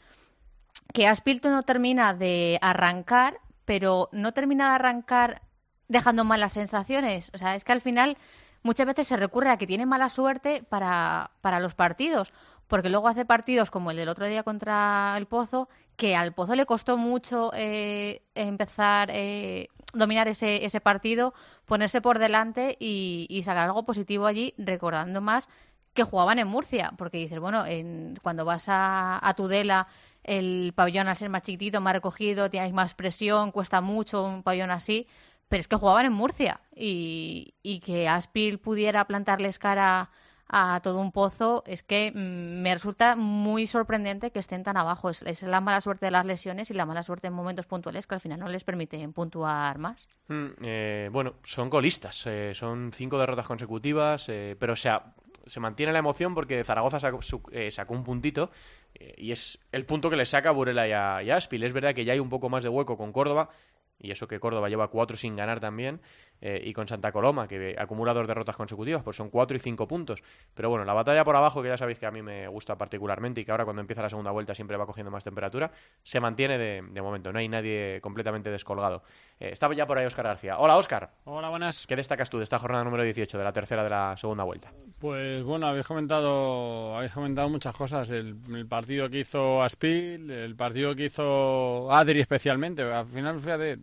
que 0.92 1.08
Aspilto 1.08 1.50
no 1.50 1.64
termina 1.64 2.14
de 2.14 2.60
arrancar, 2.62 3.40
pero 3.64 4.08
no 4.12 4.30
termina 4.30 4.68
de 4.68 4.74
arrancar 4.76 5.42
dejando 5.88 6.22
malas 6.22 6.52
sensaciones. 6.52 7.32
O 7.34 7.38
sea, 7.38 7.56
es 7.56 7.64
que 7.64 7.72
al 7.72 7.80
final 7.80 8.16
muchas 8.64 8.86
veces 8.86 9.06
se 9.06 9.16
recurre 9.16 9.50
a 9.50 9.56
que 9.58 9.68
tiene 9.68 9.86
mala 9.86 10.08
suerte 10.08 10.64
para, 10.68 11.30
para 11.40 11.60
los 11.60 11.76
partidos, 11.76 12.32
porque 12.66 12.88
luego 12.88 13.06
hace 13.06 13.24
partidos 13.24 13.70
como 13.70 13.92
el 13.92 13.96
del 13.98 14.08
otro 14.08 14.26
día 14.26 14.42
contra 14.42 15.14
el 15.16 15.26
Pozo, 15.26 15.68
que 15.96 16.16
al 16.16 16.32
Pozo 16.32 16.56
le 16.56 16.66
costó 16.66 16.96
mucho 16.96 17.52
eh, 17.54 18.22
empezar 18.34 19.10
eh, 19.12 19.68
dominar 19.92 20.26
ese, 20.28 20.64
ese 20.64 20.80
partido, 20.80 21.34
ponerse 21.66 22.00
por 22.00 22.18
delante 22.18 22.76
y, 22.80 23.40
sacar 23.44 23.66
algo 23.66 23.84
positivo 23.84 24.26
allí, 24.26 24.54
recordando 24.58 25.20
más 25.20 25.48
que 25.92 26.02
jugaban 26.02 26.40
en 26.40 26.48
Murcia, 26.48 26.92
porque 26.96 27.18
dices, 27.18 27.38
bueno, 27.38 27.64
en, 27.66 28.18
cuando 28.22 28.44
vas 28.44 28.68
a, 28.68 29.20
a 29.22 29.34
Tudela 29.34 29.86
el 30.24 30.72
pabellón 30.74 31.06
al 31.06 31.16
ser 31.16 31.28
más 31.28 31.42
chiquitito, 31.42 31.80
más 31.82 31.92
recogido, 31.92 32.50
tienes 32.50 32.72
más 32.72 32.94
presión, 32.94 33.52
cuesta 33.52 33.82
mucho 33.82 34.24
un 34.24 34.42
pabellón 34.42 34.70
así, 34.70 35.06
pero 35.48 35.60
es 35.60 35.68
que 35.68 35.76
jugaban 35.76 36.06
en 36.06 36.12
Murcia 36.12 36.60
y, 36.74 37.54
que 37.84 38.08
Aspil 38.08 38.58
pudiera 38.58 39.06
plantarles 39.06 39.58
cara 39.58 40.10
a 40.48 40.80
todo 40.82 41.00
un 41.00 41.10
pozo, 41.10 41.64
es 41.66 41.82
que 41.82 42.12
mm, 42.14 42.62
me 42.62 42.74
resulta 42.74 43.16
muy 43.16 43.66
sorprendente 43.66 44.30
que 44.30 44.38
estén 44.38 44.62
tan 44.62 44.76
abajo. 44.76 45.10
Es, 45.10 45.42
la 45.42 45.60
mala 45.60 45.80
suerte 45.80 46.06
de 46.06 46.12
las 46.12 46.26
lesiones 46.26 46.70
y 46.70 46.74
la 46.74 46.86
mala 46.86 47.02
suerte 47.02 47.28
en 47.28 47.32
momentos 47.32 47.66
puntuales 47.66 48.06
que 48.06 48.14
al 48.14 48.20
final 48.20 48.40
no 48.40 48.48
les 48.48 48.62
permiten 48.62 49.12
puntuar 49.12 49.78
más. 49.78 50.08
Mm, 50.28 50.46
eh, 50.62 51.08
bueno, 51.10 51.34
son 51.44 51.70
golistas, 51.70 52.24
eh, 52.26 52.52
son 52.54 52.92
cinco 52.94 53.18
derrotas 53.18 53.46
consecutivas, 53.46 54.28
eh, 54.28 54.54
pero 54.58 54.74
o 54.74 54.76
sea, 54.76 55.14
se 55.46 55.60
mantiene 55.60 55.92
la 55.92 55.98
emoción 55.98 56.34
porque 56.34 56.62
Zaragoza 56.62 57.00
sacó, 57.00 57.20
sacó 57.70 57.94
un 57.94 58.04
puntito 58.04 58.50
y 59.16 59.32
es 59.32 59.58
el 59.72 59.84
punto 59.86 60.08
que 60.08 60.16
le 60.16 60.24
saca 60.24 60.52
Burela 60.52 60.86
y 60.86 60.92
a, 60.92 61.22
y 61.22 61.30
a 61.30 61.36
Aspil. 61.36 61.64
Es 61.64 61.72
verdad 61.72 61.94
que 61.94 62.04
ya 62.04 62.12
hay 62.12 62.20
un 62.20 62.28
poco 62.28 62.48
más 62.48 62.62
de 62.62 62.68
hueco 62.68 62.96
con 62.96 63.12
Córdoba, 63.12 63.50
y 64.04 64.10
eso 64.10 64.28
que 64.28 64.38
Córdoba 64.38 64.68
lleva 64.68 64.88
cuatro 64.88 65.16
sin 65.16 65.34
ganar 65.34 65.60
también, 65.60 66.00
eh, 66.40 66.60
y 66.62 66.74
con 66.74 66.86
Santa 66.86 67.10
Coloma, 67.10 67.48
que 67.48 67.74
acumula 67.78 68.12
dos 68.12 68.26
derrotas 68.26 68.54
consecutivas, 68.54 69.02
pues 69.02 69.16
son 69.16 69.30
cuatro 69.30 69.56
y 69.56 69.60
cinco 69.60 69.88
puntos. 69.88 70.22
Pero 70.52 70.68
bueno, 70.68 70.84
la 70.84 70.92
batalla 70.92 71.24
por 71.24 71.34
abajo, 71.36 71.62
que 71.62 71.68
ya 71.68 71.78
sabéis 71.78 71.98
que 71.98 72.04
a 72.04 72.10
mí 72.10 72.20
me 72.20 72.46
gusta 72.48 72.76
particularmente 72.76 73.40
y 73.40 73.44
que 73.46 73.50
ahora 73.50 73.64
cuando 73.64 73.80
empieza 73.80 74.02
la 74.02 74.10
segunda 74.10 74.30
vuelta 74.30 74.54
siempre 74.54 74.76
va 74.76 74.84
cogiendo 74.84 75.10
más 75.10 75.24
temperatura, 75.24 75.70
se 76.02 76.20
mantiene 76.20 76.58
de, 76.58 76.82
momento, 77.00 77.32
no 77.32 77.38
hay 77.38 77.48
nadie 77.48 77.98
completamente 78.02 78.50
descolgado. 78.50 79.02
Eh, 79.40 79.50
estaba 79.52 79.74
ya 79.74 79.86
por 79.86 79.96
ahí 79.96 80.04
Óscar 80.04 80.26
García. 80.26 80.58
Hola 80.58 80.76
Óscar. 80.76 81.12
Hola, 81.24 81.48
buenas. 81.48 81.86
¿Qué 81.86 81.96
destacas 81.96 82.28
tú 82.28 82.36
de 82.36 82.44
esta 82.44 82.58
jornada 82.58 82.84
número 82.84 83.04
18, 83.04 83.38
de 83.38 83.44
la 83.44 83.52
tercera 83.52 83.82
de 83.82 83.90
la 83.90 84.14
segunda 84.18 84.44
vuelta? 84.44 84.70
Pues 84.98 85.42
bueno, 85.44 85.66
habéis 85.66 85.86
comentado, 85.86 86.94
habéis 86.94 87.14
comentado 87.14 87.48
muchas 87.48 87.74
cosas. 87.74 88.10
El, 88.10 88.36
el 88.54 88.66
partido 88.66 89.08
que 89.08 89.20
hizo 89.20 89.62
Aspil, 89.62 90.30
el 90.30 90.56
partido 90.56 90.94
que 90.94 91.06
hizo 91.06 91.90
Adri 91.90 92.20
especialmente. 92.20 92.82
Al 92.82 93.06
final, 93.06 93.40
fíjate, 93.40 93.78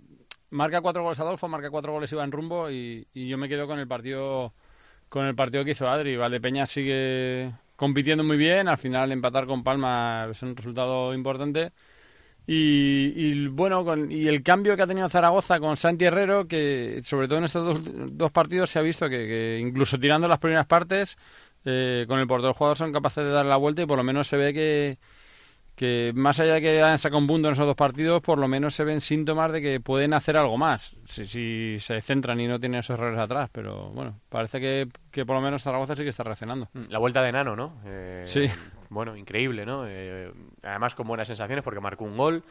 marca 0.52 0.82
cuatro 0.82 1.04
goles 1.04 1.20
Adolfo, 1.20 1.48
marca 1.48 1.70
cuatro 1.70 1.94
goles 1.94 2.12
Iván 2.12 2.32
Rumbo 2.32 2.70
y, 2.70 3.08
yo 3.14 3.38
me 3.38 3.50
quedo 3.50 3.68
con 3.68 3.80
el 3.80 3.88
partido 3.88 4.54
con 5.10 5.26
el 5.26 5.36
partido 5.36 5.66
que 5.66 5.72
hizo 5.72 5.90
Adri. 5.90 6.16
Valdepeña 6.16 6.66
sigue 6.66 7.52
compitiendo 7.76 8.24
muy 8.24 8.38
bien, 8.38 8.68
al 8.68 8.78
final 8.78 9.12
empatar 9.12 9.46
con 9.46 9.64
Palma 9.64 10.28
es 10.32 10.42
un 10.44 10.56
resultado 10.56 11.14
importante. 11.14 11.72
Y, 12.48 13.48
bueno, 13.48 13.86
y 14.10 14.28
el 14.28 14.44
cambio 14.44 14.76
que 14.76 14.82
ha 14.82 14.88
tenido 14.88 15.08
Zaragoza 15.10 15.60
con 15.60 15.78
Santi 15.78 16.06
Herrero, 16.06 16.48
que 16.48 17.00
sobre 17.04 17.28
todo 17.28 17.38
en 17.38 17.46
estos 17.46 18.18
dos, 18.18 18.32
partidos 18.32 18.70
se 18.70 18.80
ha 18.80 18.82
visto 18.82 19.08
que, 19.10 19.60
incluso 19.62 20.00
tirando 20.00 20.28
las 20.28 20.40
primeras 20.40 20.66
partes, 20.66 21.18
eh, 21.66 22.06
con 22.08 22.20
el 22.20 22.28
portero 22.28 22.54
jugador 22.54 22.78
son 22.78 22.92
capaces 22.92 23.24
de 23.24 23.30
dar 23.30 23.46
la 23.46 23.58
vuelta 23.58 23.84
y 23.84 23.86
por 23.86 23.98
lo 23.98 24.04
menos 24.04 24.28
se 24.28 24.38
ve 24.38 24.54
que, 24.54 24.98
que 25.76 26.12
más 26.16 26.40
allá 26.40 26.56
de 26.56 26.62
que 26.62 26.70
hayan 26.82 27.00
sacado 27.00 27.20
un 27.20 27.28
punto 27.28 27.48
en 27.48 27.54
esos 27.54 27.66
dos 27.66 27.76
partidos, 27.76 28.22
por 28.22 28.38
lo 28.38 28.48
menos 28.48 28.76
se 28.76 28.84
ven 28.84 29.02
síntomas 29.02 29.52
de 29.52 29.62
que 29.62 29.80
pueden 29.80 30.14
hacer 30.14 30.38
algo 30.38 30.58
más, 30.58 30.98
si, 31.06 31.80
se 31.80 32.02
centran 32.02 32.40
y 32.40 32.48
no 32.48 32.60
tienen 32.60 32.82
esos 32.82 32.96
errores 32.96 33.20
atrás. 33.20 33.50
Pero 33.52 33.90
bueno, 33.90 34.16
parece 34.30 34.60
que, 34.60 34.88
que, 35.12 35.26
por 35.26 35.36
lo 35.36 35.42
menos 35.42 35.64
Zaragoza 35.64 35.96
sí 35.96 36.04
que 36.04 36.10
está 36.10 36.24
reaccionando. 36.24 36.70
Mm, 36.74 36.90
la 36.90 37.00
vuelta 37.00 37.22
de 37.22 37.32
Nano, 37.32 37.56
¿no? 37.56 37.74
Eh, 37.86 38.24
sí. 38.26 38.50
Bueno, 38.90 39.16
increíble, 39.16 39.66
¿no? 39.66 39.86
Eh, 39.88 40.32
además 40.64 40.96
con 40.96 41.08
buenas 41.08 41.28
sensaciones 41.28 41.64
porque 41.64 41.80
marcó 41.80 42.04
un 42.04 42.18
gol. 42.18 42.44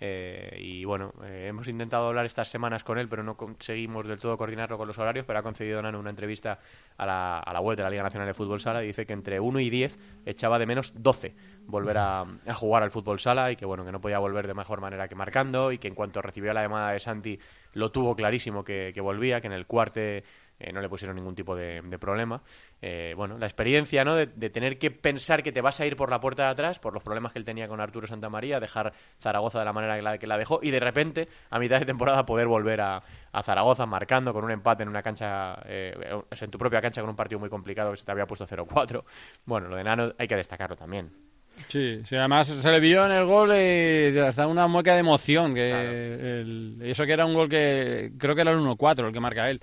Eh, 0.00 0.56
y 0.60 0.84
bueno, 0.84 1.12
hemos 1.26 1.66
intentado 1.66 2.08
hablar 2.08 2.26
estas 2.26 2.48
semanas 2.48 2.84
con 2.84 2.98
él, 2.98 3.08
pero 3.08 3.22
no 3.22 3.36
conseguimos 3.36 4.06
del 4.06 4.18
todo 4.18 4.36
coordinarlo 4.36 4.78
con 4.78 4.86
los 4.86 4.98
horarios. 4.98 5.24
Pero 5.26 5.38
ha 5.38 5.42
concedido 5.42 5.82
Nano 5.82 5.98
una 5.98 6.10
entrevista 6.10 6.58
a 6.96 7.06
la, 7.06 7.38
a 7.40 7.52
la 7.52 7.60
web 7.60 7.76
de 7.76 7.82
la 7.82 7.90
Liga 7.90 8.02
Nacional 8.02 8.28
de 8.28 8.34
Fútbol 8.34 8.60
Sala 8.60 8.84
y 8.84 8.88
dice 8.88 9.06
que 9.06 9.12
entre 9.12 9.40
1 9.40 9.60
y 9.60 9.70
10 9.70 9.98
echaba 10.26 10.58
de 10.58 10.66
menos 10.66 10.92
12 10.94 11.34
volver 11.68 11.98
a, 11.98 12.24
jugar 12.54 12.82
al 12.82 12.90
fútbol 12.90 13.20
sala 13.20 13.52
y 13.52 13.56
que 13.56 13.66
bueno 13.66 13.84
que 13.84 13.92
no 13.92 14.00
podía 14.00 14.18
volver 14.18 14.46
de 14.46 14.54
mejor 14.54 14.80
manera 14.80 15.06
que 15.06 15.14
marcando 15.14 15.70
y 15.70 15.78
que 15.78 15.88
en 15.88 15.94
cuanto 15.94 16.22
recibió 16.22 16.52
la 16.52 16.62
llamada 16.62 16.92
de 16.92 17.00
Santi 17.00 17.38
lo 17.74 17.92
tuvo 17.92 18.16
clarísimo 18.16 18.64
que, 18.64 18.98
volvía 19.00 19.40
que 19.40 19.46
en 19.46 19.52
el 19.52 19.66
cuarte 19.66 20.24
eh, 20.60 20.72
no 20.72 20.80
le 20.80 20.88
pusieron 20.88 21.16
ningún 21.16 21.34
tipo 21.34 21.54
de, 21.54 21.82
problema 22.00 22.40
eh, 22.82 23.14
bueno 23.16 23.38
la 23.38 23.46
experiencia 23.46 24.04
no 24.04 24.14
de, 24.14 24.26
tener 24.26 24.78
que 24.78 24.90
pensar 24.90 25.42
que 25.42 25.52
te 25.52 25.60
vas 25.60 25.80
a 25.80 25.86
ir 25.86 25.96
por 25.96 26.10
la 26.10 26.20
puerta 26.20 26.44
de 26.44 26.48
atrás 26.50 26.78
por 26.78 26.92
los 26.92 27.02
problemas 27.02 27.32
que 27.32 27.38
él 27.38 27.44
tenía 27.44 27.68
con 27.68 27.80
Arturo 27.80 28.06
Santamaría 28.06 28.60
dejar 28.60 28.92
Zaragoza 29.20 29.58
de 29.58 29.64
la 29.64 29.72
manera 29.72 29.96
que 29.96 30.02
la, 30.02 30.18
que 30.18 30.26
la 30.26 30.38
dejó 30.38 30.60
y 30.62 30.70
de 30.70 30.80
repente 30.80 31.28
a 31.50 31.58
mitad 31.58 31.78
de 31.78 31.86
temporada 31.86 32.26
poder 32.26 32.46
volver 32.46 32.80
a, 32.80 33.02
Zaragoza 33.44 33.86
marcando 33.86 34.32
con 34.32 34.44
un 34.44 34.50
empate 34.50 34.82
en 34.82 34.88
una 34.88 35.02
cancha 35.02 35.62
eh, 35.64 36.20
en 36.40 36.50
tu 36.50 36.58
propia 36.58 36.80
cancha 36.80 37.00
con 37.00 37.10
un 37.10 37.16
partido 37.16 37.38
muy 37.38 37.48
complicado 37.48 37.92
que 37.92 37.98
se 37.98 38.04
te 38.04 38.10
había 38.10 38.26
puesto 38.26 38.46
0-4 38.46 39.04
bueno 39.46 39.68
lo 39.68 39.76
de 39.76 39.84
Nano 39.84 40.12
hay 40.18 40.26
que 40.26 40.34
destacarlo 40.34 40.74
también 40.74 41.08
Sí, 41.66 42.00
sí, 42.04 42.16
además 42.16 42.46
se 42.46 42.70
le 42.70 42.80
vio 42.80 43.04
en 43.04 43.12
el 43.12 43.24
gol 43.24 43.50
eh, 43.52 44.24
hasta 44.26 44.46
una 44.46 44.66
mueca 44.68 44.94
de 44.94 45.00
emoción. 45.00 45.54
que 45.54 46.76
Eso 46.82 47.04
que 47.04 47.12
era 47.12 47.26
un 47.26 47.34
gol 47.34 47.48
que 47.48 48.12
creo 48.16 48.34
que 48.34 48.42
era 48.42 48.52
el 48.52 48.58
1-4 48.58 49.06
el 49.06 49.12
que 49.12 49.20
marca 49.20 49.50
él. 49.50 49.60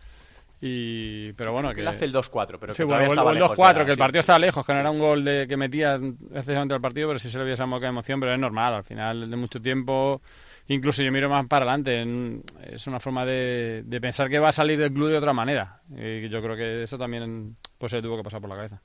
Y, 0.61 1.33
pero 1.33 1.51
bueno, 1.51 1.73
que... 1.73 1.85
Hace 1.85 2.05
el 2.05 2.13
2-4, 2.13 2.57
pero 2.59 2.73
sí, 2.73 2.83
bueno, 2.83 3.03
el, 3.03 3.39
2-4, 3.39 3.85
que 3.85 3.91
el 3.91 3.97
partido 3.97 4.21
estaba 4.21 4.39
lejos, 4.39 4.65
que 4.65 4.73
no 4.73 4.79
era 4.79 4.89
un 4.89 4.99
gol 4.99 5.23
de, 5.23 5.47
que 5.47 5.57
metía 5.57 5.95
excesivamente 5.95 6.73
al 6.73 6.81
partido, 6.81 7.09
pero 7.09 7.19
sí 7.19 7.29
se 7.29 7.37
le 7.37 7.43
vio 7.43 7.53
esa 7.53 7.65
moca 7.65 7.85
de 7.85 7.89
emoción, 7.89 8.19
pero 8.19 8.33
es 8.33 8.39
normal, 8.39 8.73
al 8.73 8.83
final 8.83 9.29
de 9.29 9.35
mucho 9.35 9.61
tiempo, 9.61 10.21
incluso 10.67 11.03
yo 11.03 11.11
miro 11.11 11.29
más 11.29 11.45
para 11.47 11.65
adelante, 11.65 12.41
es 12.71 12.87
una 12.87 12.99
forma 12.99 13.25
de, 13.25 13.83
de 13.85 14.01
pensar 14.01 14.29
que 14.29 14.39
va 14.39 14.49
a 14.49 14.53
salir 14.53 14.79
del 14.79 14.93
club 14.93 15.09
de 15.09 15.17
otra 15.17 15.33
manera, 15.33 15.81
y 15.95 16.27
yo 16.29 16.41
creo 16.41 16.55
que 16.55 16.83
eso 16.83 16.97
también 16.97 17.57
pues 17.77 17.91
se 17.91 18.01
tuvo 18.01 18.17
que 18.17 18.23
pasar 18.23 18.39
por 18.39 18.49
la 18.49 18.55
cabeza. 18.55 18.81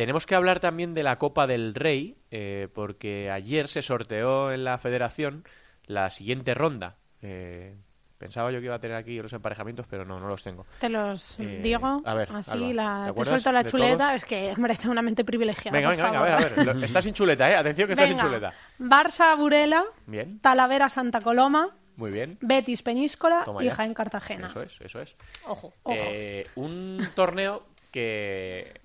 Tenemos 0.00 0.24
que 0.24 0.34
hablar 0.34 0.60
también 0.60 0.94
de 0.94 1.02
la 1.02 1.18
Copa 1.18 1.46
del 1.46 1.74
Rey, 1.74 2.16
eh, 2.30 2.68
porque 2.74 3.30
ayer 3.30 3.68
se 3.68 3.82
sorteó 3.82 4.50
en 4.50 4.64
la 4.64 4.78
federación 4.78 5.44
la 5.86 6.08
siguiente 6.08 6.54
ronda. 6.54 6.94
Eh, 7.20 7.74
pensaba 8.20 8.52
yo 8.52 8.60
que 8.60 8.66
iba 8.66 8.74
a 8.74 8.78
tener 8.78 8.98
aquí 8.98 9.20
los 9.20 9.32
emparejamientos, 9.32 9.86
pero 9.88 10.04
no, 10.04 10.18
no 10.20 10.28
los 10.28 10.42
tengo. 10.42 10.66
Te 10.78 10.90
los 10.90 11.40
eh, 11.40 11.60
digo. 11.62 12.02
A 12.04 12.14
ver, 12.14 12.28
así 12.30 12.74
la, 12.74 13.10
te, 13.16 13.24
suelto 13.24 13.50
la 13.50 13.64
chuleta. 13.64 14.14
Es 14.14 14.26
que 14.26 14.52
merece 14.58 14.90
una 14.90 15.00
mente 15.00 15.24
privilegiada. 15.24 15.76
Venga, 15.76 15.88
venga, 15.88 16.04
venga, 16.04 16.20
a 16.20 16.38
ver, 16.38 16.52
a 16.68 16.72
ver. 16.74 16.84
Estás 16.84 17.02
sin 17.02 17.14
chuleta, 17.14 17.50
¿eh? 17.50 17.56
Atención 17.56 17.86
que 17.86 17.94
estás 17.94 18.08
sin 18.08 18.18
chuleta. 18.18 18.52
Barça 18.78 19.34
Burela. 19.38 19.84
Bien. 20.06 20.38
Talavera 20.38 20.90
Santa 20.90 21.22
Coloma. 21.22 21.70
Muy 21.96 22.10
bien. 22.10 22.36
Betis 22.42 22.82
Peñíscola 22.82 23.46
y 23.62 23.70
Jaén 23.70 23.94
Cartagena. 23.94 24.48
Eso 24.48 24.62
es, 24.62 24.80
eso 24.80 25.00
es. 25.00 25.14
Ojo, 25.46 25.72
ojo. 25.82 26.10
un 26.56 27.08
torneo 27.14 27.62
que 27.90 28.80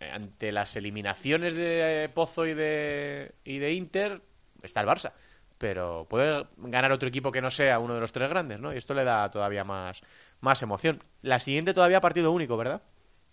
ante 0.00 0.50
las 0.50 0.76
eliminaciones 0.76 1.54
de 1.54 2.10
Pozo 2.14 2.46
y 2.46 2.54
de, 2.54 3.32
y 3.44 3.58
de 3.58 3.72
Inter, 3.72 4.20
está 4.62 4.80
el 4.80 4.86
Barça. 4.86 5.12
Pero 5.58 6.06
puede 6.08 6.46
ganar 6.58 6.92
otro 6.92 7.08
equipo 7.08 7.32
que 7.32 7.42
no 7.42 7.50
sea 7.50 7.78
uno 7.78 7.94
de 7.94 8.00
los 8.00 8.12
tres 8.12 8.30
grandes, 8.30 8.60
¿no? 8.60 8.72
Y 8.72 8.78
esto 8.78 8.94
le 8.94 9.04
da 9.04 9.30
todavía 9.30 9.64
más, 9.64 10.00
más 10.40 10.62
emoción. 10.62 11.02
La 11.22 11.40
siguiente 11.40 11.74
todavía 11.74 12.00
partido 12.00 12.30
único, 12.32 12.56
¿verdad? 12.56 12.80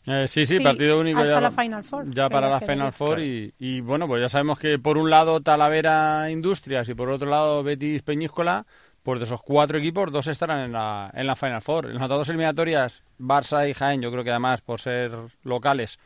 Eh, 0.08 0.28
sí, 0.28 0.46
sí, 0.46 0.60
partido 0.60 1.00
único 1.00 1.20
hasta 1.20 1.34
ya, 1.34 1.42
la 1.42 1.52
Final 1.52 1.84
Four, 1.84 2.12
ya 2.12 2.30
para 2.30 2.48
la 2.48 2.60
Final 2.60 2.94
Four 2.94 3.22
y, 3.22 3.52
y, 3.58 3.82
bueno, 3.82 4.08
pues 4.08 4.22
ya 4.22 4.30
sabemos 4.30 4.60
que 4.60 4.78
por 4.78 5.00
un 5.00 5.10
lado 5.10 5.42
Talavera 5.42 6.30
Industrias 6.30 6.88
y 6.90 6.94
por 6.94 7.10
otro 7.10 7.28
lado 7.28 7.64
Betis 7.64 8.04
Peñíscola 8.04 8.66
pues 9.06 9.20
de 9.20 9.26
esos 9.26 9.44
cuatro 9.44 9.78
equipos, 9.78 10.12
dos 10.12 10.26
estarán 10.26 10.62
en 10.62 10.72
la, 10.72 11.12
en 11.14 11.28
la 11.28 11.36
Final 11.36 11.62
Four. 11.62 11.92
En 11.92 12.00
las 12.00 12.10
dos 12.10 12.28
eliminatorias, 12.28 13.04
Barça 13.20 13.70
y 13.70 13.74
Jaén, 13.76 14.02
yo 14.02 14.12
creo 14.12 14.24
que 14.24 14.32
además, 14.32 14.62
por 14.62 14.82
ser 14.82 15.12
locales, 15.44 16.00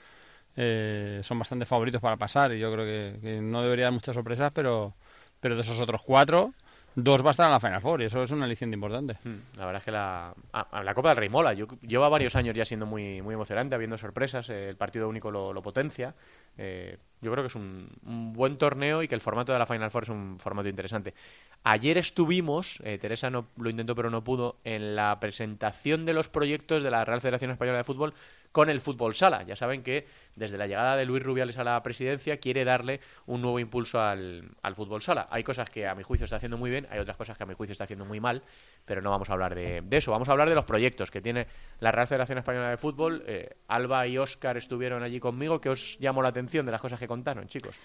eh, 0.58 1.22
son 1.24 1.40
bastante 1.40 1.66
favoritos 1.66 2.02
para 2.02 2.18
pasar 2.18 2.52
y 2.52 2.60
yo 2.60 2.70
creo 2.74 2.84
que, 2.84 3.40
no 3.42 3.64
debería 3.64 3.86
dar 3.86 3.94
muchas 3.94 4.14
sorpresas, 4.14 4.52
pero, 4.54 4.94
pero 5.40 5.56
de 5.56 5.62
esos 5.62 5.80
otros 5.80 6.02
cuatro, 6.02 6.54
dos 6.96 7.24
va 7.24 7.30
a 7.30 7.32
estar 7.32 7.46
en 7.46 7.52
la 7.52 7.60
Final 7.60 7.82
Four 7.82 8.02
y 8.02 8.06
eso 8.06 8.24
es 8.24 8.32
una 8.32 8.46
aliciente 8.46 8.76
importante. 8.76 9.18
Hmm, 9.24 9.58
la 9.58 9.66
verdad 9.66 9.82
es 9.82 9.86
que 9.86 9.92
la, 9.92 10.34
ah, 10.54 10.84
la 10.84 10.94
Copa 10.94 11.10
del 11.10 11.18
Rey 11.18 11.30
mola. 11.30 11.54
Yo, 11.54 11.68
lleva 11.82 12.10
varios 12.10 12.36
años 12.36 12.56
ya 12.56 12.66
siendo 12.66 12.86
muy, 12.86 13.22
muy 13.22 13.34
emocionante, 13.34 13.76
habiendo 13.76 13.98
sorpresas. 13.98 14.50
Eh, 14.50 14.70
el 14.70 14.76
partido 14.76 15.08
único 15.08 15.32
lo, 15.32 15.54
lo 15.54 15.62
potencia. 15.62 16.14
Eh, 16.58 16.98
yo 17.22 17.32
creo 17.32 17.44
que 17.44 17.48
es 17.48 17.56
un, 17.56 17.90
buen 18.34 18.58
torneo 18.58 19.04
y 19.04 19.08
que 19.08 19.16
el 19.16 19.22
formato 19.22 19.54
de 19.54 19.60
la 19.60 19.66
Final 19.66 19.92
Four 19.92 20.04
es 20.04 20.10
un 20.10 20.38
formato 20.40 20.68
interesante. 20.68 21.14
Ayer 21.64 21.98
estuvimos, 21.98 22.80
eh, 22.84 22.98
Teresa 22.98 23.30
no 23.30 23.46
lo 23.58 23.70
intentó 23.70 23.94
pero 23.96 24.10
no 24.10 24.24
pudo, 24.24 24.56
en 24.64 24.96
la 24.96 25.20
presentación 25.20 26.06
de 26.06 26.14
los 26.14 26.30
proyectos 26.30 26.84
de 26.84 26.92
la 26.92 27.04
Real 27.04 27.22
Federación 27.22 27.52
Española 27.52 27.80
de 27.80 27.84
Fútbol 27.84 28.14
con 28.52 28.70
el 28.70 28.82
fútbol 28.82 29.16
sala. 29.16 29.44
Ya 29.44 29.56
saben 29.56 29.84
que 29.84 30.08
desde 30.36 30.58
la 30.58 30.68
llegada 30.68 30.96
de 30.96 31.06
Luis 31.06 31.22
Rubiales 31.22 31.58
a 31.58 31.64
la 31.64 31.82
presidencia 31.84 32.38
quiere 32.38 32.64
darle 32.64 33.00
un 33.28 33.42
nuevo 33.42 33.60
impulso 33.60 34.02
al, 34.02 34.50
fútbol 34.76 35.02
sala. 35.02 35.28
Hay 35.30 35.44
cosas 35.44 35.70
que 35.70 35.88
a 35.88 35.96
mi 35.96 36.04
juicio 36.04 36.26
está 36.26 36.38
haciendo 36.38 36.58
muy 36.58 36.72
bien, 36.72 36.88
hay 36.90 37.00
otras 37.00 37.18
cosas 37.18 37.38
que 37.38 37.44
a 37.44 37.46
mi 37.46 37.54
juicio 37.54 37.74
está 37.74 37.84
haciendo 37.84 38.06
muy 38.06 38.20
mal, 38.20 38.42
pero 38.86 39.02
no 39.02 39.12
vamos 39.12 39.30
a 39.30 39.34
hablar 39.34 39.54
de, 39.54 39.84
eso. 39.92 40.12
Vamos 40.12 40.30
a 40.30 40.32
hablar 40.32 40.50
de 40.50 40.56
los 40.56 40.66
proyectos 40.66 41.12
que 41.12 41.22
tiene 41.22 41.48
la 41.80 41.92
Real 41.92 42.08
Federación 42.08 42.38
Española 42.38 42.70
de 42.70 42.78
Fútbol. 42.78 43.24
Eh, 43.28 43.56
Alba 43.68 44.08
y 44.08 44.18
Óscar 44.18 44.58
estuvieron 44.58 45.04
allí 45.04 45.20
conmigo. 45.20 45.62
¿Qué 45.62 45.70
os 45.70 45.98
llamó 46.00 46.22
la 46.22 46.30
atención 46.30 46.66
de 46.66 46.72
las 46.72 46.82
cosas 46.82 47.00
que 47.00 47.08
contaron, 47.08 47.48
chicos? 47.48 47.76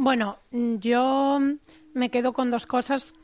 Bueno, 0.00 0.36
yo 0.52 1.40
me 1.92 2.10
quedo 2.10 2.32
con 2.32 2.52
dos 2.52 2.66
cosas 2.66 3.14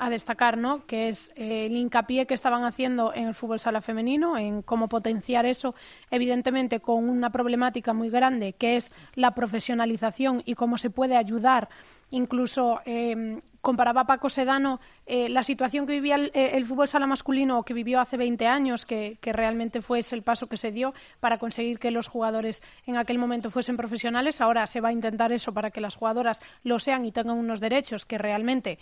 a 0.00 0.10
destacar, 0.10 0.58
¿no? 0.58 0.84
Que 0.86 1.08
es 1.08 1.30
eh, 1.36 1.66
el 1.66 1.76
hincapié 1.76 2.26
que 2.26 2.34
estaban 2.34 2.64
haciendo 2.64 3.14
en 3.14 3.28
el 3.28 3.34
fútbol 3.34 3.60
sala 3.60 3.80
femenino, 3.80 4.36
en 4.36 4.62
cómo 4.62 4.88
potenciar 4.88 5.46
eso, 5.46 5.76
evidentemente 6.10 6.80
con 6.80 7.08
una 7.08 7.30
problemática 7.30 7.92
muy 7.92 8.10
grande, 8.10 8.54
que 8.54 8.76
es 8.76 8.90
la 9.14 9.36
profesionalización 9.36 10.42
y 10.44 10.54
cómo 10.54 10.78
se 10.78 10.90
puede 10.90 11.16
ayudar. 11.16 11.68
Incluso 12.10 12.80
eh, 12.86 13.38
comparaba 13.60 14.06
Paco 14.06 14.30
Sedano 14.30 14.80
eh, 15.06 15.28
la 15.28 15.42
situación 15.42 15.86
que 15.86 15.92
vivía 15.92 16.16
el, 16.16 16.66
fútbol 16.66 16.88
sala 16.88 17.06
masculino 17.06 17.62
que 17.64 17.74
vivió 17.74 18.00
hace 18.00 18.16
20 18.16 18.46
años, 18.46 18.86
que, 18.86 19.18
que 19.20 19.32
realmente 19.32 19.82
fue 19.82 19.98
ese 19.98 20.14
el 20.16 20.22
paso 20.22 20.46
que 20.46 20.56
se 20.56 20.72
dio 20.72 20.94
para 21.20 21.38
conseguir 21.38 21.78
que 21.78 21.90
los 21.90 22.08
jugadores 22.08 22.62
en 22.86 22.96
aquel 22.96 23.18
momento 23.18 23.50
fuesen 23.50 23.76
profesionales. 23.76 24.40
Ahora 24.40 24.66
se 24.66 24.80
va 24.80 24.88
a 24.88 24.92
intentar 24.92 25.32
eso 25.32 25.52
para 25.52 25.70
que 25.70 25.80
las 25.80 25.96
jugadoras 25.96 26.40
lo 26.64 26.80
sean 26.80 27.04
y 27.04 27.12
tengan 27.12 27.36
unos 27.36 27.60
derechos 27.60 28.06
que 28.06 28.16
realmente 28.16 28.78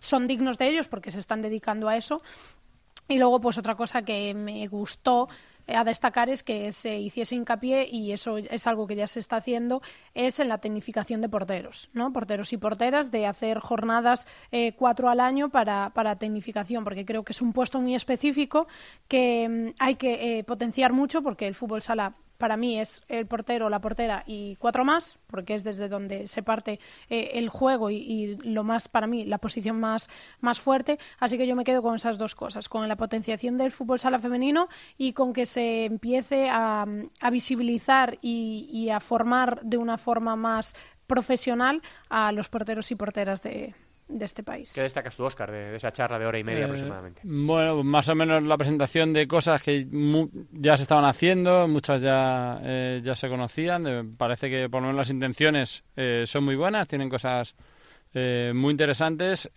son 0.00 0.26
dignos 0.26 0.58
de 0.58 0.68
ellos 0.68 0.88
porque 0.88 1.10
se 1.10 1.20
están 1.20 1.42
dedicando 1.42 1.88
a 1.88 1.96
eso. 1.96 2.22
Y 3.08 3.18
luego, 3.18 3.40
pues 3.40 3.58
otra 3.58 3.76
cosa 3.76 4.02
que 4.02 4.34
me 4.34 4.66
gustó 4.66 5.28
eh, 5.28 5.34
a 5.66 5.84
destacar 5.84 6.28
es 6.28 6.42
que 6.42 6.72
se 6.72 6.98
hiciese 6.98 7.34
hincapié, 7.34 7.88
y 7.90 8.12
eso 8.12 8.38
es 8.38 8.66
algo 8.66 8.86
que 8.86 8.96
ya 8.96 9.06
se 9.06 9.20
está 9.20 9.36
haciendo, 9.36 9.82
es 10.14 10.38
en 10.40 10.48
la 10.48 10.58
tecnificación 10.58 11.20
de 11.20 11.28
porteros, 11.28 11.90
¿no? 11.92 12.12
Porteros 12.12 12.52
y 12.52 12.56
porteras, 12.56 13.10
de 13.10 13.26
hacer 13.26 13.58
jornadas 13.58 14.26
eh, 14.52 14.72
cuatro 14.76 15.08
al 15.08 15.20
año 15.20 15.48
para, 15.48 15.90
para 15.90 16.16
tecnificación, 16.16 16.84
porque 16.84 17.04
creo 17.04 17.24
que 17.24 17.32
es 17.32 17.42
un 17.42 17.52
puesto 17.52 17.80
muy 17.80 17.94
específico 17.94 18.66
que 19.08 19.48
mm, 19.48 19.74
hay 19.78 19.96
que 19.96 20.38
eh, 20.38 20.44
potenciar 20.44 20.92
mucho, 20.92 21.22
porque 21.22 21.46
el 21.46 21.54
fútbol 21.54 21.82
sala 21.82 22.14
para 22.38 22.56
mí 22.56 22.78
es 22.78 23.02
el 23.08 23.26
portero, 23.26 23.68
la 23.68 23.80
portera 23.80 24.24
y 24.26 24.56
cuatro 24.56 24.84
más, 24.84 25.18
porque 25.26 25.54
es 25.54 25.64
desde 25.64 25.88
donde 25.88 26.28
se 26.28 26.42
parte 26.42 26.80
eh, 27.08 27.30
el 27.34 27.48
juego 27.48 27.90
y, 27.90 28.38
lo 28.44 28.64
más, 28.64 28.88
para 28.88 29.06
mí, 29.06 29.24
la 29.24 29.38
posición 29.38 29.80
más, 29.80 30.08
más 30.40 30.60
fuerte. 30.60 30.98
Así 31.18 31.38
que 31.38 31.46
yo 31.46 31.56
me 31.56 31.64
quedo 31.64 31.82
con 31.82 31.96
esas 31.96 32.18
dos 32.18 32.34
cosas, 32.34 32.68
con 32.68 32.88
la 32.88 32.96
potenciación 32.96 33.58
del 33.58 33.70
fútbol 33.70 33.98
sala 33.98 34.18
femenino 34.18 34.68
y 34.98 35.12
con 35.12 35.32
que 35.32 35.46
se 35.46 35.84
empiece 35.84 36.48
a, 36.50 36.86
visibilizar 37.30 38.18
y 38.22 38.88
a 38.90 39.00
formar 39.00 39.60
de 39.62 39.76
una 39.76 39.98
forma 39.98 40.36
más 40.36 40.74
profesional 41.06 41.82
a 42.08 42.32
los 42.32 42.48
porteros 42.48 42.90
y 42.90 42.94
porteras 42.94 43.42
de, 43.42 43.74
de 44.08 44.24
este 44.24 44.42
país. 44.42 44.72
¿Qué 44.72 44.82
destacas 44.82 45.16
tú, 45.16 45.24
Oscar, 45.24 45.50
de, 45.50 45.76
esa 45.76 45.90
charla 45.92 46.18
de 46.18 46.26
hora 46.26 46.38
y 46.38 46.44
media 46.44 46.60
eh, 46.60 46.64
aproximadamente? 46.64 47.20
Bueno, 47.24 47.82
más 47.82 48.08
o 48.08 48.14
menos 48.14 48.42
la 48.42 48.56
presentación 48.56 49.12
de 49.12 49.26
cosas 49.26 49.62
que 49.62 49.86
ya 50.52 50.76
se 50.76 50.82
estaban 50.82 51.04
haciendo, 51.04 51.66
muchas 51.66 52.02
ya, 52.02 52.60
eh, 52.62 53.00
ya 53.04 53.14
se 53.14 53.28
conocían. 53.28 53.86
Eh, 53.86 54.04
parece 54.16 54.48
que 54.48 54.68
por 54.68 54.80
lo 54.80 54.88
menos 54.88 54.98
las 54.98 55.10
intenciones 55.10 55.84
son 56.24 56.44
muy 56.44 56.56
buenas, 56.56 56.88
tienen 56.88 57.08
cosas 57.08 57.54
muy 58.14 58.70
interesantes. 58.70 59.50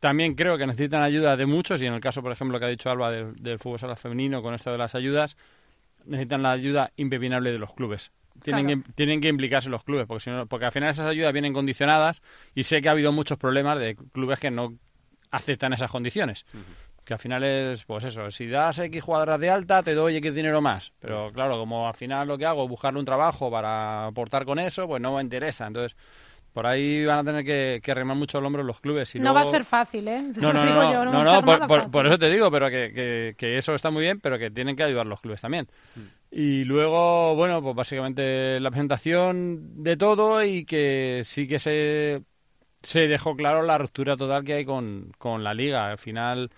también 0.00 0.34
creo 0.34 0.58
que 0.58 0.66
necesitan 0.66 1.02
ayuda 1.02 1.36
de 1.36 1.46
muchos 1.46 1.80
y 1.80 1.86
en 1.86 1.94
el 1.94 2.00
caso, 2.00 2.22
por 2.22 2.32
ejemplo, 2.32 2.58
que 2.58 2.66
ha 2.66 2.68
dicho 2.68 2.90
Alba 2.90 3.10
del, 3.10 3.34
del 3.36 3.58
fútbol 3.58 3.78
sala 3.78 3.96
femenino 3.96 4.42
con 4.42 4.54
esto 4.54 4.70
de 4.72 4.78
las 4.78 4.94
ayudas, 4.94 5.36
necesitan 6.04 6.42
la 6.42 6.50
ayuda 6.50 6.92
impepinable 6.96 7.52
de 7.52 7.58
los 7.58 7.72
clubes 7.72 8.10
tienen, 8.42 8.66
que, 8.66 8.92
tienen 8.92 9.20
que 9.20 9.28
implicarse 9.28 9.68
los 9.70 9.84
clubes, 9.84 10.06
porque, 10.06 10.24
si 10.24 10.30
no, 10.30 10.46
porque 10.46 10.66
al 10.66 10.72
final 10.72 10.90
esas 10.90 11.06
ayudas 11.06 11.32
vienen 11.32 11.52
condicionadas 11.52 12.22
y 12.54 12.64
sé 12.64 12.82
que 12.82 12.88
ha 12.88 12.92
habido 12.92 13.12
muchos 13.12 13.38
problemas 13.38 13.78
de 13.78 13.96
clubes 14.12 14.38
que 14.38 14.50
no 14.50 14.74
aceptan 15.30 15.72
esas 15.72 15.90
condiciones. 15.90 16.44
Que 17.04 17.14
al 17.14 17.18
final 17.18 17.42
es, 17.42 17.84
pues 17.84 18.04
eso, 18.04 18.30
si 18.30 18.46
das 18.46 18.78
X 18.78 19.02
jugadoras 19.02 19.40
de 19.40 19.50
alta, 19.50 19.82
te 19.82 19.94
doy 19.94 20.16
X 20.16 20.34
dinero 20.34 20.60
más. 20.60 20.92
Pero 21.00 21.32
claro, 21.32 21.58
como 21.58 21.88
al 21.88 21.94
final 21.94 22.28
lo 22.28 22.38
que 22.38 22.46
hago 22.46 22.62
es 22.62 22.70
buscarle 22.70 23.00
un 23.00 23.06
trabajo 23.06 23.50
para 23.50 24.06
aportar 24.06 24.44
con 24.44 24.60
eso, 24.60 24.86
pues 24.86 25.02
no 25.02 25.16
me 25.16 25.22
interesa. 25.22 25.66
Entonces, 25.66 25.96
por 26.52 26.66
ahí 26.66 27.04
van 27.04 27.20
a 27.20 27.24
tener 27.24 27.44
que, 27.44 27.80
que 27.82 27.94
remar 27.94 28.16
mucho 28.16 28.38
el 28.38 28.44
hombro 28.44 28.62
los 28.62 28.80
clubes. 28.80 29.14
Y 29.14 29.20
no 29.20 29.32
va 29.32 29.42
a 29.42 29.46
ser 29.46 29.64
fácil, 29.64 30.06
¿eh? 30.08 30.22
No, 30.40 30.52
no, 30.52 30.64
no, 30.64 31.04
no, 31.04 31.42
no, 31.42 31.90
por, 31.90 32.06
eso 32.06 32.18
te 32.18 32.30
digo, 32.30 32.50
pero 32.50 32.68
que, 32.68 32.92
que, 32.92 33.34
que, 33.36 33.58
eso 33.58 33.74
está 33.74 33.90
muy 33.90 34.02
bien, 34.02 34.20
pero 34.20 34.38
que 34.38 34.50
tienen 34.50 34.76
que 34.76 34.82
ayudar 34.82 35.06
los 35.06 35.20
clubes 35.20 35.40
también. 35.40 35.68
Mm. 35.94 36.00
Y 36.30 36.64
luego, 36.64 37.34
bueno, 37.34 37.62
pues 37.62 37.74
básicamente 37.74 38.60
la 38.60 38.70
presentación 38.70 39.82
de 39.82 39.96
todo 39.96 40.42
y 40.44 40.64
que 40.64 41.22
sí 41.24 41.46
que 41.46 41.58
se, 41.58 42.22
se 42.82 43.08
dejó 43.08 43.36
claro 43.36 43.62
la 43.62 43.78
ruptura 43.78 44.16
total 44.16 44.44
que 44.44 44.54
hay 44.54 44.64
con, 44.64 45.12
con 45.18 45.44
la 45.44 45.54
liga. 45.54 45.90
Al 45.90 45.98
final 45.98 46.50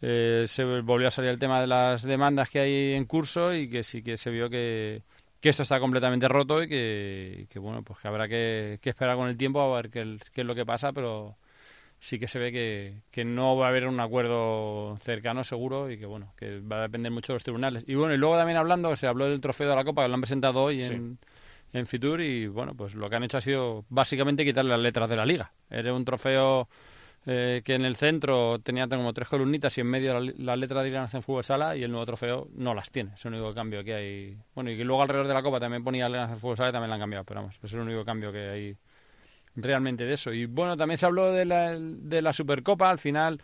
eh, 0.00 0.44
se 0.46 0.64
volvió 0.64 1.08
a 1.08 1.10
salir 1.10 1.30
el 1.30 1.38
tema 1.38 1.60
de 1.60 1.66
las 1.66 2.02
demandas 2.02 2.50
que 2.50 2.60
hay 2.60 2.92
en 2.94 3.04
curso 3.04 3.54
y 3.54 3.68
que 3.68 3.82
sí 3.82 4.02
que 4.02 4.16
se 4.16 4.30
vio 4.30 4.50
que, 4.50 5.02
que 5.42 5.48
esto 5.48 5.64
está 5.64 5.80
completamente 5.80 6.28
roto 6.28 6.62
y 6.62 6.68
que, 6.68 7.48
bueno, 7.56 7.82
pues 7.82 7.98
que 7.98 8.06
habrá 8.06 8.28
que, 8.28 8.78
que, 8.80 8.90
esperar 8.90 9.16
con 9.16 9.28
el 9.28 9.36
tiempo 9.36 9.60
a 9.60 9.76
ver 9.76 9.90
qué, 9.90 10.16
qué 10.32 10.42
es 10.42 10.46
lo 10.46 10.54
que 10.54 10.64
pasa, 10.64 10.92
pero 10.92 11.36
sí 11.98 12.20
que 12.20 12.28
se 12.28 12.38
ve 12.38 12.52
que, 13.10 13.24
no 13.24 13.56
va 13.56 13.66
a 13.66 13.68
haber 13.70 13.88
un 13.88 13.98
acuerdo 13.98 14.96
cercano 15.00 15.42
seguro 15.42 15.90
y 15.90 15.98
que 15.98 16.06
bueno 16.06 16.32
que 16.36 16.60
va 16.60 16.78
a 16.78 16.82
depender 16.82 17.10
mucho 17.10 17.32
de 17.32 17.36
los 17.36 17.42
tribunales. 17.42 17.82
Y 17.88 17.96
bueno 17.96 18.14
y 18.14 18.18
luego 18.18 18.36
también 18.36 18.56
hablando 18.56 18.94
se 18.94 19.08
habló 19.08 19.28
del 19.28 19.40
trofeo 19.40 19.68
de 19.68 19.76
la 19.76 19.84
Copa 19.84 20.02
que 20.02 20.08
lo 20.08 20.14
han 20.14 20.20
presentado 20.20 20.62
hoy 20.62 20.84
en, 20.84 21.18
en 21.72 21.86
Fitur 21.88 22.20
y 22.20 22.46
bueno 22.46 22.74
pues 22.74 22.94
lo 22.94 23.10
que 23.10 23.16
han 23.16 23.24
hecho 23.24 23.38
ha 23.38 23.40
sido 23.40 23.84
básicamente 23.88 24.44
quitarle 24.44 24.70
las 24.70 24.80
letras 24.80 25.10
de 25.10 25.16
la 25.16 25.26
liga. 25.26 25.52
Era 25.70 25.92
un 25.92 26.04
trofeo 26.04 26.68
eh, 27.26 27.62
que 27.64 27.74
en 27.74 27.84
el 27.84 27.96
centro 27.96 28.58
tenía 28.58 28.88
como 28.88 29.12
tres 29.12 29.28
columnitas 29.28 29.76
y 29.78 29.82
en 29.82 29.86
medio 29.86 30.18
la, 30.18 30.32
la 30.36 30.56
letra 30.56 30.80
de 30.80 30.88
Liga 30.88 31.00
Nación 31.00 31.22
Fútbol 31.22 31.44
Sala 31.44 31.76
y 31.76 31.84
el 31.84 31.90
nuevo 31.90 32.04
trofeo 32.06 32.48
no 32.54 32.74
las 32.74 32.90
tiene. 32.90 33.12
Es 33.14 33.24
el 33.24 33.34
único 33.34 33.54
cambio 33.54 33.84
que 33.84 33.94
hay. 33.94 34.36
Bueno, 34.54 34.70
y 34.70 34.82
luego 34.82 35.02
alrededor 35.02 35.28
de 35.28 35.34
la 35.34 35.42
Copa 35.42 35.60
también 35.60 35.84
ponía 35.84 36.08
Liga 36.08 36.22
Nación 36.22 36.40
Fútbol 36.40 36.56
Sala 36.56 36.70
y 36.70 36.72
también 36.72 36.90
la 36.90 36.96
han 36.96 37.00
cambiado, 37.00 37.24
pero 37.24 37.40
vamos, 37.40 37.58
es 37.62 37.72
el 37.72 37.80
único 37.80 38.04
cambio 38.04 38.32
que 38.32 38.48
hay 38.48 38.76
realmente 39.56 40.04
de 40.04 40.14
eso. 40.14 40.32
Y 40.32 40.46
bueno, 40.46 40.76
también 40.76 40.98
se 40.98 41.06
habló 41.06 41.32
de 41.32 41.44
la, 41.44 41.78
de 41.78 42.22
la 42.22 42.32
Supercopa. 42.32 42.90
Al 42.90 42.98
final, 42.98 43.40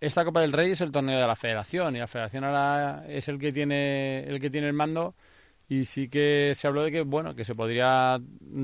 esta 0.00 0.24
Copa 0.24 0.40
del 0.40 0.52
Rey 0.52 0.72
es 0.72 0.80
el 0.80 0.92
torneo 0.92 1.18
de 1.18 1.26
la 1.26 1.36
Federación 1.36 1.96
y 1.96 1.98
la 2.00 2.06
Federación 2.06 2.44
ahora 2.44 3.04
es 3.08 3.28
el 3.28 3.38
que 3.38 3.52
tiene 3.52 4.24
el 4.24 4.40
que 4.40 4.50
tiene 4.50 4.66
el 4.68 4.74
mando 4.74 5.14
y 5.68 5.84
sí 5.84 6.08
que 6.08 6.52
se 6.54 6.68
habló 6.68 6.84
de 6.84 6.92
que 6.92 7.02
bueno 7.02 7.34
que 7.34 7.44
se 7.44 7.54
podría 7.54 8.20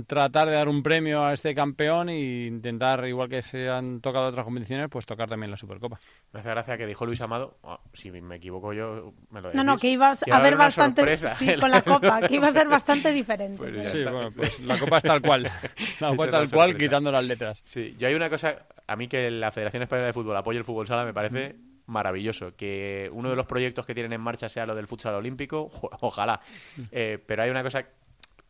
tratar 0.07 0.49
de 0.49 0.55
dar 0.55 0.69
un 0.69 0.83
premio 0.83 1.25
a 1.25 1.33
este 1.33 1.55
campeón 1.55 2.09
e 2.09 2.47
intentar 2.47 3.05
igual 3.09 3.29
que 3.29 3.43
se 3.43 3.69
han 3.69 4.01
tocado 4.01 4.29
otras 4.29 4.45
competiciones 4.45 4.88
pues 4.88 5.05
tocar 5.05 5.29
también 5.29 5.51
la 5.51 5.57
Supercopa. 5.57 5.99
Me 6.33 6.41
hace 6.41 6.51
gracia 6.51 6.79
que 6.79 6.87
dijo 6.87 7.05
Luis 7.05 7.21
Amado 7.21 7.57
oh, 7.62 7.81
si 7.93 8.12
me 8.12 8.37
equivoco 8.37 8.73
yo 8.73 9.12
me 9.31 9.41
lo 9.41 9.53
no 9.53 9.65
no 9.65 9.79
que 9.79 9.91
iba 9.91 10.12
a 10.12 10.37
haber 10.37 10.57
bastante 10.57 11.17
sí, 11.17 11.57
con 11.59 11.71
la 11.73 11.83
Copa 11.83 12.21
que 12.29 12.37
iba 12.37 12.49
a 12.49 12.53
ser 12.53 12.69
bastante 12.69 13.11
diferente. 13.11 13.59
Pues 13.59 13.91
sí 13.91 14.05
bueno 14.05 14.31
pues 14.31 14.61
la 14.61 14.79
Copa 14.79 14.99
es 14.99 15.03
tal 15.03 15.23
cual. 15.23 15.51
La 16.01 16.11
Copa 16.11 16.25
es 16.25 16.31
tal 16.31 16.51
cual 16.51 16.77
quitando 16.77 17.11
las 17.11 17.25
letras. 17.25 17.61
Sí 17.65 17.97
yo 17.99 18.07
hay 18.07 18.15
una 18.15 18.31
cosa 18.31 18.59
a 18.87 18.97
mí 18.97 19.09
que 19.09 19.31
la 19.31 19.51
Federación 19.51 19.83
Española 19.83 20.07
de 20.07 20.12
Fútbol 20.12 20.37
apoye 20.37 20.59
el 20.59 20.65
fútbol 20.65 20.87
sala 20.87 21.05
me 21.05 21.12
parece 21.12 21.57
maravilloso. 21.87 22.55
Que 22.57 23.11
uno 23.12 23.31
de 23.31 23.37
los 23.37 23.47
proyectos 23.47 23.87
que 23.87 23.95
tienen 23.95 24.12
en 24.12 24.21
marcha 24.21 24.49
sea 24.49 24.66
lo 24.66 24.75
del 24.75 24.87
futsal 24.87 25.14
olímpico, 25.14 25.71
ojalá. 26.01 26.40
Eh, 26.90 27.18
pero 27.27 27.42
hay 27.42 27.51
una 27.51 27.62
cosa 27.62 27.87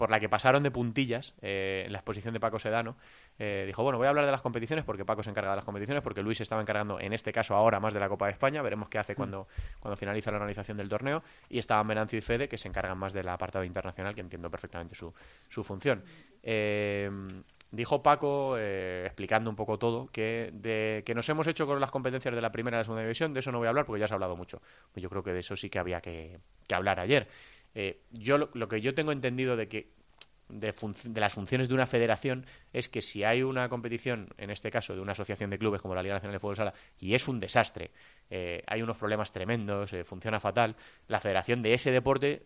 por 0.03 0.11
la 0.11 0.19
que 0.19 0.29
pasaron 0.29 0.65
de 0.65 0.73
puntillas 0.73 1.33
eh, 1.43 1.85
en 1.87 1.93
la 1.93 1.99
exposición 1.99 2.35
de 2.35 2.41
Paco 2.41 2.59
Sedano. 2.59 2.97
Eh, 3.39 3.63
dijo, 3.67 3.85
bueno, 3.85 3.99
voy 3.99 4.07
a 4.07 4.11
hablar 4.11 4.27
de 4.27 4.33
las 4.33 4.43
competiciones 4.43 4.85
porque 4.85 5.05
Paco 5.05 5.23
se 5.23 5.31
encarga 5.31 5.51
de 5.51 5.57
las 5.57 5.65
competiciones, 5.65 6.03
porque 6.03 6.25
Luis 6.25 6.39
se 6.39 6.43
estaba 6.43 6.61
encargando, 6.61 6.99
en 6.99 7.13
este 7.13 7.33
caso 7.33 7.55
ahora, 7.55 7.79
más 7.79 7.95
de 7.95 8.01
la 8.01 8.09
Copa 8.09 8.27
de 8.27 8.33
España. 8.33 8.63
Veremos 8.63 8.89
qué 8.89 8.99
hace 8.99 9.15
cuando, 9.15 9.47
cuando 9.79 9.97
finaliza 9.97 10.33
la 10.33 10.39
organización 10.39 10.77
del 10.77 10.89
torneo. 10.89 11.23
Y 11.49 11.61
estaban 11.61 11.87
Venancio 11.87 12.19
y 12.19 12.23
Fede, 12.23 12.49
que 12.49 12.59
se 12.59 12.67
encargan 12.67 12.99
más 12.99 13.13
del 13.13 13.29
apartado 13.29 13.65
internacional, 13.65 14.13
que 14.13 14.23
entiendo 14.23 14.51
perfectamente 14.51 14.97
su, 14.97 15.15
su 15.49 15.63
función. 15.63 16.03
Dijo 17.73 18.03
Paco, 18.03 18.59
eh, 18.59 19.05
explicando 19.07 19.49
un 19.49 19.57
poco 19.57 19.79
todo, 19.79 20.07
que, 20.13 20.51
de, 20.53 21.03
que 21.07 21.15
nos 21.15 21.27
hemos 21.31 21.47
hecho 21.47 21.67
con 21.67 21.81
las 21.81 21.91
competencias 21.91 22.35
de 22.35 22.43
la 22.43 22.53
primera 22.53 22.77
y 22.77 22.81
la 22.81 22.85
segunda 22.85 23.01
división, 23.01 23.33
de 23.33 23.41
eso 23.41 23.51
no 23.51 23.57
voy 23.57 23.67
a 23.67 23.71
hablar 23.71 23.87
porque 23.87 23.99
ya 23.99 24.07
se 24.07 24.13
ha 24.13 24.17
hablado 24.17 24.37
mucho. 24.37 24.61
Yo 24.95 25.09
creo 25.09 25.23
que 25.23 25.33
de 25.33 25.41
eso 25.41 25.57
sí 25.57 25.71
que 25.71 25.79
había 25.79 26.03
que, 26.03 26.39
hablar 26.71 27.01
ayer. 27.01 27.29
Eh, 27.75 28.03
yo 28.11 28.37
lo, 28.37 28.69
que 28.69 28.83
yo 28.83 28.95
tengo 28.95 29.11
entendido 29.11 29.57
de 29.57 29.69
que 29.69 29.89
de, 30.51 30.75
las 31.15 31.33
funciones 31.33 31.69
de 31.69 31.75
una 31.75 31.87
federación 31.87 32.45
es 32.75 32.91
que 32.91 33.01
si 33.01 33.25
hay 33.25 33.43
una 33.43 33.71
competición, 33.71 34.29
en 34.37 34.51
este 34.51 34.71
caso 34.71 34.95
de 34.95 35.01
una 35.01 35.13
asociación 35.13 35.49
de 35.49 35.59
clubes 35.59 35.81
como 35.81 35.95
la 35.95 36.03
Liga 36.03 36.17
Nacional 36.17 36.35
de 36.35 36.41
Fútbol 36.41 36.57
Sala, 36.57 36.75
y 37.01 37.15
es 37.15 37.27
un 37.27 37.41
desastre, 37.41 37.91
eh, 38.29 38.63
hay 38.67 38.83
unos 38.83 38.99
problemas 38.99 39.33
tremendos, 39.33 39.93
funciona 40.05 40.41
fatal, 40.41 40.77
la 41.09 41.21
federación 41.21 41.63
de 41.63 41.73
ese 41.73 41.91
deporte 41.91 42.43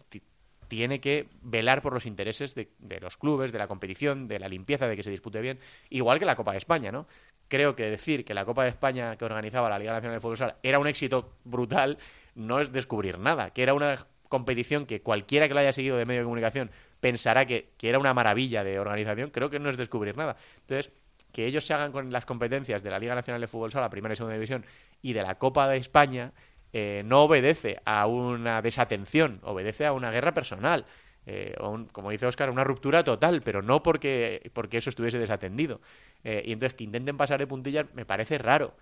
tiene 0.68 1.00
que 1.00 1.28
velar 1.42 1.82
por 1.82 1.92
los 1.92 2.06
intereses 2.06 2.54
de, 2.54 2.68
los 3.00 3.16
clubes, 3.16 3.52
de 3.52 3.58
la 3.58 3.68
competición, 3.68 4.28
de 4.28 4.38
la 4.38 4.48
limpieza, 4.48 4.86
de 4.86 4.96
que 4.96 5.02
se 5.02 5.10
dispute 5.10 5.40
bien, 5.40 5.58
igual 5.90 6.18
que 6.18 6.24
la 6.24 6.36
Copa 6.36 6.52
de 6.52 6.58
España, 6.58 6.92
¿no? 6.92 7.06
Creo 7.48 7.76
que 7.76 7.84
decir 7.84 8.24
que 8.24 8.34
la 8.34 8.44
Copa 8.44 8.64
de 8.64 8.70
España 8.70 9.16
que 9.16 9.24
organizaba 9.24 9.68
la 9.68 9.78
Liga 9.78 9.92
Nacional 9.92 10.16
de 10.16 10.20
Fútbol 10.20 10.36
Sala 10.36 10.56
era 10.62 10.78
un 10.78 10.86
éxito 10.86 11.30
brutal 11.44 11.98
no 12.34 12.60
es 12.60 12.72
descubrir 12.72 13.18
nada, 13.18 13.50
que 13.50 13.62
era 13.62 13.74
una 13.74 14.06
competición 14.28 14.86
que 14.86 15.00
cualquiera 15.00 15.48
que 15.48 15.54
la 15.54 15.60
haya 15.60 15.72
seguido 15.72 15.96
de 15.96 16.04
medio 16.04 16.20
de 16.20 16.24
comunicación 16.24 16.70
pensará 17.00 17.46
que, 17.46 17.70
que 17.78 17.88
era 17.88 17.98
una 17.98 18.12
maravilla 18.14 18.64
de 18.64 18.78
organización, 18.78 19.30
creo 19.30 19.48
que 19.48 19.58
no 19.58 19.70
es 19.70 19.76
descubrir 19.76 20.16
nada. 20.16 20.36
Entonces, 20.60 20.92
que 21.32 21.46
ellos 21.46 21.66
se 21.66 21.74
hagan 21.74 21.92
con 21.92 22.10
las 22.10 22.24
competencias 22.24 22.82
de 22.82 22.90
la 22.90 22.98
Liga 22.98 23.14
Nacional 23.14 23.40
de 23.40 23.46
Fútbol 23.46 23.70
Sala, 23.70 23.90
primera 23.90 24.14
y 24.14 24.16
segunda 24.16 24.34
división, 24.34 24.64
y 25.02 25.12
de 25.12 25.22
la 25.22 25.34
Copa 25.36 25.68
de 25.68 25.76
España, 25.76 26.32
eh, 26.78 27.02
no 27.06 27.22
obedece 27.22 27.80
a 27.86 28.06
una 28.06 28.60
desatención, 28.60 29.40
obedece 29.44 29.86
a 29.86 29.94
una 29.94 30.10
guerra 30.10 30.34
personal. 30.34 30.84
Eh, 31.24 31.54
como 31.90 32.10
dice 32.10 32.26
Oscar, 32.26 32.50
una 32.50 32.64
ruptura 32.64 33.02
total, 33.02 33.40
pero 33.40 33.62
no 33.62 33.82
porque, 33.82 34.50
porque 34.52 34.76
eso 34.76 34.90
estuviese 34.90 35.18
desatendido. 35.18 35.80
Eh, 36.22 36.42
y 36.44 36.52
entonces 36.52 36.76
que 36.76 36.84
intenten 36.84 37.16
pasar 37.16 37.38
de 37.38 37.46
puntillas 37.46 37.86
me 37.94 38.04
parece 38.04 38.36
raro, 38.36 38.74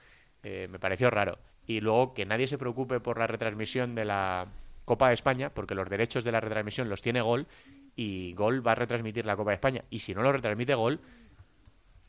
me 0.43 0.81
pareció 0.81 1.09
raro. 1.09 1.39
Y 1.69 1.81
luego 1.81 2.15
que 2.15 2.27
nadie 2.27 2.49
se 2.49 2.59
preocupe 2.59 2.99
por 2.99 3.17
la 3.17 3.29
retransmisión 3.29 3.95
de 3.95 4.05
la 4.05 4.49
Copa 4.85 5.07
de 5.07 5.15
España, 5.15 5.51
porque 5.51 5.77
los 5.77 5.89
derechos 5.89 6.25
de 6.25 6.33
la 6.33 6.41
retransmisión 6.41 6.89
los 6.89 7.01
tiene 7.01 7.21
Gol 7.21 7.47
y 7.95 8.35
Gol 8.35 8.67
va 8.67 8.73
a 8.73 8.75
retransmitir 8.75 9.25
la 9.25 9.37
Copa 9.37 9.53
de 9.53 9.55
España. 9.55 9.85
Y 9.89 10.01
si 10.01 10.17
no 10.17 10.23
lo 10.23 10.33
retransmite 10.33 10.75
Gol, 10.75 10.99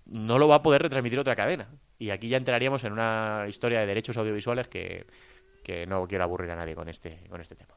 no 0.07 0.39
lo 0.39 0.47
va 0.47 0.55
a 0.55 0.63
poder 0.63 0.81
retransmitir 0.81 1.19
otra 1.19 1.35
cadena. 1.35 1.67
Y 1.99 2.09
aquí 2.09 2.27
ya 2.27 2.37
entraríamos 2.37 2.83
en 2.83 2.93
una 2.93 3.45
historia 3.47 3.79
de 3.81 3.85
derechos 3.85 4.17
audiovisuales 4.17 4.67
que, 4.67 5.05
que 5.65 5.87
no 5.87 6.07
quiero 6.07 6.23
aburrir 6.23 6.51
a 6.51 6.55
nadie 6.55 6.75
con 6.75 6.87
este, 6.87 7.19
con 7.27 7.41
este 7.41 7.55
tema. 7.55 7.73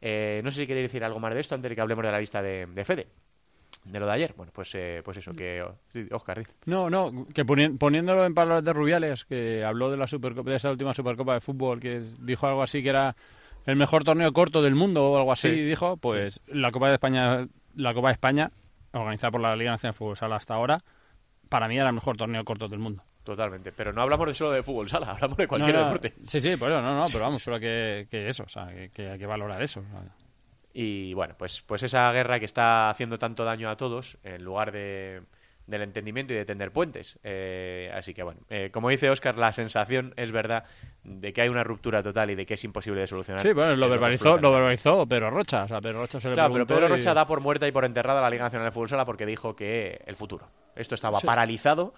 Eh, 0.00 0.40
no 0.42 0.50
sé 0.50 0.62
si 0.62 0.66
queréis 0.66 0.88
decir 0.88 1.04
algo 1.04 1.20
más 1.20 1.32
de 1.32 1.40
esto 1.40 1.54
antes 1.54 1.68
de 1.70 1.76
que 1.76 1.80
hablemos 1.80 2.04
de 2.04 2.10
la 2.10 2.18
lista 2.18 2.42
de, 2.42 2.84
Fede. 2.84 3.06
De 3.84 4.00
lo 4.00 4.06
de 4.06 4.12
ayer, 4.12 4.34
bueno, 4.36 4.52
pues, 4.52 4.70
eh, 4.74 5.00
pues 5.04 5.16
eso, 5.16 5.32
que 5.32 5.64
Oscar. 6.10 6.44
No, 6.66 6.90
no, 6.90 7.26
que 7.32 7.44
poniéndolo 7.44 8.24
en 8.24 8.34
palabras 8.34 8.64
de 8.64 8.72
Rubiales, 8.72 9.24
que 9.24 9.64
habló 9.64 9.90
de 9.90 9.96
la 9.96 10.08
Supercopa, 10.08 10.50
de 10.50 10.56
esa 10.56 10.70
última 10.70 10.92
Supercopa 10.92 11.34
de 11.34 11.40
fútbol, 11.40 11.80
que 11.80 12.02
dijo 12.18 12.46
algo 12.46 12.62
así 12.62 12.82
que 12.82 12.90
era 12.90 13.14
el 13.64 13.76
mejor 13.76 14.02
torneo 14.02 14.32
corto 14.32 14.60
del 14.60 14.74
mundo 14.74 15.12
o 15.12 15.16
algo 15.16 15.32
así, 15.32 15.48
dijo, 15.50 15.96
pues 15.96 16.40
la 16.48 16.72
Copa 16.72 16.88
de 16.88 16.94
España, 16.94 17.46
la 17.76 17.94
Copa 17.94 18.08
de 18.08 18.14
España, 18.14 18.50
organizada 18.92 19.30
por 19.30 19.40
la 19.40 19.54
Liga 19.54 19.70
Nacional 19.70 19.94
de 19.94 19.98
Fútbol 19.98 20.16
Sala 20.16 20.36
hasta 20.36 20.54
ahora, 20.54 20.82
para 21.48 21.68
mí 21.68 21.76
era 21.76 21.88
el 21.88 21.94
mejor 21.94 22.16
torneo 22.16 22.44
corto 22.44 22.68
del 22.68 22.80
mundo. 22.80 23.04
Totalmente. 23.24 23.72
Pero 23.72 23.92
no 23.92 24.02
hablamos 24.02 24.26
de 24.26 24.34
solo 24.34 24.52
de 24.52 24.62
fútbol 24.62 24.88
sala, 24.88 25.10
hablamos 25.12 25.36
de 25.36 25.46
cualquier 25.46 25.76
deporte. 25.76 26.14
Sí, 26.26 26.40
sí, 26.40 26.56
pues 26.56 26.70
no, 26.70 26.82
no, 26.82 27.06
pero 27.12 27.24
vamos, 27.24 27.42
pero 27.44 27.60
que, 27.60 28.06
que 28.10 28.28
eso, 28.28 28.44
o 28.44 28.48
sea, 28.48 28.68
que, 28.92 29.08
hay 29.10 29.18
que 29.18 29.26
valorar 29.26 29.62
eso. 29.62 29.82
Y 30.74 31.12
bueno, 31.14 31.34
pues, 31.38 31.62
pues 31.62 31.82
esa 31.82 32.10
guerra 32.12 32.38
que 32.38 32.46
está 32.46 32.90
haciendo 32.90 33.18
tanto 33.18 33.44
daño 33.44 33.68
a 33.70 33.76
todos, 33.76 34.16
en 34.24 34.42
lugar 34.42 34.72
de, 34.72 35.22
del 35.66 35.82
entendimiento 35.82 36.32
y 36.32 36.36
de 36.36 36.44
tender 36.44 36.72
puentes. 36.72 37.18
Eh, 37.22 37.92
así 37.94 38.14
que 38.14 38.22
bueno, 38.22 38.40
eh, 38.48 38.70
como 38.72 38.88
dice 38.88 39.10
Oscar, 39.10 39.38
la 39.38 39.52
sensación 39.52 40.12
es 40.16 40.32
verdad 40.32 40.64
de 41.04 41.32
que 41.32 41.42
hay 41.42 41.48
una 41.48 41.62
ruptura 41.62 42.02
total 42.02 42.30
y 42.30 42.34
de 42.34 42.46
que 42.46 42.54
es 42.54 42.64
imposible 42.64 43.00
de 43.00 43.06
solucionar. 43.06 43.42
Sí, 43.42 43.52
bueno, 43.52 43.76
lo 43.76 43.88
verbalizó, 43.88 44.38
lo 44.38 44.52
verbalizó 44.52 45.06
Pedro 45.06 45.30
Rocha. 45.30 45.64
O 45.64 45.68
sea, 45.68 45.80
Pedro 45.80 46.00
Rocha 46.00 46.20
se 46.20 46.28
le 46.28 46.34
claro, 46.34 46.52
pero 46.52 46.66
Pedro 46.66 46.88
Rocha 46.88 47.14
da 47.14 47.26
por 47.26 47.40
muerta 47.40 47.68
y 47.68 47.72
por 47.72 47.84
enterrada 47.84 48.20
la 48.20 48.30
Liga 48.30 48.44
Nacional 48.44 48.66
de 48.66 48.72
Fútbol 48.72 48.88
Sala 48.88 49.04
porque 49.04 49.26
dijo 49.26 49.54
que 49.54 50.00
el 50.06 50.16
futuro. 50.16 50.48
Esto 50.74 50.94
estaba 50.94 51.20
paralizado 51.20 51.94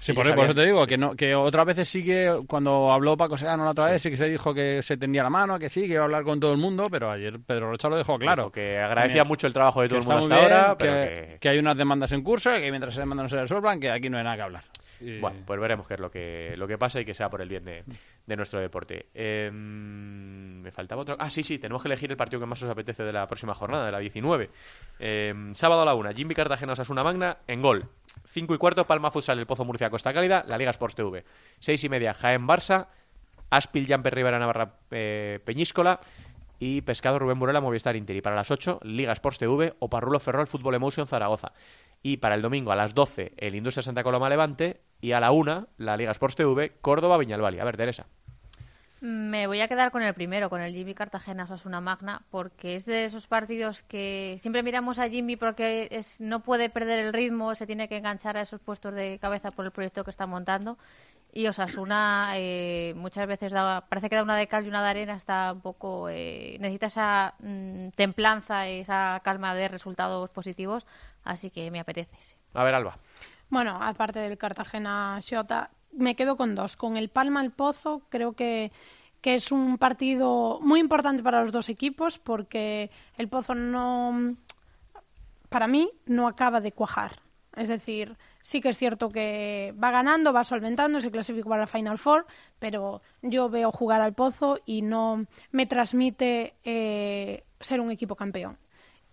sí, 0.00 0.12
por, 0.12 0.26
eso 0.26 0.54
te 0.54 0.66
digo, 0.66 0.86
que 0.86 0.98
no 0.98 1.14
que 1.14 1.34
otras 1.34 1.66
veces 1.66 1.88
sí 1.88 2.04
que, 2.04 2.40
cuando 2.46 2.92
habló 2.92 3.16
Paco 3.16 3.36
Seano 3.36 3.64
la 3.64 3.70
otra 3.70 3.86
vez, 3.86 4.02
sí 4.02 4.10
que 4.10 4.16
se 4.16 4.28
dijo 4.28 4.54
que 4.54 4.82
se 4.82 4.96
tendía 4.96 5.22
la 5.22 5.30
mano, 5.30 5.58
que 5.58 5.68
sí, 5.68 5.82
que 5.82 5.94
iba 5.94 6.02
a 6.02 6.04
hablar 6.04 6.24
con 6.24 6.40
todo 6.40 6.52
el 6.52 6.58
mundo, 6.58 6.88
pero 6.90 7.10
ayer 7.10 7.38
Pedro 7.46 7.70
Rocha 7.70 7.88
lo 7.88 7.96
dejó 7.96 8.18
claro. 8.18 8.50
que 8.50 8.78
agradecía 8.78 9.24
mucho 9.24 9.46
el 9.46 9.52
trabajo 9.52 9.82
de 9.82 9.88
todo 9.88 9.98
el 10.00 10.04
mundo 10.04 10.34
hasta 10.34 10.36
ahora, 10.36 10.76
que, 10.78 11.38
que... 11.40 11.48
hay 11.48 11.58
unas 11.58 11.76
demandas 11.76 12.12
en 12.12 12.22
curso 12.22 12.56
y 12.56 12.60
que 12.60 12.70
mientras 12.70 12.94
se 12.94 13.00
demandas 13.00 13.24
no 13.24 13.28
se 13.28 13.40
resuelvan, 13.40 13.80
que 13.80 13.90
aquí 13.90 14.08
no 14.10 14.18
hay 14.18 14.24
nada 14.24 14.36
que 14.36 14.42
hablar. 14.42 14.64
Bueno, 15.20 15.40
pues 15.44 15.60
veremos 15.60 15.86
qué 15.86 15.94
es 15.94 16.00
lo 16.00 16.10
que, 16.10 16.54
lo 16.56 16.66
que 16.66 16.78
pasa 16.78 17.00
y 17.00 17.04
que 17.04 17.14
sea 17.14 17.28
por 17.28 17.42
el 17.42 17.48
bien 17.48 17.64
de, 17.64 17.84
de 18.26 18.36
nuestro 18.36 18.60
deporte. 18.60 19.06
Em, 19.14 20.62
me 20.62 20.70
faltaba 20.70 21.02
otro. 21.02 21.16
Ah, 21.18 21.30
sí, 21.30 21.42
sí, 21.42 21.58
tenemos 21.58 21.82
que 21.82 21.88
elegir 21.88 22.10
el 22.10 22.16
partido 22.16 22.40
que 22.40 22.46
más 22.46 22.62
os 22.62 22.70
apetece 22.70 23.02
de 23.02 23.12
la 23.12 23.26
próxima 23.26 23.54
jornada, 23.54 23.86
de 23.86 23.92
la 23.92 23.98
19. 23.98 24.50
Em, 24.98 25.54
sábado 25.54 25.82
a 25.82 25.84
la 25.84 25.94
una, 25.94 26.12
Jimmy 26.12 26.34
Cartagena 26.34 26.72
Osasuna 26.72 27.02
Magna 27.02 27.38
en 27.46 27.62
gol. 27.62 27.84
5 28.34 28.52
y 28.52 28.58
cuarto, 28.58 28.84
Palma 28.84 29.12
Futsal, 29.12 29.38
el 29.38 29.46
Pozo 29.46 29.64
Murcia 29.64 29.90
Costa 29.90 30.12
Cálida, 30.12 30.42
la 30.48 30.58
Liga 30.58 30.72
Sports 30.72 30.96
TV. 30.96 31.24
6 31.60 31.84
y 31.84 31.88
media, 31.88 32.14
Jaén 32.14 32.48
Barça, 32.48 32.88
Aspil 33.48 33.86
Jamper 33.86 34.12
Rivera 34.12 34.40
Navarra 34.40 34.74
eh, 34.90 35.38
Peñíscola 35.44 36.00
y 36.58 36.80
Pescado 36.80 37.20
Rubén 37.20 37.38
Burela 37.38 37.60
Movistar 37.60 37.94
Inter. 37.94 38.16
Y 38.16 38.22
para 38.22 38.34
las 38.34 38.50
8, 38.50 38.80
Liga 38.82 39.12
Sports 39.12 39.38
TV 39.38 39.74
o 39.78 39.88
Parrulo 39.88 40.18
Ferrol 40.18 40.48
Fútbol 40.48 40.74
Emotion 40.74 41.06
Zaragoza. 41.06 41.52
Y 42.02 42.16
para 42.16 42.34
el 42.34 42.42
domingo 42.42 42.72
a 42.72 42.76
las 42.76 42.92
12, 42.92 43.34
el 43.36 43.54
Industria 43.54 43.84
Santa 43.84 44.02
Coloma 44.02 44.28
Levante. 44.28 44.80
Y 45.00 45.12
a 45.12 45.20
la 45.20 45.30
1, 45.30 45.68
la 45.78 45.96
Liga 45.96 46.10
Sports 46.10 46.34
TV, 46.34 46.72
Córdoba 46.80 47.18
Viñalbali. 47.18 47.60
A 47.60 47.64
ver, 47.64 47.76
Teresa. 47.76 48.06
Me 49.04 49.46
voy 49.46 49.60
a 49.60 49.68
quedar 49.68 49.90
con 49.90 50.00
el 50.00 50.14
primero, 50.14 50.48
con 50.48 50.62
el 50.62 50.72
Jimmy 50.72 50.94
Cartagena 50.94 51.44
Osasuna 51.44 51.82
Magna, 51.82 52.22
porque 52.30 52.74
es 52.74 52.86
de 52.86 53.04
esos 53.04 53.26
partidos 53.26 53.82
que 53.82 54.38
siempre 54.40 54.62
miramos 54.62 54.98
a 54.98 55.10
Jimmy 55.10 55.36
porque 55.36 55.88
es, 55.90 56.22
no 56.22 56.40
puede 56.40 56.70
perder 56.70 57.00
el 57.00 57.12
ritmo, 57.12 57.54
se 57.54 57.66
tiene 57.66 57.86
que 57.86 57.98
enganchar 57.98 58.38
a 58.38 58.40
esos 58.40 58.62
puestos 58.62 58.94
de 58.94 59.18
cabeza 59.20 59.50
por 59.50 59.66
el 59.66 59.72
proyecto 59.72 60.04
que 60.04 60.10
está 60.10 60.26
montando. 60.26 60.78
Y 61.34 61.46
Osasuna 61.48 62.30
eh, 62.36 62.94
muchas 62.96 63.26
veces 63.26 63.52
da, 63.52 63.82
parece 63.90 64.08
que 64.08 64.16
da 64.16 64.22
una 64.22 64.38
de 64.38 64.46
cal 64.46 64.64
y 64.64 64.68
una 64.68 64.82
de 64.82 64.88
arena, 64.88 65.16
está 65.16 65.52
un 65.52 65.60
poco. 65.60 66.08
Eh, 66.08 66.56
necesita 66.60 66.86
esa 66.86 67.34
mm, 67.40 67.88
templanza, 67.96 68.68
esa 68.68 69.20
calma 69.22 69.54
de 69.54 69.68
resultados 69.68 70.30
positivos, 70.30 70.86
así 71.24 71.50
que 71.50 71.70
me 71.70 71.78
apetece. 71.78 72.36
A 72.54 72.64
ver, 72.64 72.74
Alba. 72.74 72.96
Bueno, 73.50 73.78
aparte 73.82 74.20
del 74.20 74.38
Cartagena 74.38 75.18
Xota, 75.20 75.68
me 75.96 76.16
quedo 76.16 76.36
con 76.36 76.54
dos. 76.54 76.76
Con 76.76 76.96
el 76.96 77.08
Palma 77.08 77.42
el 77.42 77.50
Pozo, 77.50 78.02
creo 78.08 78.32
que, 78.32 78.72
que 79.24 79.36
es 79.36 79.52
un 79.52 79.78
partido 79.78 80.58
muy 80.60 80.80
importante 80.80 81.22
para 81.22 81.40
los 81.40 81.50
dos 81.50 81.70
equipos 81.70 82.18
porque 82.18 82.90
el 83.16 83.28
Pozo 83.28 83.54
no, 83.54 84.36
para 85.48 85.66
mí, 85.66 85.90
no 86.04 86.28
acaba 86.28 86.60
de 86.60 86.72
cuajar. 86.72 87.20
Es 87.56 87.68
decir, 87.68 88.18
sí 88.42 88.60
que 88.60 88.68
es 88.68 88.76
cierto 88.76 89.08
que 89.08 89.72
va 89.82 89.90
ganando, 89.90 90.34
va 90.34 90.44
solventando, 90.44 91.00
se 91.00 91.10
clasifica 91.10 91.48
para 91.48 91.62
la 91.62 91.66
Final 91.66 91.96
Four, 91.96 92.26
pero 92.58 93.00
yo 93.22 93.48
veo 93.48 93.72
jugar 93.72 94.02
al 94.02 94.12
Pozo 94.12 94.60
y 94.66 94.82
no 94.82 95.24
me 95.52 95.64
transmite 95.64 96.52
eh, 96.62 97.44
ser 97.60 97.80
un 97.80 97.90
equipo 97.90 98.16
campeón. 98.16 98.58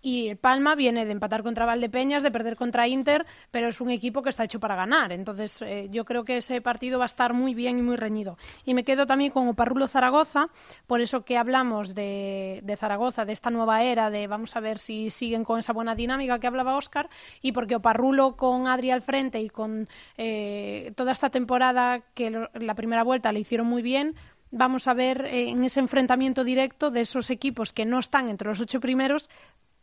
Y 0.02 0.28
el 0.28 0.36
Palma 0.36 0.74
viene 0.74 1.04
de 1.06 1.12
empatar 1.12 1.44
contra 1.44 1.64
Valdepeñas, 1.64 2.24
de 2.24 2.32
perder 2.32 2.56
contra 2.56 2.88
Inter, 2.88 3.24
pero 3.52 3.68
es 3.68 3.80
un 3.80 3.88
equipo 3.88 4.20
que 4.20 4.30
está 4.30 4.42
hecho 4.42 4.58
para 4.58 4.74
ganar. 4.74 5.12
Entonces, 5.12 5.62
eh, 5.62 5.88
yo 5.90 6.04
creo 6.04 6.24
que 6.24 6.38
ese 6.38 6.60
partido 6.60 6.98
va 6.98 7.04
a 7.04 7.06
estar 7.06 7.32
muy 7.34 7.54
bien 7.54 7.78
y 7.78 7.82
muy 7.82 7.96
reñido. 7.96 8.36
Y 8.64 8.74
me 8.74 8.82
quedo 8.82 9.06
también 9.06 9.30
con 9.30 9.46
Oparrulo 9.46 9.86
Zaragoza, 9.86 10.48
por 10.88 11.00
eso 11.00 11.24
que 11.24 11.38
hablamos 11.38 11.94
de, 11.94 12.76
Zaragoza, 12.76 13.24
de 13.24 13.32
esta 13.32 13.50
nueva 13.50 13.84
era, 13.84 14.10
de 14.10 14.26
vamos 14.26 14.56
a 14.56 14.60
ver 14.60 14.80
si 14.80 15.10
siguen 15.10 15.44
con 15.44 15.60
esa 15.60 15.72
buena 15.72 15.94
dinámica 15.94 16.40
que 16.40 16.48
hablaba 16.48 16.76
Óscar, 16.76 17.08
y 17.40 17.52
porque 17.52 17.76
Oparrulo 17.76 18.36
con 18.36 18.66
Adri 18.66 18.90
al 18.90 19.02
frente 19.02 19.40
y 19.40 19.50
con 19.50 19.88
eh, 20.18 20.92
toda 20.96 21.12
esta 21.12 21.30
temporada 21.30 22.00
que 22.14 22.48
la 22.54 22.74
primera 22.74 23.04
vuelta 23.04 23.32
le 23.32 23.40
hicieron 23.40 23.68
muy 23.68 23.82
bien, 23.82 24.16
vamos 24.50 24.86
a 24.86 24.94
ver 24.94 25.26
eh, 25.26 25.48
en 25.48 25.64
ese 25.64 25.80
enfrentamiento 25.80 26.44
directo 26.44 26.90
de 26.90 27.00
esos 27.00 27.30
equipos 27.30 27.72
que 27.72 27.84
no 27.84 27.98
están 27.98 28.28
entre 28.28 28.48
los 28.48 28.60
ocho 28.60 28.80
primeros, 28.80 29.28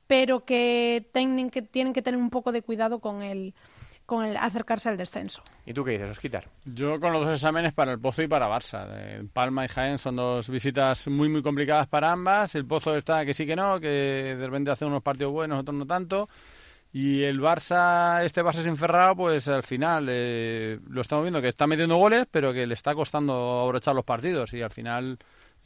pero 0.09 0.43
que 0.43 1.07
tienen 1.13 1.51
que, 1.51 1.61
tienen 1.61 1.93
que 1.93 2.01
tener 2.01 2.19
un 2.19 2.31
poco 2.31 2.51
de 2.51 2.63
cuidado 2.63 2.97
con 2.97 3.21
el, 3.21 3.53
con 4.07 4.25
el 4.25 4.37
acercarse 4.37 4.89
al 4.89 4.97
descenso. 4.97 5.43
¿Y 5.67 5.73
tú 5.75 5.85
qué 5.85 5.91
dices, 5.91 6.09
Osquitar? 6.09 6.47
Yo 6.65 6.99
con 6.99 7.13
los 7.13 7.23
dos 7.23 7.35
exámenes 7.35 7.73
para 7.73 7.91
el 7.91 7.99
Pozo 7.99 8.23
y 8.23 8.27
para 8.27 8.49
Barça. 8.49 8.87
Palma 9.31 9.65
y 9.65 9.67
Jaén 9.67 9.99
son 9.99 10.15
dos 10.15 10.49
visitas 10.49 11.07
muy, 11.09 11.29
muy 11.29 11.43
complicadas 11.43 11.85
para 11.85 12.11
ambas. 12.11 12.55
El 12.55 12.65
Pozo 12.65 12.95
está 12.95 13.23
que 13.23 13.35
sí 13.35 13.45
que 13.45 13.55
no, 13.55 13.79
que 13.79 13.87
de 13.87 14.45
repente 14.47 14.71
hace 14.71 14.83
unos 14.83 15.03
partidos 15.03 15.31
buenos, 15.31 15.59
otros 15.59 15.77
no 15.77 15.85
tanto. 15.85 16.27
Y 16.91 17.21
el 17.21 17.39
Barça, 17.39 18.23
este 18.23 18.41
Barça 18.41 18.63
sin 18.63 18.77
Ferrao, 18.77 19.15
pues 19.15 19.47
al 19.47 19.61
final 19.61 20.07
eh, 20.09 20.79
lo 20.89 21.01
estamos 21.01 21.23
viendo 21.23 21.39
que 21.39 21.49
está 21.49 21.67
metiendo 21.67 21.97
goles, 21.97 22.25
pero 22.31 22.51
que 22.51 22.65
le 22.65 22.73
está 22.73 22.95
costando 22.95 23.61
abrochar 23.61 23.93
los 23.93 24.05
partidos. 24.05 24.55
Y 24.55 24.63
al 24.63 24.71
final 24.71 25.19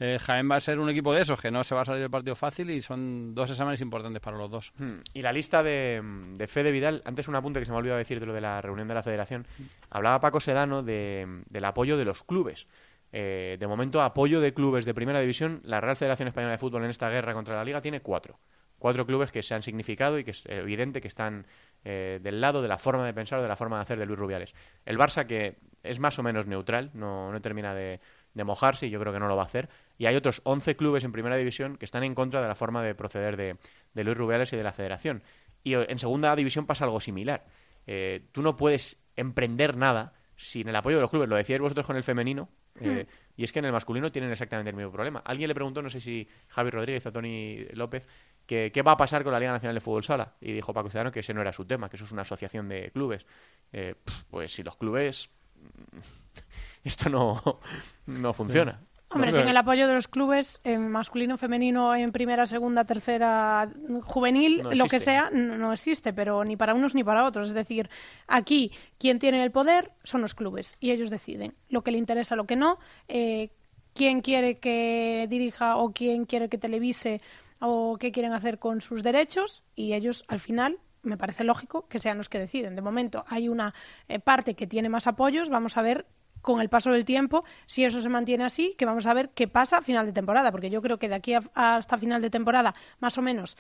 eh, 0.04 0.20
Jaén 0.20 0.52
va 0.52 0.58
a 0.58 0.62
ser 0.62 0.80
un 0.80 0.90
equipo 0.90 1.14
de 1.14 1.22
esos, 1.22 1.40
que 1.40 1.50
no 1.50 1.64
se 1.64 1.74
va 1.74 1.82
a 1.82 1.86
salir 1.86 2.02
del 2.02 2.10
partido 2.12 2.36
fácil 2.36 2.70
y 2.72 2.82
son 2.82 3.34
dos 3.34 3.50
exámenes 3.50 3.80
importantes 3.80 4.22
para 4.22 4.38
los 4.38 4.52
dos. 4.52 4.74
Hmm. 4.78 4.96
Y 5.14 5.22
la 5.22 5.32
lista 5.32 5.64
de, 5.64 6.02
de 6.36 6.48
Fede 6.48 6.72
Vidal, 6.72 7.02
antes 7.06 7.30
un 7.30 7.36
apunte 7.36 7.60
que 7.60 7.66
se 7.66 7.72
me 7.72 7.78
ha 7.78 7.80
olvidado 7.80 8.00
decir 8.00 8.20
de 8.20 8.26
lo 8.26 8.34
de 8.34 8.42
la 8.42 8.60
reunión 8.62 8.90
de 8.90 8.96
la 8.96 9.02
federación, 9.02 9.48
hablaba 9.90 10.20
Paco 10.20 10.42
Sedano 10.42 10.84
de, 10.84 11.44
del 11.50 11.64
apoyo 11.64 11.96
de 11.96 12.04
los 12.04 12.24
clubes. 12.24 12.68
Eh, 13.14 13.56
de 13.58 13.68
momento, 13.68 14.02
apoyo 14.02 14.42
de 14.42 14.54
clubes 14.54 14.84
de 14.84 14.94
primera 14.94 15.22
división, 15.22 15.62
la 15.64 15.80
Real 15.80 15.96
Federación 15.96 16.28
Española 16.28 16.52
de 16.52 16.58
Fútbol 16.58 16.84
en 16.84 16.90
esta 16.90 17.10
guerra 17.10 17.34
contra 17.34 17.56
la 17.56 17.64
Liga 17.64 17.80
tiene 17.80 18.02
cuatro. 18.02 18.40
Cuatro 18.80 19.06
clubes 19.06 19.32
que 19.32 19.42
se 19.42 19.54
han 19.54 19.64
significado 19.64 20.20
y 20.20 20.26
que 20.26 20.32
es 20.32 20.46
evidente 20.48 21.00
que 21.00 21.08
están 21.08 21.46
eh, 21.86 22.20
del 22.22 22.42
lado 22.42 22.62
de 22.62 22.68
la 22.68 22.78
forma 22.78 23.06
de 23.06 23.14
pensar 23.14 23.40
o 23.40 23.42
de 23.42 23.48
la 23.48 23.56
forma 23.56 23.78
de 23.78 23.84
hacer 23.84 24.00
de 24.00 24.06
Luis 24.06 24.20
Rubiales. 24.20 24.54
El 24.86 24.98
Barça, 24.98 25.26
que 25.26 25.56
es 25.84 26.00
más 26.00 26.20
o 26.20 26.24
menos 26.24 26.48
neutral, 26.48 26.90
no, 26.94 27.32
termina 27.42 27.74
de 27.74 28.00
mojarse 28.44 28.88
y 28.88 28.90
yo 28.90 29.00
creo 29.00 29.14
que 29.14 29.20
no 29.20 29.30
lo 29.30 29.38
va 29.38 29.44
a 29.44 29.46
hacer. 29.46 29.70
Y 29.98 30.06
hay 30.08 30.16
otros 30.16 30.42
11 30.44 30.76
clubes 30.76 31.04
en 31.04 31.12
primera 31.12 31.36
división 31.38 31.78
que 31.78 31.86
están 31.86 32.04
en 32.04 32.16
contra 32.16 32.42
de 32.42 32.48
la 32.48 32.56
forma 32.56 32.82
de 32.84 32.96
proceder 32.96 33.38
de, 33.38 33.58
de 33.94 34.04
Luis 34.04 34.18
Rubiales 34.18 34.52
y 34.54 34.58
de 34.58 34.64
la 34.64 34.74
federación. 34.74 35.24
Y 35.64 35.76
en 35.76 36.00
segunda 36.00 36.36
división 36.36 36.66
pasa 36.66 36.84
algo 36.86 37.00
similar. 37.00 37.44
Eh, 37.88 38.22
tú 38.32 38.42
no 38.42 38.58
puedes 38.58 38.98
emprender 39.16 39.78
nada 39.78 40.14
sin 40.36 40.68
el 40.68 40.76
apoyo 40.76 40.98
de 40.98 41.02
los 41.02 41.12
clubes. 41.12 41.30
Lo 41.30 41.36
decíais 41.36 41.62
vosotros 41.62 41.86
con 41.86 41.96
el 41.96 42.04
femenino. 42.04 42.50
eh, 42.80 43.06
Y 43.38 43.44
es 43.44 43.52
que 43.52 43.60
en 43.60 43.66
el 43.66 43.72
masculino 43.72 44.12
tienen 44.12 44.32
exactamente 44.32 44.72
el 44.72 44.76
mismo 44.76 44.92
problema. 44.92 45.22
Alguien 45.26 45.48
le 45.48 45.54
preguntó, 45.56 45.82
no 45.82 45.90
sé 45.90 46.02
si 46.02 46.28
Javi 46.50 46.70
Rodríguez 46.72 47.06
o 47.06 47.12
Tony 47.12 47.66
López, 47.74 48.06
que 48.46 48.72
qué 48.74 48.82
va 48.82 48.92
a 48.94 48.98
pasar 48.98 49.24
con 49.24 49.32
la 49.32 49.40
Liga 49.40 49.52
Nacional 49.54 49.76
de 49.76 49.82
Fútbol 49.82 50.04
Sala. 50.04 50.34
Y 50.42 50.52
dijo 50.52 50.74
Paco 50.74 50.90
Ciudadano 50.90 51.12
que 51.12 51.22
ese 51.22 51.34
no 51.34 51.42
era 51.42 51.54
su 51.54 51.66
tema, 51.66 51.90
que 51.90 51.96
eso 51.96 52.06
es 52.06 52.12
una 52.12 52.24
asociación 52.24 52.68
de 52.68 52.92
clubes. 52.92 53.26
Eh, 53.72 53.96
pues 54.30 54.54
si 54.54 54.64
los 54.64 54.76
clubes... 54.76 55.30
Esto 56.84 57.10
no, 57.10 57.60
no 58.08 58.34
funciona. 58.34 58.80
Hombre, 59.14 59.32
sin 59.32 59.48
el 59.48 59.58
apoyo 59.58 59.88
de 59.88 59.94
los 59.94 60.08
clubes, 60.08 60.60
en 60.64 60.90
masculino, 60.90 61.38
femenino, 61.38 61.96
en 61.96 62.12
primera, 62.12 62.46
segunda, 62.46 62.86
tercera, 62.86 63.70
juvenil, 64.04 64.64
No 64.64 64.72
lo 64.74 64.86
que 64.88 65.00
sea, 65.00 65.30
no, 65.32 65.58
no 65.58 65.74
existe, 65.74 66.14
pero 66.14 66.44
ni 66.44 66.56
para 66.56 66.74
unos 66.74 66.96
ni 66.96 67.04
para 67.04 67.26
otros. 67.26 67.50
Es 67.50 67.54
decir, 67.54 67.90
aquí 68.28 68.72
quien 68.98 69.20
tiene 69.20 69.44
el 69.44 69.52
poder 69.52 69.92
son 70.04 70.22
los 70.22 70.34
clubes 70.34 70.76
y 70.80 70.92
ellos 70.92 71.10
deciden 71.10 71.54
lo 71.70 71.84
que 71.84 71.92
le 71.92 71.98
interesa, 71.98 72.36
lo 72.36 72.46
que 72.46 72.56
no, 72.56 72.80
eh, 73.08 73.50
quién 73.94 74.22
quiere 74.22 74.58
que 74.58 75.28
dirija 75.30 75.78
o 75.78 75.92
quién 75.92 76.26
quiere 76.26 76.50
que 76.50 76.58
televise 76.58 77.22
o 77.62 77.98
qué 77.98 78.12
quieren 78.12 78.34
hacer 78.34 78.60
con 78.60 78.82
sus 78.82 79.04
derechos 79.04 79.64
y 79.76 79.94
ellos 79.94 80.26
al 80.28 80.40
final 80.40 80.80
me 81.04 81.18
parece 81.18 81.44
lógico 81.44 81.88
que 81.88 82.00
sean 82.00 82.18
los 82.18 82.30
que 82.30 82.40
deciden. 82.40 82.76
De 82.76 82.82
momento 82.82 83.26
hay 83.28 83.50
una 83.50 83.74
eh, 84.08 84.20
parte 84.20 84.56
que 84.56 84.68
tiene 84.68 84.90
más 84.90 85.08
apoyos, 85.08 85.50
vamos 85.50 85.78
a 85.78 85.82
ver 85.82 86.06
con 86.44 86.62
el 86.62 86.70
paso 86.70 86.92
del 86.92 87.06
tiempo 87.06 87.44
si 87.66 87.84
eso 87.86 88.00
se 88.02 88.10
mantiene 88.10 88.44
así, 88.44 88.76
que 88.78 88.86
vamos 88.86 89.08
a 89.08 89.14
ver 89.16 89.30
qué 89.30 89.48
pasa 89.48 89.78
a 89.80 89.82
final 89.82 90.06
de 90.06 90.14
temporada, 90.14 90.52
porque 90.52 90.70
yo 90.70 90.84
creo 90.84 91.00
que 91.00 91.10
de 91.10 91.16
aquí 91.16 91.34
a- 91.34 91.42
hasta 91.56 91.98
final 91.98 92.22
de 92.22 92.30
temporada, 92.30 92.76
más 93.00 93.18
o 93.18 93.24
menos, 93.24 93.58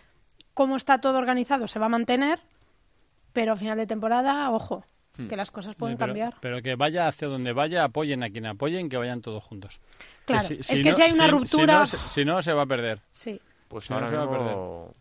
cómo 0.53 0.75
está 0.75 0.99
todo 1.01 1.17
organizado 1.17 1.67
se 1.67 1.79
va 1.79 1.87
a 1.87 1.89
mantener, 1.89 2.39
pero 3.33 3.53
a 3.53 3.55
final 3.55 3.77
de 3.77 3.87
temporada, 3.87 4.51
ojo, 4.51 4.85
que 5.29 5.35
las 5.37 5.49
cosas 5.51 5.75
pueden 5.75 5.95
pero, 5.97 6.07
cambiar. 6.07 6.35
pero 6.41 6.61
que 6.61 6.75
vaya 6.75 7.07
hacia 7.07 7.27
donde 7.27 7.53
vaya, 7.53 7.83
apoyen 7.83 8.21
a 8.23 8.29
quien 8.29 8.45
apoyen, 8.47 8.89
que 8.89 8.97
vayan 8.97 9.21
todos 9.21 9.43
juntos. 9.43 9.79
Que 10.25 10.33
Claro, 10.33 10.47
es 10.59 10.67
que 10.81 10.93
si 10.93 11.01
hay 11.01 11.11
una 11.13 11.25
si- 11.25 11.31
ruptura- 11.31 11.85
Si 11.85 11.95
no, 11.95 12.03
se- 12.03 12.09
si 12.09 12.25
no, 12.25 12.41
se 12.41 12.53
va 12.53 12.63
a 12.63 12.65
perder. 12.65 12.99
Sí. 13.13 13.39
Pues 13.67 13.85
Si 13.85 13.89
no, 13.91 13.95
ahora 13.97 14.09
se 14.09 14.15
va 14.15 14.23
a 14.23 14.25
mismo... 14.27 14.91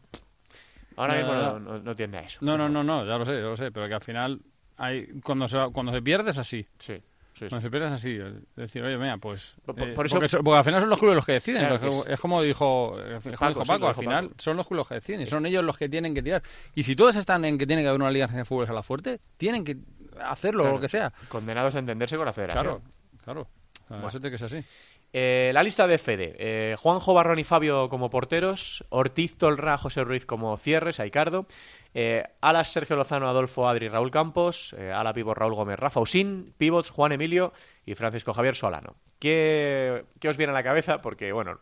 Ahora 0.97 1.15
No, 1.15 1.19
mismo 1.21 1.35
no, 1.35 1.59
no, 1.59 1.73
no- 1.73 1.79
no 1.83 1.95
tiende 1.95 2.19
a 2.19 2.21
eso. 2.23 2.39
No, 2.43 2.57
no, 2.59 2.69
no, 2.69 2.85
no, 2.85 3.05
ya 3.07 3.17
lo 3.19 3.25
sé, 3.25 3.33
ya 3.37 3.41
lo 3.41 3.57
sé, 3.57 3.71
pero 3.73 3.89
que 3.89 3.95
al 3.95 4.03
final 4.03 4.41
hay, 4.77 5.07
cuando, 5.23 5.49
se, 5.49 5.57
va- 5.57 5.71
cuando 5.71 5.93
se 5.93 6.03
pierde 6.03 6.31
es 6.31 6.39
así. 6.39 6.67
Sí, 6.79 6.95
sí, 7.35 7.47
es 7.47 7.53
así. 7.93 8.19
Decir, 8.57 8.83
oye, 8.83 8.97
mira, 8.97 9.17
pues... 9.19 9.55
Por- 9.65 9.75
por- 9.75 9.89
eh, 9.89 9.93
eso- 10.25 10.43
porque, 10.43 10.57
al 10.59 10.65
final 10.65 10.81
son 10.81 10.91
los 10.91 10.99
clubes 10.99 11.17
los 11.17 11.27
que 11.27 11.33
deciden. 11.33 11.61
Claro, 11.67 11.77
es, 11.77 11.83
es- 12.07 12.09
es 12.11 12.21
como 12.21 12.43
dijo, 12.43 12.99
es 13.01 13.23
como 13.25 13.37
Paco, 13.37 13.65
dijo 13.77 13.89
al 13.89 13.95
final 13.95 14.25
Paco. 14.29 14.35
son 14.43 14.57
los 14.57 14.67
clubes 14.67 14.79
los 14.81 14.89
que 14.89 14.95
deciden. 14.97 15.21
y 15.23 15.27
Son 15.27 15.47
ellos 15.47 15.65
los 15.65 15.77
que 15.77 15.89
tienen 15.89 16.15
que 16.15 16.23
tirar. 16.23 16.43
Y 16.75 16.83
si 16.83 16.95
todos 16.97 17.17
están 17.17 17.45
en 17.45 17.59
que 17.59 17.67
tiene 17.67 17.83
que 17.83 17.89
haber 17.89 18.01
una 18.01 18.11
liga 18.11 18.27
de 18.27 18.45
fútbol 18.45 18.67
a 18.69 18.73
la 18.73 18.83
fuerte, 18.83 19.21
tienen 19.37 19.65
que 19.65 19.77
hacerlo 20.21 20.65
o 20.65 20.73
lo 20.73 20.81
que 20.81 20.89
sea. 20.89 21.13
Condenados 21.29 21.75
a 21.75 21.79
entenderse 21.79 22.17
con 22.17 22.27
la 22.27 22.33
federación. 22.33 22.65
Claro, 22.65 22.83
claro. 23.25 23.49
Bueno. 23.89 24.07
Eso 24.09 24.21
tiene 24.21 24.35
que 24.35 24.39
ser 24.39 24.59
así. 24.59 24.67
Eh, 25.15 25.51
la 25.53 25.63
lista 25.63 25.87
de 25.87 25.99
Fede. 25.99 26.35
Eh, 26.39 26.77
Juanjo 26.79 27.13
Barrón 27.13 27.39
y 27.39 27.45
Fabio 27.45 27.89
como 27.91 28.09
porteros. 28.09 28.83
Ortiz 28.89 29.37
Tolra, 29.37 29.77
José 29.77 30.05
Ruiz 30.05 30.25
como 30.25 30.57
cierres, 30.57 31.01
Aicardo. 31.01 31.47
Eh, 31.95 32.25
alas 32.41 32.73
Sergio 32.73 32.97
Lozano, 32.97 33.29
Adolfo 33.29 33.69
Adri, 33.69 33.89
Raúl 33.89 34.11
Campos. 34.11 34.75
Eh, 34.79 34.91
ala 34.91 35.13
pivot 35.13 35.37
Raúl 35.37 35.55
Gómez, 35.55 35.79
Rafa 35.79 36.01
Usín. 36.01 36.53
Pivots 36.57 36.91
Juan 36.91 37.13
Emilio 37.13 37.53
y 37.85 37.95
Francisco 37.95 38.33
Javier 38.33 38.55
Solano. 38.57 38.95
¿Qué, 39.19 40.05
¿Qué 40.19 40.29
os 40.29 40.37
viene 40.37 40.53
a 40.53 40.55
la 40.55 40.63
cabeza? 40.63 41.03
Porque, 41.03 41.33
bueno, 41.33 41.59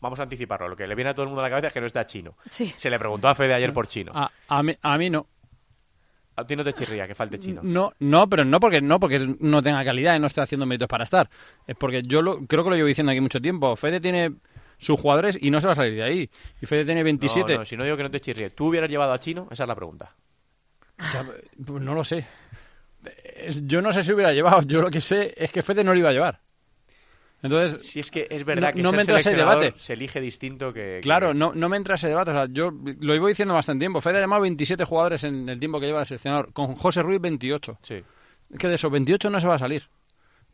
vamos 0.00 0.18
a 0.18 0.24
anticiparlo. 0.24 0.68
Lo 0.68 0.76
que 0.76 0.86
le 0.86 0.94
viene 0.94 1.10
a 1.10 1.14
todo 1.14 1.22
el 1.22 1.28
mundo 1.28 1.40
a 1.42 1.44
la 1.44 1.50
cabeza 1.50 1.68
es 1.68 1.72
que 1.72 1.80
no 1.80 1.86
está 1.86 2.06
chino. 2.06 2.34
Sí. 2.50 2.74
Se 2.76 2.90
le 2.90 2.98
preguntó 2.98 3.28
a 3.28 3.34
Fede 3.34 3.54
ayer 3.54 3.72
por 3.72 3.88
chino. 3.88 4.12
A, 4.14 4.30
a 4.48 4.62
mí, 4.62 4.74
a 4.82 4.98
mí 4.98 5.10
no. 5.10 5.26
A 6.36 6.44
ti 6.46 6.54
no 6.54 6.62
te 6.62 6.72
chirría 6.72 7.08
que 7.08 7.16
falte 7.16 7.38
chino. 7.38 7.62
No, 7.64 7.92
no, 7.98 8.28
pero 8.28 8.44
no 8.44 8.60
porque 8.60 8.80
no 8.80 9.00
porque 9.00 9.34
no 9.40 9.60
tenga 9.60 9.84
calidad 9.84 10.14
y 10.14 10.20
no 10.20 10.28
esté 10.28 10.40
haciendo 10.40 10.66
méritos 10.66 10.86
para 10.86 11.02
estar. 11.02 11.28
Es 11.66 11.74
porque 11.74 12.02
yo 12.02 12.22
lo, 12.22 12.46
creo 12.46 12.62
que 12.62 12.70
lo 12.70 12.76
llevo 12.76 12.86
diciendo 12.86 13.10
aquí 13.10 13.20
mucho 13.20 13.40
tiempo. 13.40 13.74
Fede 13.74 14.00
tiene 14.00 14.34
sus 14.78 14.98
jugadores 15.00 15.36
y 15.40 15.50
no 15.50 15.60
se 15.60 15.66
va 15.66 15.72
a 15.74 15.76
salir 15.76 15.94
de 15.94 16.02
ahí. 16.02 16.30
Y 16.62 16.66
Fede 16.66 16.84
tiene 16.84 17.02
27. 17.02 17.52
No, 17.52 17.58
no, 17.60 17.64
si 17.64 17.76
no 17.76 17.84
digo 17.84 17.96
que 17.96 18.02
no 18.04 18.10
te 18.10 18.20
chirríe. 18.20 18.50
¿Tú 18.50 18.66
hubieras 18.66 18.90
llevado 18.90 19.12
a 19.12 19.18
chino? 19.18 19.48
Esa 19.50 19.64
es 19.64 19.68
la 19.68 19.74
pregunta. 19.74 20.12
Pues 21.66 21.82
no 21.82 21.94
lo 21.94 22.04
sé. 22.04 22.26
Yo 23.62 23.80
no 23.82 23.92
sé 23.92 24.02
si 24.04 24.12
hubiera 24.12 24.32
llevado. 24.32 24.62
Yo 24.62 24.80
lo 24.82 24.90
que 24.90 25.00
sé 25.00 25.34
es 25.36 25.52
que 25.52 25.62
Fede 25.62 25.84
no 25.84 25.92
lo 25.92 25.98
iba 25.98 26.10
a 26.10 26.12
llevar. 26.12 26.40
Entonces, 27.40 27.86
Si 27.88 28.00
es 28.00 28.10
que 28.10 28.26
es 28.28 28.44
verdad 28.44 28.70
No- 28.70 28.74
que 28.74 28.82
no 28.82 28.90
me 28.92 29.00
entra 29.02 29.18
ese 29.20 29.32
debate. 29.34 29.72
se 29.78 29.92
elige 29.92 30.20
distinto 30.20 30.72
que... 30.72 30.96
que- 30.96 31.00
claro, 31.02 31.34
no, 31.34 31.52
no 31.54 31.68
me 31.68 31.76
entra 31.76 31.94
ese 31.94 32.08
debate. 32.08 32.32
O 32.32 32.34
sea, 32.34 32.46
yo 32.50 32.72
lo 32.72 33.14
llevo 33.14 33.28
diciendo 33.28 33.54
bastante 33.54 33.82
tiempo. 33.82 34.00
Fede 34.00 34.18
ha 34.18 34.20
llamado 34.22 34.42
27 34.42 34.84
jugadores 34.84 35.22
en 35.22 35.48
el 35.48 35.60
tiempo 35.60 35.78
que 35.78 35.86
lleva 35.86 36.00
el 36.00 36.06
seleccionador. 36.06 36.52
Con 36.52 36.74
José 36.74 37.00
Ruiz 37.02 37.20
28. 37.20 37.78
Sí. 37.82 38.02
Es 38.52 38.58
que 38.58 38.66
de 38.66 38.74
esos 38.74 38.90
28 38.90 39.30
no 39.30 39.40
se 39.40 39.46
va 39.46 39.54
a 39.54 39.58
salir. 39.60 39.84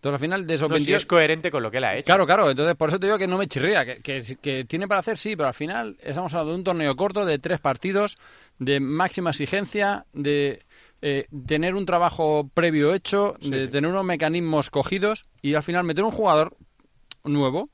Entonces, 0.05 0.21
al 0.21 0.21
final, 0.21 0.47
de 0.47 0.55
esos 0.55 0.69
No, 0.69 0.75
si 0.77 0.81
28... 0.85 0.97
es 0.99 1.07
coherente 1.07 1.51
con 1.51 1.63
lo 1.63 1.71
que 1.71 1.79
él 1.79 1.85
ha 1.85 1.97
hecho. 1.97 2.05
Claro, 2.05 2.27
claro, 2.27 2.51
entonces 2.51 2.75
por 2.77 2.91
eso 2.91 3.01
te 3.01 3.07
digo 3.07 3.17
que 3.17 3.27
no 3.27 3.39
me 3.39 3.47
chirría, 3.47 3.87
que, 3.87 4.03
que, 4.03 4.37
que 4.43 4.65
tiene 4.67 4.87
para 4.87 5.01
hacer, 5.01 5.17
sí, 5.17 5.35
pero 5.35 5.49
al 5.49 5.55
final 5.55 5.97
estamos 6.03 6.31
hablando 6.35 6.53
de 6.53 6.59
un 6.59 6.65
torneo 6.65 6.95
corto 6.95 7.25
de 7.25 7.39
tres 7.39 7.59
partidos, 7.59 8.19
de 8.59 8.81
máxima 8.81 9.31
exigencia, 9.31 10.05
de 10.13 10.63
eh, 11.01 11.27
tener 11.47 11.75
un 11.75 11.87
trabajo 11.87 12.51
previo 12.53 12.93
hecho, 12.93 13.35
Sí, 13.41 13.49
de 13.49 13.65
sí. 13.65 13.71
tener 13.71 13.89
unos 13.91 14.05
mecanismos 14.05 14.69
cogidos 14.69 15.25
y 15.41 15.55
al 15.55 15.63
final 15.63 15.85
meter 15.85 16.05
un 16.05 16.11
jugador 16.11 16.55
nuevo 17.25 17.71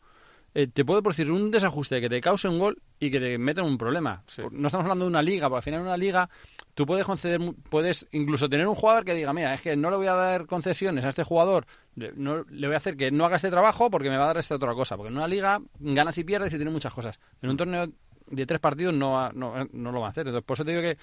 eh, 0.54 0.68
te 0.72 0.84
puede 0.84 1.02
producir 1.02 1.30
un 1.32 1.50
desajuste 1.50 2.00
que 2.00 2.08
te 2.08 2.20
cause 2.20 2.46
un 2.48 2.58
gol 2.60 2.78
y 3.00 3.10
que 3.10 3.18
te 3.20 3.38
meta 3.38 3.60
en 3.60 3.66
un 3.66 3.78
problema. 3.78 4.22
Sí. 4.28 4.42
No 4.52 4.66
estamos 4.68 4.84
hablando 4.84 5.04
de 5.04 5.10
una 5.10 5.22
liga, 5.22 5.48
porque 5.48 5.58
al 5.58 5.62
final 5.64 5.80
en 5.80 5.86
una 5.86 5.96
liga 5.96 6.28
tú 6.74 6.86
puedes 6.86 7.04
conceder, 7.06 7.40
puedes 7.68 8.06
incluso 8.12 8.48
tener 8.48 8.66
un 8.68 8.74
jugador 8.74 9.04
que 9.04 9.14
diga, 9.14 9.32
mira, 9.32 9.52
es 9.54 9.60
que 9.62 9.76
no 9.76 9.90
le 9.90 9.96
voy 9.96 10.06
a 10.06 10.14
dar 10.14 10.46
concesiones 10.46 11.04
a 11.04 11.10
este 11.10 11.24
jugador, 11.24 11.66
no, 11.96 12.44
le 12.50 12.66
voy 12.66 12.74
a 12.74 12.79
hacer 12.79 12.96
que 12.96 13.11
no 13.11 13.24
haga 13.26 13.37
este 13.37 13.50
trabajo 13.50 13.90
porque 13.90 14.11
me 14.11 14.16
va 14.16 14.24
a 14.24 14.26
dar 14.29 14.38
esta 14.38 14.55
otra 14.55 14.74
cosa. 14.74 14.96
Porque 14.96 15.09
en 15.11 15.16
una 15.16 15.29
liga 15.29 15.61
ganas 15.79 16.16
y 16.18 16.24
pierdes 16.24 16.53
y 16.53 16.57
tiene 16.57 16.70
muchas 16.70 16.92
cosas. 16.92 17.20
En 17.42 17.50
un 17.50 17.57
torneo 17.57 17.88
de 18.29 18.46
tres 18.46 18.61
partidos 18.61 18.94
no, 18.94 19.31
no, 19.33 19.66
no 19.72 19.92
lo 19.92 20.00
va 20.00 20.07
a 20.09 20.11
hacer. 20.11 20.26
Entonces, 20.26 20.44
por 20.46 20.57
eso 20.57 20.64
te 20.64 20.70
digo 20.72 20.83
que, 20.83 20.96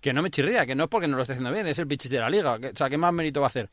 que 0.00 0.12
no 0.12 0.22
me 0.22 0.30
chirría, 0.30 0.66
que 0.66 0.74
no 0.74 0.84
es 0.84 0.90
porque 0.90 1.08
no 1.08 1.16
lo 1.16 1.22
esté 1.22 1.34
haciendo 1.34 1.52
bien, 1.52 1.66
es 1.66 1.78
el 1.78 1.88
pichis 1.88 2.10
de 2.10 2.18
la 2.20 2.30
liga. 2.30 2.58
que- 2.60 2.68
o 2.70 2.76
sea, 2.76 2.90
¿qué 2.90 2.98
más 2.98 3.12
mérito 3.12 3.40
va 3.40 3.46
a 3.48 3.50
hacer? 3.50 3.70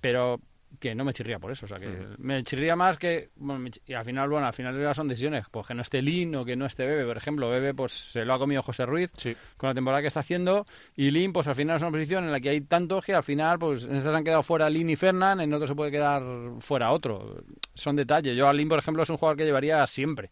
Pero 0.00 0.40
que 0.78 0.94
no 0.94 1.04
me 1.04 1.12
chirría 1.14 1.38
por 1.38 1.50
eso, 1.52 1.64
o 1.64 1.68
sea, 1.68 1.78
que 1.78 1.88
me 2.18 2.42
chirría 2.44 2.76
más 2.76 2.98
que, 2.98 3.30
bueno, 3.36 3.70
y 3.86 3.92
al 3.94 4.04
final, 4.04 4.28
bueno, 4.28 4.46
al 4.46 4.52
final 4.52 4.94
son 4.94 5.08
decisiones, 5.08 5.46
pues 5.50 5.66
que 5.66 5.74
no 5.74 5.80
esté 5.82 6.02
Lin 6.02 6.34
o 6.36 6.44
que 6.44 6.54
no 6.56 6.66
esté 6.66 6.84
Bebe, 6.84 7.06
por 7.06 7.16
ejemplo, 7.16 7.48
Bebe 7.48 7.72
pues 7.72 7.92
se 7.92 8.24
lo 8.24 8.34
ha 8.34 8.38
comido 8.38 8.62
José 8.62 8.84
Ruiz 8.84 9.10
Sí. 9.16 9.34
con 9.56 9.68
la 9.68 9.74
temporada 9.74 10.02
que 10.02 10.08
está 10.08 10.20
haciendo 10.20 10.66
y 10.94 11.10
Lin 11.10 11.32
pues 11.32 11.46
al 11.48 11.54
final 11.54 11.76
es 11.76 11.82
una 11.82 11.90
posición 11.92 12.24
en 12.24 12.32
la 12.32 12.40
que 12.40 12.50
hay 12.50 12.60
tantos 12.60 13.04
que 13.04 13.14
al 13.14 13.22
final 13.22 13.58
pues 13.58 13.84
en 13.84 13.96
estas 13.96 14.14
han 14.14 14.24
quedado 14.24 14.42
fuera 14.42 14.68
Lin 14.68 14.90
y 14.90 14.96
Fernán, 14.96 15.40
en 15.40 15.54
otros 15.54 15.70
se 15.70 15.74
puede 15.76 15.90
quedar 15.90 16.22
fuera 16.60 16.90
otro, 16.92 17.42
son 17.74 17.96
detalles, 17.96 18.36
yo 18.36 18.46
a 18.48 18.52
Lin 18.52 18.68
por 18.68 18.78
ejemplo 18.78 19.02
es 19.02 19.08
un 19.10 19.16
jugador 19.16 19.38
que 19.38 19.44
llevaría 19.44 19.86
siempre, 19.86 20.30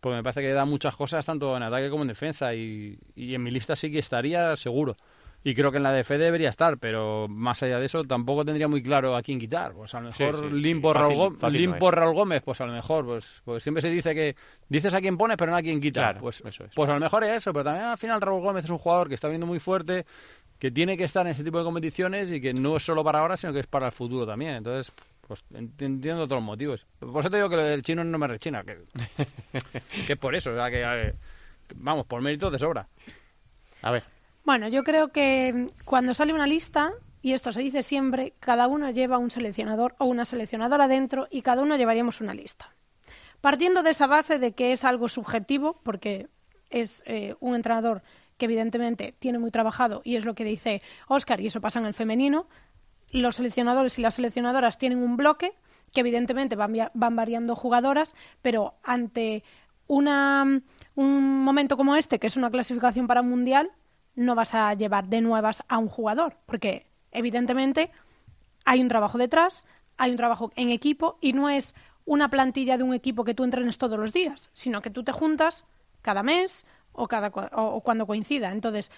porque 0.00 0.16
me 0.16 0.22
parece 0.22 0.42
que 0.42 0.52
da 0.52 0.64
muchas 0.64 0.94
cosas 0.94 1.26
tanto 1.26 1.56
en 1.56 1.62
ataque 1.64 1.90
como 1.90 2.02
en 2.02 2.08
defensa 2.08 2.54
y, 2.54 2.98
y 3.16 3.34
en 3.34 3.42
mi 3.42 3.50
lista 3.50 3.74
sí 3.74 3.90
que 3.90 3.98
estaría 3.98 4.54
seguro. 4.56 4.96
Y 5.44 5.54
creo 5.56 5.72
que 5.72 5.78
en 5.78 5.82
la 5.82 5.90
de 5.92 6.04
Fede 6.04 6.24
debería 6.24 6.48
estar, 6.50 6.78
pero 6.78 7.26
más 7.28 7.62
allá 7.64 7.80
de 7.80 7.86
eso 7.86 8.04
tampoco 8.04 8.44
tendría 8.44 8.68
muy 8.68 8.80
claro 8.82 9.16
a 9.16 9.22
quién 9.22 9.40
quitar. 9.40 9.72
Pues 9.72 9.92
a 9.94 10.00
lo 10.00 10.08
mejor 10.10 10.36
sí, 10.38 10.50
Lin 10.50 10.76
sí, 10.76 10.82
Raúl 11.00 11.36
fácil 11.36 11.58
no 11.72 11.78
por 11.80 11.96
Raúl 11.96 12.14
Gómez, 12.14 12.42
pues 12.44 12.60
a 12.60 12.66
lo 12.66 12.72
mejor, 12.72 13.04
pues, 13.04 13.42
pues 13.44 13.62
siempre 13.62 13.82
se 13.82 13.90
dice 13.90 14.14
que 14.14 14.36
dices 14.68 14.94
a 14.94 15.00
quién 15.00 15.18
pones, 15.18 15.36
pero 15.36 15.50
no 15.50 15.56
a 15.56 15.62
quién 15.62 15.80
quitar. 15.80 16.04
Claro, 16.12 16.20
pues, 16.20 16.42
eso 16.46 16.64
es. 16.64 16.70
pues 16.74 16.88
a 16.88 16.94
lo 16.94 17.00
mejor 17.00 17.24
es 17.24 17.30
eso, 17.38 17.52
pero 17.52 17.64
también 17.64 17.86
al 17.86 17.98
final 17.98 18.20
Raúl 18.20 18.40
Gómez 18.40 18.64
es 18.64 18.70
un 18.70 18.78
jugador 18.78 19.08
que 19.08 19.16
está 19.16 19.26
viendo 19.26 19.46
muy 19.46 19.58
fuerte, 19.58 20.06
que 20.60 20.70
tiene 20.70 20.96
que 20.96 21.02
estar 21.04 21.26
en 21.26 21.32
ese 21.32 21.42
tipo 21.42 21.58
de 21.58 21.64
competiciones 21.64 22.30
y 22.30 22.40
que 22.40 22.54
no 22.54 22.76
es 22.76 22.84
solo 22.84 23.02
para 23.02 23.18
ahora, 23.18 23.36
sino 23.36 23.52
que 23.52 23.58
es 23.58 23.66
para 23.66 23.86
el 23.86 23.92
futuro 23.92 24.24
también. 24.24 24.52
Entonces, 24.54 24.92
pues 25.26 25.42
ent- 25.54 25.72
entiendo 25.80 26.24
todos 26.28 26.38
los 26.40 26.46
motivos. 26.46 26.86
Por 27.00 27.18
eso 27.18 27.30
te 27.30 27.36
digo 27.38 27.48
que 27.48 27.56
lo 27.56 27.64
del 27.64 27.82
chino 27.82 28.04
no 28.04 28.16
me 28.16 28.28
rechina, 28.28 28.62
que, 28.62 28.78
que 30.06 30.12
es 30.12 30.18
por 30.18 30.36
eso, 30.36 30.52
o 30.52 30.54
sea, 30.54 30.70
que, 30.70 31.14
vamos, 31.74 32.06
por 32.06 32.20
mérito 32.22 32.48
de 32.48 32.60
sobra. 32.60 32.86
A 33.82 33.90
ver. 33.90 34.04
Bueno, 34.44 34.68
yo 34.68 34.82
creo 34.82 35.08
que 35.08 35.52
mm, 35.52 35.84
cuando 35.84 36.14
sale 36.14 36.32
una 36.32 36.46
lista, 36.46 36.92
y 37.22 37.32
esto 37.32 37.52
se 37.52 37.60
dice 37.60 37.82
siempre, 37.82 38.34
cada 38.40 38.66
uno 38.66 38.90
lleva 38.90 39.18
un 39.18 39.30
seleccionador 39.30 39.94
o 39.98 40.06
una 40.06 40.24
seleccionadora 40.24 40.88
dentro 40.88 41.28
y 41.30 41.42
cada 41.42 41.62
uno 41.62 41.76
llevaríamos 41.76 42.20
una 42.20 42.34
lista. 42.34 42.68
partiendo 43.40 43.82
de 43.82 43.90
esa 43.90 44.06
base 44.06 44.38
de 44.38 44.52
que 44.52 44.72
es 44.72 44.84
algo 44.84 45.08
subjetivo, 45.08 45.80
porque 45.82 46.28
es 46.70 47.02
eh, 47.06 47.34
un 47.40 47.56
entrenador 47.56 48.02
que 48.38 48.44
evidentemente 48.44 49.14
tiene 49.18 49.40
muy 49.40 49.50
trabajado 49.50 50.00
y 50.04 50.14
es 50.14 50.24
lo 50.24 50.34
que 50.34 50.44
dice 50.44 50.80
Oscar, 51.08 51.40
y 51.40 51.48
eso 51.48 51.60
pasa 51.60 51.80
en 51.80 51.86
el 51.86 51.94
femenino, 51.94 52.46
los 53.10 53.36
seleccionadores 53.36 53.98
y 53.98 54.02
las 54.02 54.14
seleccionadoras 54.14 54.78
tienen 54.78 55.02
un 55.02 55.16
bloque 55.16 55.52
que 55.92 56.00
evidentemente 56.00 56.54
van, 56.54 56.72
van 56.94 57.16
variando 57.16 57.56
jugadoras, 57.56 58.14
pero 58.42 58.74
ante 58.84 59.42
una, 59.88 60.62
un 60.94 61.44
momento 61.44 61.76
como 61.76 61.96
este, 61.96 62.20
que 62.20 62.28
es 62.28 62.36
una 62.36 62.50
clasificación 62.50 63.08
para 63.08 63.22
un 63.22 63.28
mundial, 63.28 63.72
no 64.14 64.34
vas 64.34 64.54
a 64.54 64.74
llevar 64.74 65.08
de 65.08 65.20
nuevas 65.20 65.62
a 65.68 65.78
un 65.78 65.88
jugador, 65.88 66.36
porque 66.46 66.86
evidentemente 67.10 67.90
hay 68.64 68.80
un 68.80 68.88
trabajo 68.88 69.18
detrás, 69.18 69.64
hay 69.96 70.10
un 70.10 70.16
trabajo 70.16 70.52
en 70.56 70.70
equipo 70.70 71.18
y 71.20 71.32
no 71.32 71.48
es 71.48 71.74
una 72.04 72.28
plantilla 72.28 72.76
de 72.76 72.82
un 72.82 72.94
equipo 72.94 73.24
que 73.24 73.34
tú 73.34 73.44
entrenes 73.44 73.78
todos 73.78 73.98
los 73.98 74.12
días, 74.12 74.50
sino 74.52 74.82
que 74.82 74.90
tú 74.90 75.04
te 75.04 75.12
juntas 75.12 75.64
cada 76.02 76.22
mes 76.22 76.66
o, 76.92 77.08
cada, 77.08 77.28
o, 77.28 77.80
cuando 77.80 78.06
coincida. 78.06 78.50
Entonces, 78.50 78.90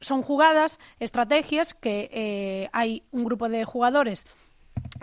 son 0.00 0.22
jugadas, 0.22 0.78
estrategias 1.00 1.74
que 1.74 2.10
eh, 2.12 2.68
hay 2.72 3.04
un 3.12 3.24
grupo 3.24 3.48
de 3.48 3.64
jugadores 3.64 4.26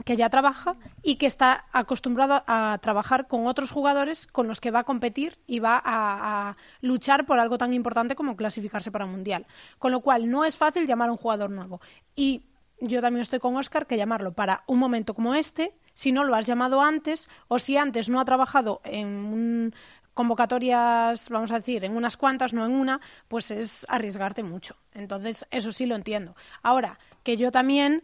que 0.05 0.15
ya 0.15 0.29
trabaja 0.29 0.75
y 1.03 1.15
que 1.15 1.25
está 1.25 1.65
acostumbrado 1.71 2.43
a 2.47 2.77
trabajar 2.81 3.27
con 3.27 3.47
otros 3.47 3.71
jugadores 3.71 4.27
con 4.27 4.47
los 4.47 4.59
que 4.59 4.71
va 4.71 4.79
a 4.79 4.83
competir 4.83 5.37
y 5.47 5.59
va 5.59 5.81
a, 5.83 6.55
luchar 6.81 7.25
por 7.25 7.39
algo 7.39 7.57
tan 7.57 7.73
importante 7.73 8.15
como 8.15 8.35
clasificarse 8.35 8.91
para 8.91 9.05
el 9.05 9.11
Mundial. 9.11 9.45
Con 9.77 9.91
lo 9.91 10.01
cual, 10.01 10.29
no 10.29 10.45
es 10.45 10.57
fácil 10.57 10.87
llamar 10.87 11.09
a 11.09 11.11
un 11.11 11.17
jugador 11.17 11.49
nuevo. 11.49 11.81
Y 12.15 12.41
yo 12.81 13.01
también 13.01 13.21
estoy 13.21 13.39
con 13.39 13.55
Oscar 13.55 13.85
que 13.85 13.97
llamarlo 13.97 14.33
para 14.33 14.63
un 14.67 14.79
momento 14.79 15.13
como 15.13 15.35
este, 15.35 15.73
si 15.93 16.11
no 16.11 16.23
lo 16.23 16.35
has 16.35 16.45
llamado 16.45 16.81
antes 16.81 17.27
o 17.47 17.59
si 17.59 17.77
antes 17.77 18.09
no 18.09 18.19
ha 18.19 18.25
trabajado 18.25 18.81
en 18.83 19.73
convocatorias, 20.13 21.29
vamos 21.29 21.51
a 21.51 21.59
decir, 21.59 21.83
en 21.85 21.95
unas 21.95 22.17
cuantas, 22.17 22.51
no 22.51 22.65
en 22.65 22.73
una, 22.73 22.99
pues 23.27 23.51
es 23.51 23.85
arriesgarte 23.89 24.43
mucho. 24.43 24.75
Entonces, 24.93 25.45
eso 25.49 25.71
sí 25.71 25.85
lo 25.85 25.95
entiendo. 25.95 26.35
Ahora, 26.61 26.99
que 27.23 27.37
yo 27.37 27.51
también 27.51 28.03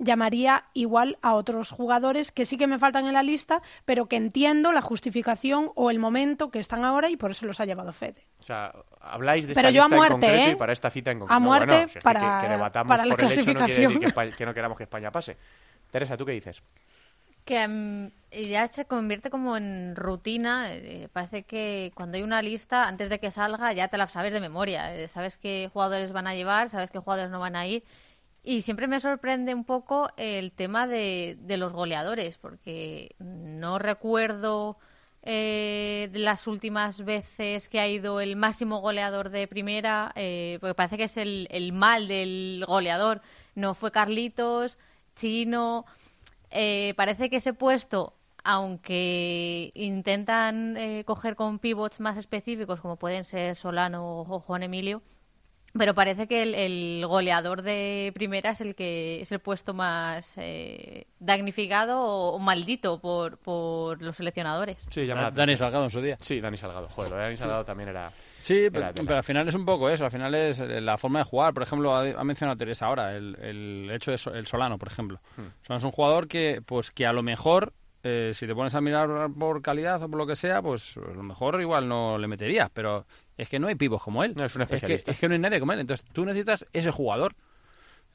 llamaría 0.00 0.64
igual 0.74 1.18
a 1.22 1.34
otros 1.34 1.70
jugadores 1.70 2.32
que 2.32 2.44
sí 2.44 2.56
que 2.58 2.66
me 2.66 2.78
faltan 2.78 3.06
en 3.06 3.12
la 3.12 3.22
lista, 3.22 3.62
pero 3.84 4.06
que 4.06 4.16
entiendo 4.16 4.72
la 4.72 4.80
justificación 4.80 5.70
o 5.76 5.90
el 5.90 5.98
momento 6.00 6.50
que 6.50 6.58
están 6.58 6.84
ahora 6.84 7.08
y 7.10 7.16
por 7.16 7.30
eso 7.30 7.46
los 7.46 7.60
ha 7.60 7.64
llevado 7.66 7.92
Fede. 7.92 8.26
O 8.40 8.42
sea, 8.42 8.72
habláis 9.00 9.46
de 9.46 9.54
pero 9.54 9.68
esta 9.68 9.70
yo 9.70 9.82
lista 9.82 9.94
a 9.94 9.98
muerte, 9.98 10.14
en 10.14 10.20
concreto 10.20 10.48
¿eh? 10.48 10.52
y 10.52 10.56
para 10.56 10.72
esta 10.72 10.90
cita 10.90 11.10
en 11.10 11.18
concreto. 11.20 11.36
A 11.36 11.38
muerte 11.38 11.66
bueno, 11.74 11.88
si 11.92 11.98
es 11.98 12.04
para, 12.04 12.20
que, 12.40 12.46
que 12.46 12.52
debatamos 12.52 12.88
para 12.88 13.04
la 13.06 13.14
por 13.14 13.24
el 13.24 13.32
hecho 13.32 13.52
no 13.52 13.60
quiere 13.64 13.64
clasificación. 13.64 13.92
decir 13.92 14.00
que, 14.00 14.06
España- 14.06 14.36
que 14.36 14.46
no 14.46 14.54
queramos 14.54 14.78
que 14.78 14.84
España 14.84 15.10
pase. 15.12 15.36
Teresa, 15.90 16.16
¿tú 16.16 16.24
qué 16.24 16.32
dices? 16.32 16.62
que 17.44 17.66
mm, 17.66 18.10
ya 18.50 18.68
se 18.68 18.84
convierte 18.84 19.30
como 19.30 19.56
en 19.56 19.96
rutina. 19.96 20.72
eh, 20.72 21.08
parece 21.12 21.42
que 21.42 21.90
cuando 21.94 22.16
hay 22.16 22.22
una 22.22 22.42
lista, 22.42 22.86
antes 22.86 23.08
de 23.10 23.18
que 23.18 23.30
salga, 23.30 23.72
ya 23.72 23.88
te 23.88 23.98
la 23.98 24.06
sabes 24.06 24.32
de 24.32 24.40
memoria. 24.40 24.94
eh, 24.94 25.08
sabes 25.08 25.36
qué 25.36 25.68
jugadores 25.72 26.12
van 26.12 26.26
a 26.26 26.34
llevar, 26.34 26.68
sabes 26.68 26.90
qué 26.90 26.98
jugadores 26.98 27.30
no 27.30 27.40
van 27.40 27.56
a 27.56 27.66
ir. 27.66 27.82
Y 28.42 28.62
siempre 28.62 28.86
me 28.86 29.00
sorprende 29.00 29.54
un 29.54 29.64
poco 29.64 30.08
el 30.16 30.52
tema 30.52 30.86
de, 30.86 31.36
de 31.40 31.56
los 31.58 31.72
goleadores, 31.72 32.38
porque 32.38 33.14
no 33.18 33.78
recuerdo 33.78 34.78
eh, 35.22 36.08
las 36.14 36.46
últimas 36.46 37.04
veces 37.04 37.68
que 37.68 37.80
ha 37.80 37.86
ido 37.88 38.20
el 38.20 38.36
máximo 38.36 38.80
goleador 38.80 39.28
de 39.28 39.46
primera, 39.46 40.12
eh, 40.14 40.56
porque 40.60 40.74
parece 40.74 40.96
que 40.96 41.04
es 41.04 41.16
el, 41.18 41.48
el 41.50 41.72
mal 41.72 42.08
del 42.08 42.64
goleador. 42.66 43.20
No 43.54 43.74
fue 43.74 43.90
Carlitos, 43.90 44.78
Chino. 45.16 45.84
Eh, 46.50 46.94
parece 46.96 47.28
que 47.28 47.36
ese 47.36 47.52
puesto, 47.52 48.14
aunque 48.42 49.70
intentan 49.74 50.76
eh, 50.78 51.04
coger 51.04 51.36
con 51.36 51.58
pivots 51.58 52.00
más 52.00 52.16
específicos, 52.16 52.80
como 52.80 52.96
pueden 52.96 53.26
ser 53.26 53.54
Solano 53.54 54.20
o 54.22 54.40
Juan 54.40 54.62
Emilio, 54.62 55.02
pero 55.76 55.94
parece 55.94 56.26
que 56.26 56.42
el, 56.42 56.54
el 56.54 57.06
goleador 57.06 57.62
de 57.62 58.10
primera 58.14 58.50
es 58.50 58.60
el 58.60 58.74
que 58.74 59.20
es 59.20 59.32
el 59.32 59.38
puesto 59.40 59.72
más 59.74 60.34
eh, 60.36 61.06
damnificado 61.18 62.00
o, 62.02 62.34
o 62.34 62.38
maldito 62.38 63.00
por, 63.00 63.38
por 63.38 64.02
los 64.02 64.16
seleccionadores. 64.16 64.76
Sí, 64.90 65.06
llama 65.06 65.30
Dani. 65.30 65.56
Salgado 65.56 65.84
en 65.84 65.90
su 65.90 66.00
día. 66.00 66.16
Sí, 66.20 66.40
Dani 66.40 66.56
Salgado. 66.56 66.88
Joder, 66.88 67.12
Dani 67.12 67.36
Salgado 67.36 67.64
también 67.64 67.90
era... 67.90 68.12
Sí, 68.38 68.64
Era 68.72 68.92
pero, 68.94 69.16
al 69.16 69.24
final 69.24 69.46
es 69.48 69.54
un 69.54 69.66
poco 69.66 69.90
eso, 69.90 70.06
al 70.06 70.10
final 70.10 70.34
es 70.34 70.60
eh, 70.60 70.80
la 70.80 70.96
forma 70.96 71.18
de 71.18 71.24
jugar. 71.26 71.52
Por 71.52 71.62
ejemplo, 71.62 71.94
ha, 71.94 72.00
ha 72.08 72.24
mencionado 72.24 72.56
Teresa 72.56 72.86
ahora 72.86 73.14
el, 73.14 73.36
el 73.42 73.90
hecho 73.92 74.10
de 74.10 74.18
So- 74.18 74.32
el 74.34 74.46
Solano, 74.46 74.78
por 74.78 74.88
ejemplo. 74.88 75.20
Hmm. 75.36 75.48
Solano 75.62 75.78
es 75.78 75.84
un 75.84 75.90
jugador 75.90 76.26
que, 76.26 76.62
pues, 76.64 76.90
que 76.90 77.06
a 77.06 77.12
lo 77.12 77.22
mejor, 77.22 77.74
eh, 78.02 78.30
si 78.32 78.46
te 78.46 78.54
pones 78.54 78.74
a 78.74 78.80
mirar 78.80 79.28
por 79.38 79.60
calidad 79.60 80.02
o 80.02 80.08
por 80.08 80.16
lo 80.18 80.26
que 80.26 80.36
sea, 80.36 80.62
pues 80.62 80.96
a 80.96 81.00
lo 81.14 81.22
mejor 81.22 81.60
igual 81.60 81.86
no 81.86 82.16
le 82.16 82.28
meterías, 82.28 82.70
pero 82.72 83.04
es 83.40 83.48
que 83.48 83.58
no 83.58 83.68
hay 83.68 83.74
pibos 83.74 84.02
como 84.02 84.22
él. 84.24 84.34
No, 84.36 84.44
es 84.44 84.54
un 84.54 84.58
que, 84.60 84.64
especialista. 84.74 85.10
es 85.10 85.18
que 85.18 85.28
no 85.28 85.34
hay 85.34 85.40
nadie 85.40 85.60
como 85.60 85.72
él. 85.72 85.80
Entonces 85.80 86.04
tú 86.12 86.24
necesitas 86.24 86.66
ese 86.72 86.90
jugador. 86.90 87.34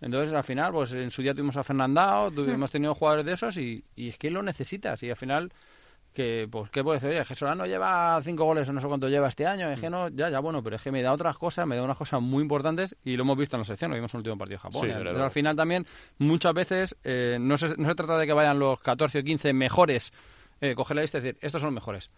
Entonces, 0.02 0.34
al 0.36 0.44
final, 0.44 0.72
pues 0.74 0.92
en 0.94 1.10
su 1.10 1.22
día 1.22 1.34
tuvimos 1.34 1.56
a 1.58 1.64
Fernandao, 1.64 2.30
Hmm. 2.32 2.50
hemos 2.50 2.70
tenido 2.72 2.94
jugadores 2.94 3.26
de 3.26 3.34
esos 3.34 3.58
y, 3.58 3.84
y 3.96 4.10
es 4.10 4.18
que 4.18 4.30
lo 4.30 4.42
necesitas. 4.44 5.02
Y 5.04 5.10
al 5.10 5.16
final, 5.16 5.52
que, 6.14 6.48
pues, 6.52 6.70
¿qué 6.70 6.84
puedo 6.84 6.94
decir? 6.96 7.10
Oye, 7.10 7.20
es 7.22 7.28
que 7.28 7.36
Solano 7.36 7.66
lleva 7.66 8.20
cinco 8.22 8.44
goles 8.46 8.68
o 8.70 8.74
no 8.74 8.82
sé 8.82 8.88
cuánto 8.88 9.08
lleva 9.10 9.28
este 9.30 9.48
año. 9.48 9.70
Es 9.72 9.80
que 9.80 9.90
no, 9.90 10.10
ya, 10.10 10.30
ya, 10.30 10.40
bueno, 10.40 10.62
pero 10.62 10.76
es 10.76 10.82
que 10.82 10.92
me 10.92 11.02
da 11.02 11.12
otras 11.14 11.38
cosas, 11.38 11.66
me 11.66 11.76
da 11.76 11.84
unas 11.84 11.98
cosas 11.98 12.22
muy 12.22 12.42
importantes 12.42 12.96
y 13.04 13.16
lo 13.18 13.24
hemos 13.24 13.38
visto 13.38 13.56
en 13.56 13.62
la 13.62 13.66
sección, 13.66 13.90
lo 13.92 13.96
vimos 13.96 14.14
en 14.14 14.18
el 14.18 14.20
último 14.20 14.38
partido 14.38 14.58
de 14.58 14.62
Japón. 14.62 14.88
Sí, 14.88 14.94
Entonces, 14.96 15.22
al 15.24 15.32
final 15.32 15.56
también, 15.56 15.86
muchas 16.20 16.54
veces, 16.54 16.96
eh, 17.04 17.38
no, 17.40 17.58
se, 17.58 17.76
no 17.78 17.88
se 17.90 17.96
trata 17.96 18.18
de 18.18 18.28
que 18.28 18.34
vayan 18.34 18.60
los 18.60 18.80
14 18.82 19.20
o 19.20 19.24
15 19.24 19.54
mejores, 19.54 20.12
eh, 20.62 20.76
coger 20.76 20.96
la 20.98 21.02
lista 21.02 21.18
y 21.18 21.22
decir, 21.22 21.38
estos 21.42 21.62
son 21.62 21.70
los 21.70 21.76
mejores. 21.76 22.10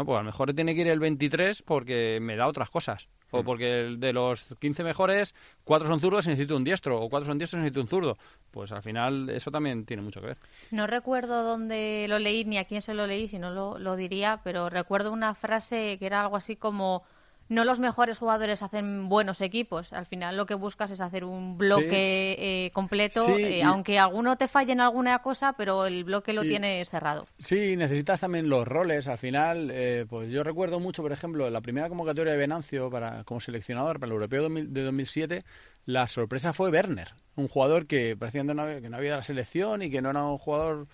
No, 0.00 0.06
pues 0.06 0.16
a 0.16 0.20
lo 0.20 0.24
mejor 0.24 0.54
tiene 0.54 0.74
que 0.74 0.80
ir 0.80 0.88
el 0.88 0.98
23 0.98 1.60
porque 1.60 2.20
me 2.22 2.34
da 2.34 2.46
otras 2.46 2.70
cosas. 2.70 3.06
Mm. 3.32 3.36
O 3.36 3.44
porque 3.44 3.80
el 3.80 4.00
de 4.00 4.14
los 4.14 4.56
15 4.58 4.82
mejores, 4.82 5.34
cuatro 5.62 5.88
son 5.88 6.00
zurdos 6.00 6.24
y 6.24 6.30
necesito 6.30 6.56
un 6.56 6.64
diestro. 6.64 6.98
O 7.02 7.10
cuatro 7.10 7.26
son 7.26 7.36
diestros 7.36 7.58
y 7.58 7.64
necesito 7.64 7.82
un 7.82 7.88
zurdo. 7.88 8.16
Pues 8.50 8.72
al 8.72 8.82
final 8.82 9.28
eso 9.28 9.50
también 9.50 9.84
tiene 9.84 10.02
mucho 10.02 10.22
que 10.22 10.28
ver. 10.28 10.36
No 10.70 10.86
recuerdo 10.86 11.42
dónde 11.44 12.06
lo 12.08 12.18
leí 12.18 12.46
ni 12.46 12.56
a 12.56 12.64
quién 12.64 12.80
se 12.80 12.94
lo 12.94 13.06
leí, 13.06 13.28
si 13.28 13.38
no 13.38 13.50
lo, 13.50 13.78
lo 13.78 13.94
diría, 13.94 14.40
pero 14.42 14.70
recuerdo 14.70 15.12
una 15.12 15.34
frase 15.34 15.98
que 15.98 16.06
era 16.06 16.22
algo 16.22 16.36
así 16.36 16.56
como 16.56 17.02
no 17.50 17.64
los 17.64 17.78
mejores 17.80 18.18
jugadores 18.18 18.62
hacen 18.62 19.08
buenos 19.10 19.40
equipos. 19.42 19.92
Al 19.92 20.06
final 20.06 20.36
lo 20.38 20.46
que 20.46 20.54
buscas 20.54 20.90
es 20.92 21.00
hacer 21.02 21.24
un 21.24 21.58
bloque 21.58 22.36
eh, 22.66 22.70
completo, 22.72 23.20
Sí, 23.22 23.32
eh, 23.32 23.58
y- 23.58 23.60
aunque 23.62 23.98
alguno 23.98 24.36
te 24.36 24.48
falle 24.48 24.72
en 24.72 24.80
alguna 24.80 25.18
cosa, 25.20 25.52
pero 25.52 25.84
el 25.84 26.04
bloque 26.04 26.32
lo 26.32 26.44
Y- 26.44 26.48
tienes 26.48 26.88
cerrado. 26.88 27.26
Sí, 27.38 27.76
necesitas 27.76 28.20
también 28.20 28.48
los 28.48 28.66
roles. 28.66 29.08
Al 29.08 29.18
final, 29.18 29.70
eh, 29.72 30.06
pues 30.08 30.30
yo 30.30 30.42
recuerdo 30.42 30.80
mucho, 30.80 31.02
por 31.02 31.12
ejemplo, 31.12 31.46
en 31.46 31.52
la 31.52 31.60
primera 31.60 31.88
convocatoria 31.88 32.32
de 32.32 32.38
Venancio 32.38 32.88
para, 32.88 33.24
como 33.24 33.40
seleccionador 33.40 34.00
para 34.00 34.06
el 34.10 34.14
Europeo 34.14 34.42
2000 34.44 34.72
de 34.72 34.82
2007, 34.84 35.44
la 35.86 36.06
sorpresa 36.06 36.52
fue 36.52 36.70
Werner, 36.70 37.08
un 37.36 37.48
jugador 37.48 37.86
que 37.86 38.16
parecía 38.16 38.42
que 38.46 38.54
no, 38.54 38.62
había- 38.62 38.80
que 38.80 38.88
no 38.88 38.96
había 38.96 39.16
la 39.16 39.22
selección 39.22 39.82
y 39.82 39.90
que 39.90 40.00
no 40.00 40.10
era 40.10 40.22
un 40.24 40.38
jugador 40.38 40.86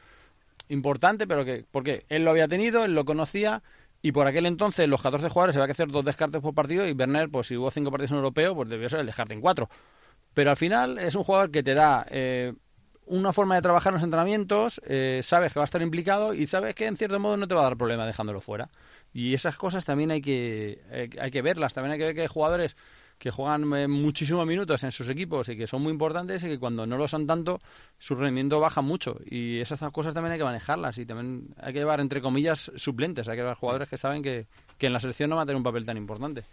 importante, 0.69 1.27
pero 1.27 1.45
que, 1.45 1.65
porque 1.71 2.05
él 2.09 2.25
lo 2.25 2.31
había 2.31 2.49
tenido, 2.49 2.85
él 2.85 2.95
lo 2.95 3.05
conocía, 3.05 3.63
y 4.07 4.13
por 4.13 4.29
aquel 4.29 4.47
entonces 4.47 4.89
los 4.89 5.03
14 5.03 5.29
jugadores 5.29 5.55
se 5.55 5.61
había 5.61 5.67
que 5.67 5.73
hacer 5.73 5.89
dos 5.89 6.05
descartes 6.05 6.41
por 6.41 6.55
partido, 6.55 6.87
y 6.87 6.93
Werner, 6.93 7.29
pues 7.29 7.49
si 7.49 7.57
hubo 7.57 7.73
cinco 7.73 7.91
partidos 7.91 8.13
en 8.13 8.19
europeo, 8.19 8.55
pues 8.55 8.69
debió 8.69 8.89
ser 8.89 9.01
el 9.01 9.07
descarte 9.07 9.35
en 9.35 9.41
cuatro. 9.41 9.69
Pero 10.33 10.51
al 10.51 10.57
final 10.57 10.99
es 10.99 11.17
un 11.17 11.25
jugador 11.25 11.51
que 11.51 11.65
te 11.65 11.75
da 11.75 12.07
eh, 12.09 12.53
una 13.07 13.33
forma 13.33 13.57
de 13.57 13.63
trabajar 13.63 13.91
en 13.91 13.95
los 13.95 14.05
entrenamientos, 14.05 14.81
eh, 14.87 15.23
sabes 15.25 15.53
que 15.53 15.59
va 15.59 15.65
a 15.65 15.67
estar 15.67 15.83
implicado 15.83 16.35
y 16.35 16.47
sabes 16.47 16.77
que 16.77 16.87
en 16.87 16.97
cierto 16.97 17.19
modo 17.19 17.37
no 17.37 17.49
te 17.49 17.57
va 17.57 17.63
a 17.63 17.65
dar 17.65 17.77
problema 17.77 18.07
dejándolo 18.07 18.41
fuera. 18.41 18.69
Y 19.13 19.35
esas 19.35 19.57
cosas 19.57 19.85
también 19.85 20.13
hay 20.13 20.23
que, 20.23 20.81
eh, 20.93 21.11
hay 21.21 21.33
que 21.33 21.43
verlas, 21.43 21.75
también 21.75 21.95
hay 21.95 21.99
que 21.99 22.05
ver 22.05 22.15
que 22.15 22.21
hay 22.21 22.29
jugadores 22.29 22.77
que 23.19 23.31
juegan 23.31 23.73
eh, 23.75 23.89
muchísimos 23.89 24.47
minutos 24.47 24.83
en 24.85 24.93
sus 24.93 25.09
equipos 25.09 25.49
y 25.49 25.57
que 25.57 25.67
son 25.67 25.83
muy 25.83 25.93
importantes 25.93 26.45
y 26.45 26.49
que 26.49 26.59
cuando 26.59 26.87
no 26.87 26.97
lo 26.97 27.09
son 27.09 27.27
tanto, 27.27 27.61
su 27.99 28.15
rendimiento 28.15 28.61
baja 28.61 28.83
mucho. 28.83 29.19
Y 29.25 29.61
esas 29.61 29.81
cosas 29.91 30.15
también 30.15 30.33
hay 30.33 30.39
que 30.39 30.45
manejarlas 30.45 30.99
y 30.99 31.07
también 31.07 31.49
hay 31.59 31.73
que 31.73 31.79
llevar, 31.79 32.01
entre 32.01 32.21
comillas, 32.21 32.71
suplentes. 32.77 33.29
Hay 33.29 33.37
que 33.37 33.43
llevar 33.43 33.57
jugadores 33.57 33.89
que 33.89 33.99
saben 33.99 34.23
que, 34.23 34.47
que 34.79 34.87
en 34.87 34.93
la 34.93 35.01
selección 35.01 35.31
no 35.31 35.37
van 35.37 35.45
a 35.45 35.47
tener 35.47 35.57
un 35.57 35.65
papel 35.65 35.87
tan 35.87 35.97
importante. 35.97 36.45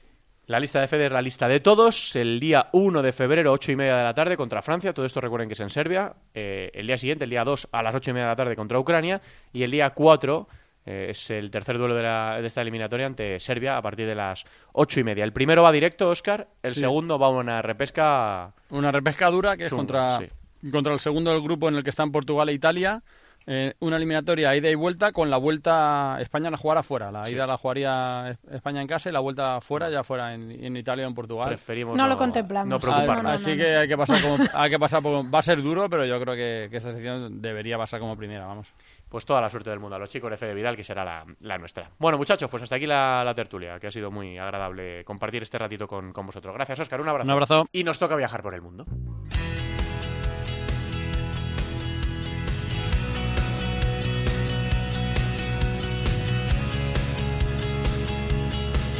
La 0.45 0.59
lista 0.59 0.81
de 0.81 0.87
Fede 0.87 1.05
es 1.05 1.11
la 1.11 1.21
lista 1.21 1.47
de 1.47 1.61
todos. 1.61 2.15
El 2.17 2.37
día 2.37 2.67
1 2.73 3.01
de 3.01 3.13
febrero, 3.13 3.53
8 3.53 3.71
y 3.71 3.75
media 3.77 3.95
de 3.95 4.03
la 4.03 4.13
tarde, 4.13 4.35
contra 4.35 4.61
Francia. 4.61 4.93
Todo 4.93 5.05
esto 5.05 5.21
recuerden 5.21 5.47
que 5.47 5.53
es 5.53 5.59
en 5.61 5.69
Serbia. 5.69 6.13
Eh, 6.33 6.69
el 6.73 6.87
día 6.87 6.97
siguiente, 6.97 7.23
el 7.23 7.29
día 7.29 7.45
2, 7.45 7.69
a 7.71 7.81
las 7.81 7.95
8 7.95 8.11
y 8.11 8.13
media 8.13 8.25
de 8.25 8.31
la 8.31 8.35
tarde, 8.35 8.55
contra 8.57 8.77
Ucrania. 8.77 9.21
Y 9.53 9.63
el 9.63 9.71
día 9.71 9.91
4 9.91 10.47
eh, 10.85 11.07
es 11.11 11.29
el 11.29 11.49
tercer 11.51 11.77
duelo 11.77 11.95
de, 11.95 12.03
la- 12.03 12.39
de 12.41 12.47
esta 12.47 12.61
eliminatoria 12.61 13.05
ante 13.05 13.39
Serbia 13.39 13.77
a 13.77 13.81
partir 13.81 14.05
de 14.07 14.15
las 14.15 14.45
8 14.73 14.99
y 14.99 15.03
media. 15.03 15.23
El 15.23 15.33
primero 15.33 15.63
va 15.63 15.71
directo, 15.71 16.09
Oscar. 16.09 16.47
El 16.61 16.73
Sí. 16.73 16.81
segundo 16.81 17.17
va 17.19 17.27
a 17.27 17.29
una 17.29 17.61
repesca. 17.61 18.51
Una 18.69 18.91
repesca 18.91 19.29
dura 19.29 19.55
que 19.57 19.65
es 19.65 19.69
contra, 19.73 20.19
sí. 20.19 20.69
contra 20.71 20.93
el 20.93 20.99
segundo 20.99 21.31
del 21.31 21.41
grupo 21.41 21.69
en 21.69 21.75
el 21.75 21.83
que 21.83 21.89
están 21.89 22.11
Portugal 22.11 22.49
e 22.49 22.53
Italia. 22.53 23.01
Eh, 23.45 23.73
una 23.79 23.97
eliminatoria 23.97 24.55
ida 24.55 24.69
y 24.69 24.75
vuelta 24.75 25.11
con 25.11 25.29
la 25.29 25.35
vuelta 25.35 26.17
España 26.21 26.49
la 26.49 26.55
jugará 26.55 26.81
fuera. 26.81 27.11
La 27.11 27.25
Sí. 27.25 27.33
ida 27.35 27.45
la 27.45 27.57
jugaría 27.57 28.29
Es- 28.29 28.53
España 28.53 28.79
en 28.81 28.87
casa 28.87 29.09
y 29.09 29.11
la 29.11 29.19
vuelta 29.19 29.59
fuera 29.59 29.89
ya 29.89 30.01
fuera 30.05 30.33
en, 30.33 30.49
en 30.63 30.77
Italia 30.77 31.03
o 31.05 31.09
en 31.09 31.13
Portugal. 31.13 31.49
Preferimos 31.49 31.97
No 31.97 32.07
lo 32.07 32.17
contemplamos. 32.17 32.69
No 32.69 32.79
preocuparnos. 32.79 33.17
no, 33.17 33.23
no, 33.23 33.29
Así 33.35 33.51
no. 33.51 33.57
que 33.57 33.75
hay 33.75 33.87
que 33.89 33.97
pasar 33.97 34.21
como, 34.21 34.37
hay 34.53 34.69
que 34.69 34.79
pasar 34.79 35.03
por- 35.03 35.33
va 35.33 35.39
a 35.39 35.41
ser 35.41 35.61
duro, 35.61 35.89
pero 35.89 36.05
yo 36.05 36.21
creo 36.21 36.35
que, 36.35 36.69
que 36.71 36.77
esa 36.77 36.93
sección 36.93 37.41
debería 37.41 37.77
pasar 37.77 37.99
como 37.99 38.15
primera, 38.15 38.45
vamos. 38.45 38.67
Pues 39.13 39.27
toda 39.27 39.39
la 39.39 39.49
suerte 39.51 39.69
del 39.69 39.79
mundo 39.79 39.95
a 39.95 39.99
los 39.99 40.09
chicos 40.09 40.31
de 40.31 40.37
Fede 40.37 40.55
Vidal, 40.55 40.75
que 40.75 40.83
será 40.83 41.05
la, 41.05 41.23
la 41.41 41.59
nuestra. 41.59 41.91
Bueno, 41.99 42.17
muchachos, 42.17 42.49
pues 42.49 42.63
hasta 42.63 42.77
aquí 42.77 42.87
la, 42.87 43.21
la, 43.23 43.35
tertulia, 43.35 43.79
que 43.79 43.85
ha 43.85 43.91
sido 43.91 44.09
muy 44.09 44.39
agradable 44.39 45.05
compartir 45.05 45.43
este 45.43 45.59
ratito 45.59 45.87
con, 45.87 46.11
con 46.11 46.25
vosotros. 46.25 46.51
Gracias, 46.55 46.79
Oscar, 46.79 46.99
un 46.99 47.07
abrazo. 47.07 47.25
Un 47.27 47.31
abrazo. 47.31 47.67
Y 47.71 47.83
nos 47.83 47.99
toca 47.99 48.15
viajar 48.15 48.41
por 48.41 48.55
el 48.55 48.63
mundo. 48.63 48.87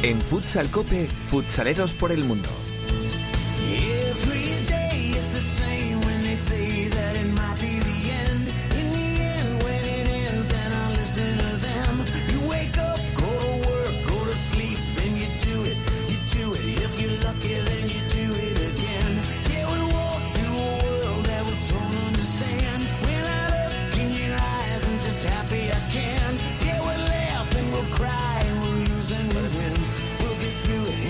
En 0.04 0.20
Futsal 0.20 0.70
Cope, 0.70 1.08
futsaleros 1.28 1.94
por 1.94 2.12
el 2.12 2.22
mundo. 2.22 2.50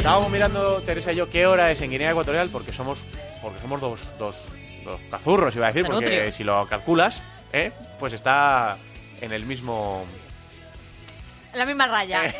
Estábamos 0.04 0.30
mirando, 0.30 0.82
Teresa 0.82 1.12
y 1.14 1.16
yo, 1.16 1.30
qué 1.30 1.46
hora 1.46 1.70
es 1.72 1.80
en 1.80 1.90
Guinea 1.90 2.10
Ecuatorial, 2.10 2.50
porque 2.50 2.72
somos 2.74 3.02
porque 3.40 3.58
somos 3.60 3.80
dos, 3.80 3.98
dos, 4.18 4.36
dos 4.84 5.00
cazurros, 5.10 5.56
iba 5.56 5.66
a 5.68 5.72
decir, 5.72 5.90
porque 5.90 6.30
si 6.30 6.44
lo 6.44 6.66
calculas, 6.66 7.22
¿eh? 7.54 7.72
pues 7.98 8.12
está 8.12 8.76
en 9.22 9.32
el 9.32 9.46
mismo... 9.46 10.04
En 11.54 11.58
la 11.58 11.64
misma 11.64 11.86
raya. 11.88 12.22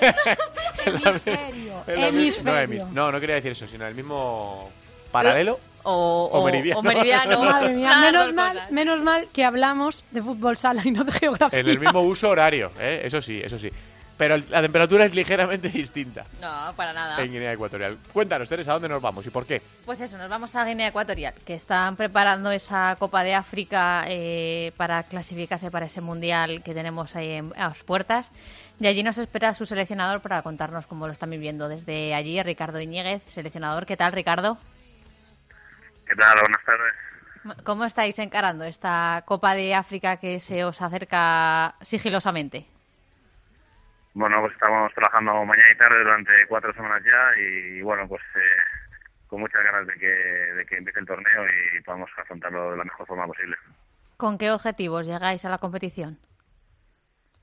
Hemisferio. 0.85 1.73
en 1.87 2.01
la 2.03 2.11
mi- 2.11 2.19
Hemisferio. 2.19 2.85
No, 2.93 3.07
no, 3.07 3.13
no 3.13 3.21
quería 3.21 3.37
decir 3.37 3.53
eso, 3.53 3.67
sino 3.67 3.85
en 3.85 3.89
el 3.89 3.95
mismo 3.95 4.71
paralelo. 5.11 5.59
O, 5.85 6.29
O 6.33 6.45
meridiano. 6.45 6.81
o 6.81 6.83
meridiano. 6.83 7.45
Madre 7.51 7.69
mía, 7.75 7.97
menos 7.99 8.27
dos 8.27 8.35
mal, 8.35 8.63
menos 8.73 9.01
mal 9.03 9.29
que 9.33 9.43
hablamos 9.43 10.05
de 10.11 10.21
fútbol 10.21 10.59
sala 10.59 10.83
y 10.85 10.91
no 10.91 11.03
de 11.03 11.13
geografía. 11.13 11.59
En 11.61 11.67
el 11.69 11.81
mismo 11.81 12.03
uso 12.03 12.29
horario, 12.29 12.73
¿eh? 12.79 13.01
eso 13.05 13.23
sí, 13.23 13.41
eso 13.43 13.57
sí. 13.59 13.71
Pero 14.17 14.37
la 14.37 14.63
temperatura 14.63 15.05
es 15.07 15.15
ligeramente 15.15 15.69
distinta 15.71 16.25
No, 16.41 16.73
para 16.77 16.93
nada. 16.93 17.21
en 17.21 17.33
Guinea 17.33 17.53
Ecuatorial. 17.53 17.99
Cuéntanos, 18.13 18.49
Teresa, 18.49 18.71
¿a 18.71 18.75
dónde 18.75 18.89
nos 18.89 19.03
vamos 19.03 19.27
y 19.27 19.31
por 19.31 19.45
qué? 19.45 19.61
Pues 19.85 20.01
eso, 20.01 20.17
nos 20.19 20.31
vamos 20.31 20.55
a 20.55 20.65
Guinea 20.65 20.89
Ecuatorial, 20.89 21.35
que 21.45 21.55
están 21.55 21.97
preparando 21.97 22.51
esa 22.53 22.95
Copa 22.99 23.25
de 23.25 23.35
África 23.35 24.05
eh, 24.07 24.73
para 24.77 25.03
clasificarse 25.03 25.71
para 25.71 25.87
ese 25.87 26.01
mundial 26.01 26.63
que 26.63 26.75
tenemos 26.75 27.17
ahí 27.17 27.33
en- 27.33 27.53
a 27.57 27.69
las 27.69 27.83
puertas. 27.83 28.31
Y 28.79 28.87
allí 28.87 29.03
nos 29.03 29.19
espera 29.19 29.53
su 29.55 29.67
seleccionador 29.67 30.21
para 30.21 30.43
contarnos 30.43 30.87
cómo 30.87 31.07
lo 31.07 31.13
están 31.13 31.31
viviendo 31.31 31.69
desde 31.69 32.15
allí, 32.15 32.41
Ricardo 32.43 32.81
Iñiguez, 32.81 33.23
seleccionador. 33.25 33.85
¿Qué 33.87 33.97
tal, 33.97 34.13
Ricardo? 34.13 34.59
¿Qué 36.07 36.15
tal? 36.17 36.35
Buenas 36.41 36.65
tardes. 36.65 37.63
¿Cómo 37.65 37.85
estáis 37.85 38.19
encarando 38.19 38.65
esta 38.65 39.23
Copa 39.27 39.55
de 39.55 39.75
África 39.75 40.17
que 40.19 40.39
se 40.41 40.65
os 40.65 40.81
acerca 40.81 41.75
sigilosamente? 41.83 42.67
Bueno, 44.15 44.41
pues 44.41 44.53
estamos 44.53 44.93
trabajando 44.95 45.45
mañana 45.45 45.73
y 45.73 45.77
tarde 45.77 45.99
durante 45.99 46.47
cuatro 46.47 46.73
semanas 46.75 47.03
ya 47.05 47.37
y, 47.41 47.83
bueno, 47.83 48.07
pues 48.09 48.23
eh, 48.37 48.63
con 49.27 49.41
muchas 49.41 49.63
ganas 49.65 49.87
de 49.89 49.95
que, 49.95 50.07
de 50.07 50.65
que 50.67 50.77
empiece 50.77 51.01
el 51.01 51.07
torneo 51.07 51.45
y 51.77 51.81
podamos 51.83 52.09
afrontarlo 52.17 52.71
de 52.73 52.77
la 52.79 52.85
mejor 52.85 53.07
forma 53.07 53.27
posible. 53.27 53.57
¿Con 54.17 54.39
qué 54.39 54.53
objetivos 54.53 55.07
llegáis 55.07 55.45
a 55.45 55.51
la 55.51 55.59
competición? 55.59 56.19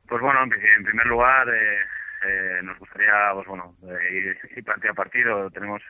Pues 0.08 0.22
bueno, 0.22 0.44
en 0.44 0.50
pri- 0.50 0.66
en 0.78 0.84
primer 0.86 1.06
lugar, 1.08 1.48
eh, 1.50 1.78
eh, 2.26 2.60
nos 2.64 2.80
gustaría 2.80 3.32
pues 3.34 3.48
bueno, 3.48 3.76
eh, 3.90 4.14
ir, 4.14 4.40
ir 4.56 4.64
partido 4.64 4.92
a 4.92 4.96
partido. 4.96 5.52
Tenemos 5.52 5.82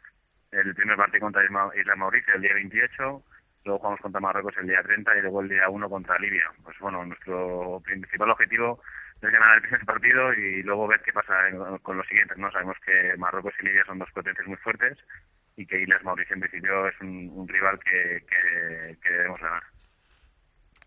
el 0.52 0.74
primer 0.74 0.98
partido 0.98 1.22
contra 1.22 1.44
Isla 1.46 1.96
Mauricio 1.96 2.34
el 2.36 2.42
día 2.42 2.54
28, 2.56 3.24
luego 3.64 3.80
jugamos 3.80 4.02
contra 4.02 4.22
Marruecos 4.22 4.56
el 4.58 4.68
día 4.68 4.84
30 4.84 5.18
y 5.18 5.22
luego 5.22 5.42
el 5.42 5.50
día 5.50 5.70
1 5.70 5.90
contra 5.90 6.20
Libia. 6.20 6.52
Pues 6.64 6.78
bueno, 6.80 7.06
nuestro 7.06 7.82
principal 7.84 8.32
objetivo 8.32 8.82
es 9.22 9.32
ganar 9.32 9.56
el 9.56 9.62
primer 9.62 9.86
partido 9.86 10.34
y 10.34 10.64
luego 10.64 10.88
ver 10.88 11.02
qué 11.02 11.14
pasa 11.14 11.34
con 11.82 11.98
los 11.98 12.08
siguientes. 12.08 12.38
no 12.38 12.52
Sabemos 12.52 12.78
que 12.86 13.16
Marruecos 13.18 13.54
y 13.62 13.66
Libia 13.66 13.86
son 13.86 14.00
dos 14.00 14.12
potencias 14.12 14.48
muy 14.48 14.58
fuertes 14.58 14.98
y 15.56 15.66
que 15.66 15.82
Islas 15.82 16.04
Mauricio 16.04 16.34
en 16.34 16.40
principio 16.42 16.88
es 16.88 17.00
un, 17.02 17.30
un 17.34 17.48
rival 17.48 17.80
que, 17.80 18.26
que, 18.28 18.98
que 19.02 19.10
debemos 19.10 19.40
ganar. 19.40 19.64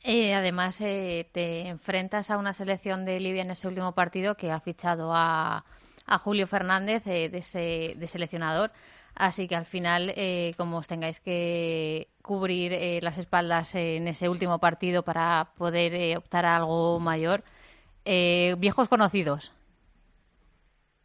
Eh, 0.06 0.34
además, 0.34 0.80
eh, 0.82 1.30
te 1.32 1.66
enfrentas 1.66 2.30
a 2.30 2.36
una 2.36 2.52
selección 2.52 3.06
de 3.06 3.18
Libia 3.20 3.40
en 3.40 3.50
ese 3.50 3.66
último 3.66 3.94
partido 3.94 4.36
que 4.36 4.52
ha 4.52 4.60
fichado 4.60 5.12
a, 5.14 5.64
a 6.06 6.18
Julio 6.18 6.46
Fernández 6.46 7.06
eh, 7.06 7.30
de, 7.30 7.38
ese, 7.38 7.94
de 7.96 8.06
seleccionador. 8.06 8.70
Así 9.14 9.46
que 9.46 9.54
al 9.54 9.66
final, 9.66 10.12
eh, 10.16 10.54
como 10.56 10.78
os 10.78 10.88
tengáis 10.88 11.20
que 11.20 12.08
cubrir 12.20 12.72
eh, 12.72 13.00
las 13.02 13.18
espaldas 13.18 13.74
en 13.74 14.08
ese 14.08 14.28
último 14.28 14.58
partido 14.58 15.04
para 15.04 15.48
poder 15.56 15.94
eh, 15.94 16.16
optar 16.16 16.46
a 16.46 16.56
algo 16.56 16.98
mayor, 16.98 17.44
eh, 18.04 18.54
viejos 18.58 18.88
conocidos. 18.88 19.52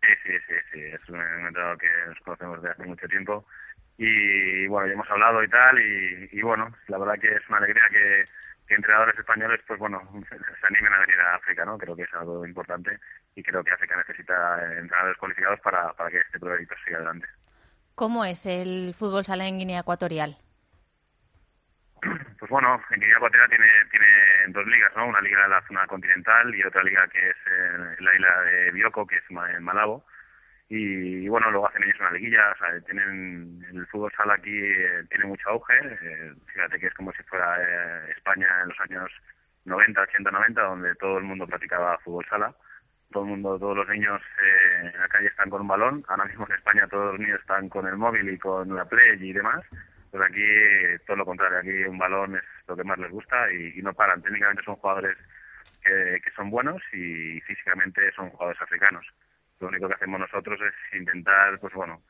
Sí, 0.02 0.34
sí, 0.48 0.54
sí, 0.72 0.80
es 0.82 1.10
un 1.10 1.20
entrenador 1.20 1.78
que 1.78 1.88
nos 2.08 2.20
conocemos 2.22 2.62
desde 2.62 2.74
hace 2.74 2.86
mucho 2.86 3.08
tiempo 3.08 3.46
y 3.98 4.66
bueno, 4.68 4.88
ya 4.88 4.94
hemos 4.94 5.10
hablado 5.12 5.44
y 5.44 5.50
tal 5.50 5.78
y, 5.78 6.30
y 6.32 6.42
bueno, 6.42 6.74
la 6.88 6.98
verdad 6.98 7.20
que 7.20 7.36
es 7.36 7.50
una 7.50 7.58
alegría 7.58 7.84
que, 7.92 8.26
que 8.66 8.76
entrenadores 8.76 9.20
españoles 9.20 9.60
pues 9.68 9.78
bueno, 9.78 10.02
se 10.30 10.68
animen 10.68 10.94
a 10.94 11.00
venir 11.00 11.20
a 11.20 11.36
África, 11.36 11.66
¿no? 11.66 11.78
Creo 11.78 11.96
que 11.98 12.04
es 12.04 12.14
algo 12.14 12.46
importante 12.46 12.98
y 13.36 13.44
creo 13.44 13.62
que 13.62 13.72
África 13.72 13.98
necesita 13.98 14.64
entrenadores 14.78 15.18
cualificados 15.18 15.60
para, 15.60 15.92
para 15.94 16.10
que 16.10 16.20
este 16.20 16.40
proyecto 16.40 16.76
siga 16.86 16.98
adelante. 16.98 17.28
¿Cómo 18.00 18.24
es 18.24 18.46
el 18.46 18.94
fútbol 18.94 19.26
sala 19.26 19.46
en 19.46 19.58
Guinea 19.58 19.82
Ecuatorial? 19.82 20.38
Pues 22.40 22.50
bueno, 22.50 22.82
en 22.92 23.00
Guinea 23.02 23.18
Ecuatorial 23.18 23.50
tiene, 23.50 23.68
tiene 23.92 24.08
dos 24.48 24.66
ligas, 24.68 24.94
¿no? 24.96 25.08
Una 25.08 25.20
liga 25.20 25.44
de 25.44 25.50
la 25.50 25.68
zona 25.68 25.86
continental 25.86 26.56
y 26.56 26.64
otra 26.64 26.82
liga 26.82 27.06
que 27.10 27.20
es 27.20 27.36
eh, 27.36 27.96
la 28.00 28.16
isla 28.16 28.42
de 28.44 28.72
Bioko, 28.72 29.06
que 29.06 29.18
es 29.18 29.24
en 29.30 29.64
Malabo. 29.66 30.06
Y, 30.70 31.28
bueno, 31.28 31.52
luego 31.52 31.68
hacen 31.68 31.84
ellos 31.84 32.00
una 32.00 32.12
liguilla, 32.12 32.54
o 32.54 32.58
sea, 32.60 32.80
tienen, 32.86 33.66
el 33.70 33.86
fútbol 33.88 34.14
sala 34.16 34.36
aquí 34.36 34.58
eh, 34.58 35.04
tiene 35.10 35.26
mucho 35.26 35.50
auge, 35.50 35.74
eh, 35.78 36.32
fíjate 36.54 36.80
que 36.80 36.88
es 36.88 36.94
como 36.94 37.12
si 37.12 37.24
fuera 37.24 37.58
eh, 37.60 38.12
España 38.16 38.48
en 38.62 38.70
los 38.70 38.80
años 38.80 39.12
90, 39.66 40.00
80, 40.00 40.32
90, 40.32 40.62
donde 40.62 40.96
todo 40.96 41.18
el 41.18 41.26
mundo 41.26 41.46
practicaba 41.46 41.98
fútbol 41.98 42.26
sala. 42.30 42.56
Todo 43.12 43.24
el 43.24 43.30
mundo, 43.30 43.58
todos 43.58 43.76
los 43.76 43.90
niños 43.90 44.22
eh, 44.42 44.92
en 44.94 45.00
la 45.00 45.08
calle 45.08 45.28
están 45.28 45.50
con 45.50 45.62
un 45.62 45.68
balón. 45.68 46.06
Ahora 46.08 46.26
mismo 46.26 46.46
en 46.48 46.56
España 46.56 46.88
todos 46.88 47.12
los 47.12 47.20
niños 47.20 47.40
están 47.40 47.68
con 47.68 47.88
el 47.88 47.98
móvil 47.98 48.30
y 48.30 48.38
con 48.38 48.76
la 48.76 48.86
Play 48.86 49.18
y 49.20 49.34
demás. 49.34 49.66
Pues 50.12 50.24
aquí 50.24 50.44
todo 51.08 51.18
lo 51.18 51.26
contrario, 51.26 51.60
aquí 51.60 51.84
un 51.86 51.98
balón 51.98 52.36
es 52.36 52.44
lo 52.68 52.76
que 52.76 52.84
más 52.84 52.98
les 53.00 53.12
gusta 53.12 53.52
y, 53.52 53.80
y 53.80 53.82
no 53.82 53.94
paran. 53.94 54.22
Técnicamente 54.22 54.64
son 54.64 54.76
jugadores 54.76 55.18
que, 55.84 56.20
que 56.24 56.32
son 56.36 56.50
buenos 56.50 56.82
y 56.94 57.42
físicamente 57.42 58.12
son 58.12 58.30
jugadores 58.30 58.62
africanos. 58.62 59.06
Lo 59.60 59.68
único 59.68 59.88
que 59.88 59.96
hacemos 59.96 60.20
nosotros 60.20 60.60
es 60.62 61.00
intentar, 61.00 61.60
pues 61.60 61.74
bueno, 61.74 62.02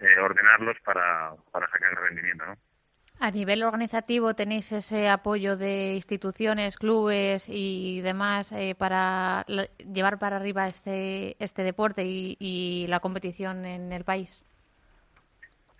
eh, 0.00 0.18
ordenarlos 0.18 0.78
para, 0.84 1.32
para 1.50 1.68
sacar 1.70 1.90
el 1.92 1.96
rendimiento, 1.96 2.44
¿no? 2.44 2.56
A 3.22 3.30
nivel 3.30 3.62
organizativo, 3.62 4.34
¿tenéis 4.34 4.72
ese 4.72 5.08
apoyo 5.08 5.56
de 5.56 5.94
instituciones, 5.94 6.76
clubes 6.76 7.46
y 7.48 8.00
demás 8.00 8.50
eh, 8.50 8.74
para 8.76 9.46
llevar 9.94 10.18
para 10.18 10.38
arriba 10.38 10.66
este, 10.66 11.36
este 11.38 11.62
deporte 11.62 12.02
y, 12.04 12.84
la 12.88 12.98
competición 12.98 13.64
en 13.64 13.92
el 13.92 14.02
país? 14.02 14.42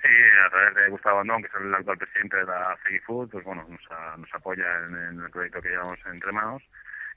Sí, 0.01 0.15
a 0.47 0.51
través 0.51 0.73
de 0.77 0.91
Gustavo 0.91 1.19
Andón, 1.19 1.43
que 1.43 1.49
es 1.49 1.55
el 1.61 1.75
actual 1.75 1.99
presidente 1.99 2.37
de 2.37 2.45
la 2.45 2.77
FEGIFUT, 2.85 3.33
pues 3.33 3.45
bueno, 3.45 3.67
nos, 3.69 3.91
a- 3.91 4.17
nos 4.17 4.33
apoya 4.33 4.65
en, 4.87 4.95
en 4.95 5.21
el 5.25 5.31
proyecto 5.31 5.61
que 5.61 5.71
llevamos 5.71 5.99
entre 6.07 6.31
manos. 6.31 6.63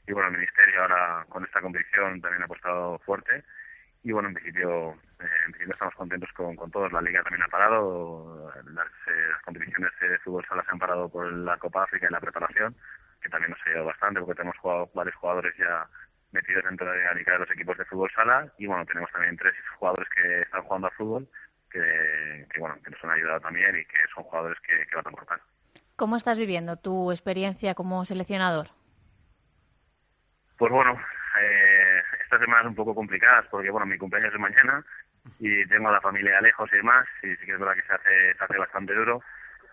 Y 0.08 0.12
bueno, 0.14 0.30
el 0.30 0.38
Ministerio 0.38 0.82
ahora 0.82 1.24
con 1.30 1.46
esta 1.46 1.62
competición 1.62 2.20
también 2.20 2.42
ha 2.42 2.46
apostado 2.46 2.98
fuerte. 3.06 3.44
Y 4.06 4.12
bueno, 4.12 4.28
en 4.28 4.36
principio, 4.36 4.92
eh, 5.20 5.26
en 5.48 5.52
principio 5.52 5.74
estamos 5.74 5.96
contentos 5.96 6.32
con, 6.34 6.56
con 6.56 6.70
todos. 6.70 6.92
La 6.92 7.02
Liga 7.02 7.24
también 7.24 7.42
ha 7.42 7.48
parado, 7.48 8.54
las, 8.72 8.86
eh, 8.86 9.30
las 9.32 9.42
competiciones 9.42 9.92
de 10.00 10.20
fútbol 10.20 10.46
sala 10.48 10.62
se 10.62 10.72
han 10.72 10.78
parado 10.78 11.10
por 11.10 11.34
la 11.34 11.58
Copa 11.58 11.86
África 11.86 12.06
y 12.08 12.14
la 12.14 12.20
preparación, 12.20 12.76
que 13.20 13.30
también 13.30 13.50
nos 13.50 13.60
ha 13.62 13.64
ayudado 13.66 13.88
bastante 13.88 14.20
porque 14.20 14.36
tenemos 14.36 14.60
jugado 14.60 14.92
varios 14.94 15.16
jugadores 15.16 15.58
ya 15.58 15.88
metidos 16.32 16.66
dentro 16.66 16.92
de 16.92 17.04
la 17.04 17.14
liga 17.16 17.34
de 17.34 17.40
los 17.40 17.50
equipos 17.50 17.80
de 17.80 17.86
fútbol 17.86 18.12
sala 18.12 18.48
y 18.60 18.68
bueno, 18.68 18.86
tenemos 18.86 19.10
también 19.12 19.38
tres 19.38 19.56
jugadores 19.80 20.08
que 20.10 20.42
están 20.42 20.62
jugando 20.62 20.88
al 20.88 20.94
fútbol 20.94 21.28
que, 21.72 22.48
que, 22.54 22.60
bueno, 22.60 22.76
que 22.84 22.92
nos 22.92 23.04
han 23.04 23.10
ayudado 23.10 23.40
también 23.40 23.76
y 23.76 23.86
que 23.86 23.98
son 24.14 24.24
jugadores 24.26 24.60
que, 24.60 24.86
que 24.86 24.96
van 24.96 25.08
a 25.08 25.10
aportar. 25.10 25.42
¿Cómo 25.96 26.16
estás 26.16 26.38
viviendo 26.38 26.78
tu 26.78 27.12
experiencia 27.12 27.74
como 27.74 28.06
seleccionador? 28.06 28.68
Pues 30.58 30.72
bueno, 30.72 30.96
eh, 31.42 31.75
estas 32.36 32.46
semanas 32.46 32.68
un 32.68 32.76
poco 32.76 32.94
complicadas 32.94 33.46
porque 33.50 33.70
bueno, 33.70 33.86
mi 33.86 33.98
cumpleaños 33.98 34.34
es 34.34 34.40
mañana 34.40 34.84
y 35.40 35.66
tengo 35.68 35.90
a 35.90 35.94
la 35.94 36.02
familia 36.02 36.42
lejos 36.42 36.70
y 36.74 36.78
demás 36.78 37.08
y 37.24 37.28
sí 37.36 37.46
que 37.46 37.54
es 37.54 37.60
verdad 37.60 37.76
que 37.76 37.88
se 37.88 37.94
hace, 37.94 38.38
se 38.38 38.44
hace 38.44 38.58
bastante 38.58 38.94
duro, 38.94 39.22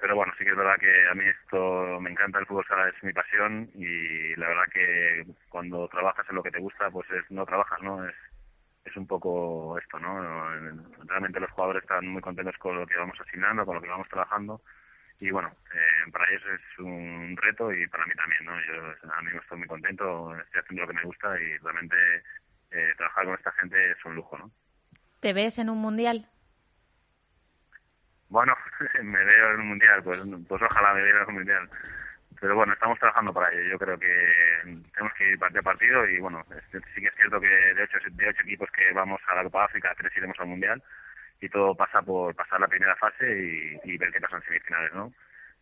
pero 0.01 0.15
bueno, 0.15 0.33
sí 0.39 0.45
que 0.45 0.51
es 0.51 0.57
verdad 0.57 0.77
que 0.79 1.09
a 1.09 1.15
mí 1.15 1.25
esto 1.25 2.01
me 2.01 2.11
encanta, 2.11 2.39
el 2.39 2.47
fútbol 2.47 2.65
sala 2.69 2.89
es 2.89 3.03
mi 3.03 3.13
pasión 3.13 3.69
y 3.75 4.37
la 4.37 4.49
verdad 4.49 4.69
que 4.73 5.27
cuando 5.49 5.89
trabajas 5.89 6.25
en 6.29 6.37
lo 6.37 6.43
que 6.43 6.53
te 6.53 6.61
gusta, 6.61 6.91
pues 6.91 7.11
es, 7.11 7.29
no 7.31 7.45
trabajas, 7.45 7.83
¿no? 7.83 8.07
Es, 8.07 8.15
es 8.85 8.97
un 8.97 9.07
poco 9.07 9.79
esto, 9.79 9.99
¿no? 9.99 10.49
Realmente 11.07 11.41
los 11.41 11.51
jugadores 11.51 11.83
están 11.83 12.07
muy 12.07 12.23
contentos 12.23 12.57
con 12.59 12.79
lo 12.79 12.87
que 12.87 12.97
vamos 12.97 13.21
asignando, 13.21 13.67
con 13.67 13.77
lo 13.77 13.83
que 13.83 13.89
vamos 13.89 14.09
trabajando 14.09 14.61
y 15.23 15.31
bueno, 15.31 15.55
eh, 15.73 16.11
para 16.11 16.29
ellos 16.31 16.43
es 16.55 16.79
un 16.81 17.37
reto 17.41 17.73
y 17.73 17.87
para 17.87 18.05
mí 18.07 18.13
también, 18.15 18.45
¿no? 18.45 18.53
Yo 18.67 19.13
a 19.13 19.23
mí 19.23 19.31
estoy 19.41 19.59
muy 19.59 19.69
contento, 19.69 20.37
estoy 20.37 20.61
haciendo 20.61 20.83
lo 20.83 20.89
que 20.89 20.95
me 20.95 21.05
gusta 21.05 21.41
y 21.41 21.59
realmente 21.59 21.97
eh, 22.73 22.95
trabajar 22.97 23.25
con 23.25 23.35
esta 23.35 23.53
gente 23.53 23.91
es 23.91 24.05
un 24.05 24.15
lujo, 24.15 24.39
¿no? 24.39 24.51
¿Te 25.21 25.33
ves 25.33 25.59
en 25.59 25.71
un 25.71 25.79
mundial? 25.79 26.29
Bueno, 28.29 28.57
me 29.03 29.25
veo 29.25 29.55
en 29.55 29.61
un 29.61 29.69
mundial, 29.69 30.03
pues, 30.03 30.21
pues 30.49 30.63
ojalá 30.63 30.95
me 30.95 31.03
vea 31.03 31.23
en 31.23 31.29
un 31.29 31.35
mundial. 31.35 31.71
Pero 32.41 32.57
bueno, 32.57 32.73
estamos 32.73 32.99
trabajando 32.99 33.33
para 33.33 33.53
ello. 33.53 33.71
Yo 33.71 33.79
creo 33.79 33.99
que 33.99 34.27
tenemos 34.65 35.13
que 35.17 35.31
ir 35.31 35.39
partido 35.39 35.61
a 35.61 35.63
partido 35.63 36.09
y 36.09 36.19
bueno, 36.19 36.45
sí 36.73 37.01
que 37.01 37.07
es 37.07 37.15
cierto 37.15 37.41
que 37.41 37.47
de 37.47 37.83
ocho, 37.85 37.99
de 38.11 38.29
ocho 38.29 38.43
equipos 38.43 38.69
que 38.73 38.93
vamos 38.93 39.21
a 39.29 39.37
la 39.37 39.45
Copa 39.45 39.67
África, 39.67 39.95
tres 39.97 40.17
iremos 40.17 40.39
al 40.41 40.49
mundial 40.49 40.83
y 41.41 41.49
todo 41.49 41.75
pasa 41.75 42.03
por 42.03 42.35
pasar 42.35 42.61
la 42.61 42.69
primera 42.69 42.97
fase 42.97 43.79
y, 43.85 43.97
ver 43.99 44.13
qué 44.13 44.21
pasa 44.21 44.37
en 44.37 44.43
semifinales, 44.45 44.95
¿no? 44.95 45.13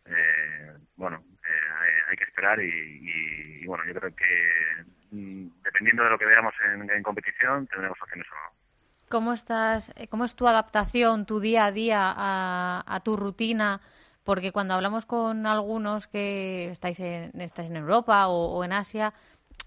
Eh, 0.05 0.73
bueno, 0.95 1.23
eh, 1.43 2.01
hay, 2.09 2.17
que 2.17 2.23
esperar 2.23 2.59
y, 2.61 3.65
bueno, 3.65 3.83
yo 3.85 3.93
creo 3.95 4.15
que 4.15 4.85
mm, 5.11 5.47
dependiendo 5.71 6.03
de 6.03 6.09
lo 6.09 6.19
que 6.19 6.25
veamos 6.25 6.53
en, 6.73 7.03
competición 7.03 7.67
tendremos 7.67 7.97
opciones 8.01 8.27
o 8.31 8.35
no. 8.35 8.61
¿Cómo, 9.09 9.33
estás, 9.33 9.91
eh, 9.95 10.07
¿Cómo 10.07 10.25
es 10.25 10.35
tu 10.35 10.47
adaptación, 10.47 11.25
tu 11.25 11.39
día 11.39 11.65
a 11.65 11.71
día 11.71 12.13
a, 12.15 12.99
tu 13.03 13.17
rutina? 13.17 13.81
Porque 14.23 14.51
cuando 14.51 14.73
hablamos 14.73 15.05
con 15.05 15.45
algunos 15.45 16.07
que 16.07 16.69
estáis 16.69 16.99
en, 16.99 17.31
estáis 17.41 17.69
en 17.69 17.75
Europa 17.75 18.27
o, 18.27 18.63
en 18.63 18.71
Asia, 18.71 19.13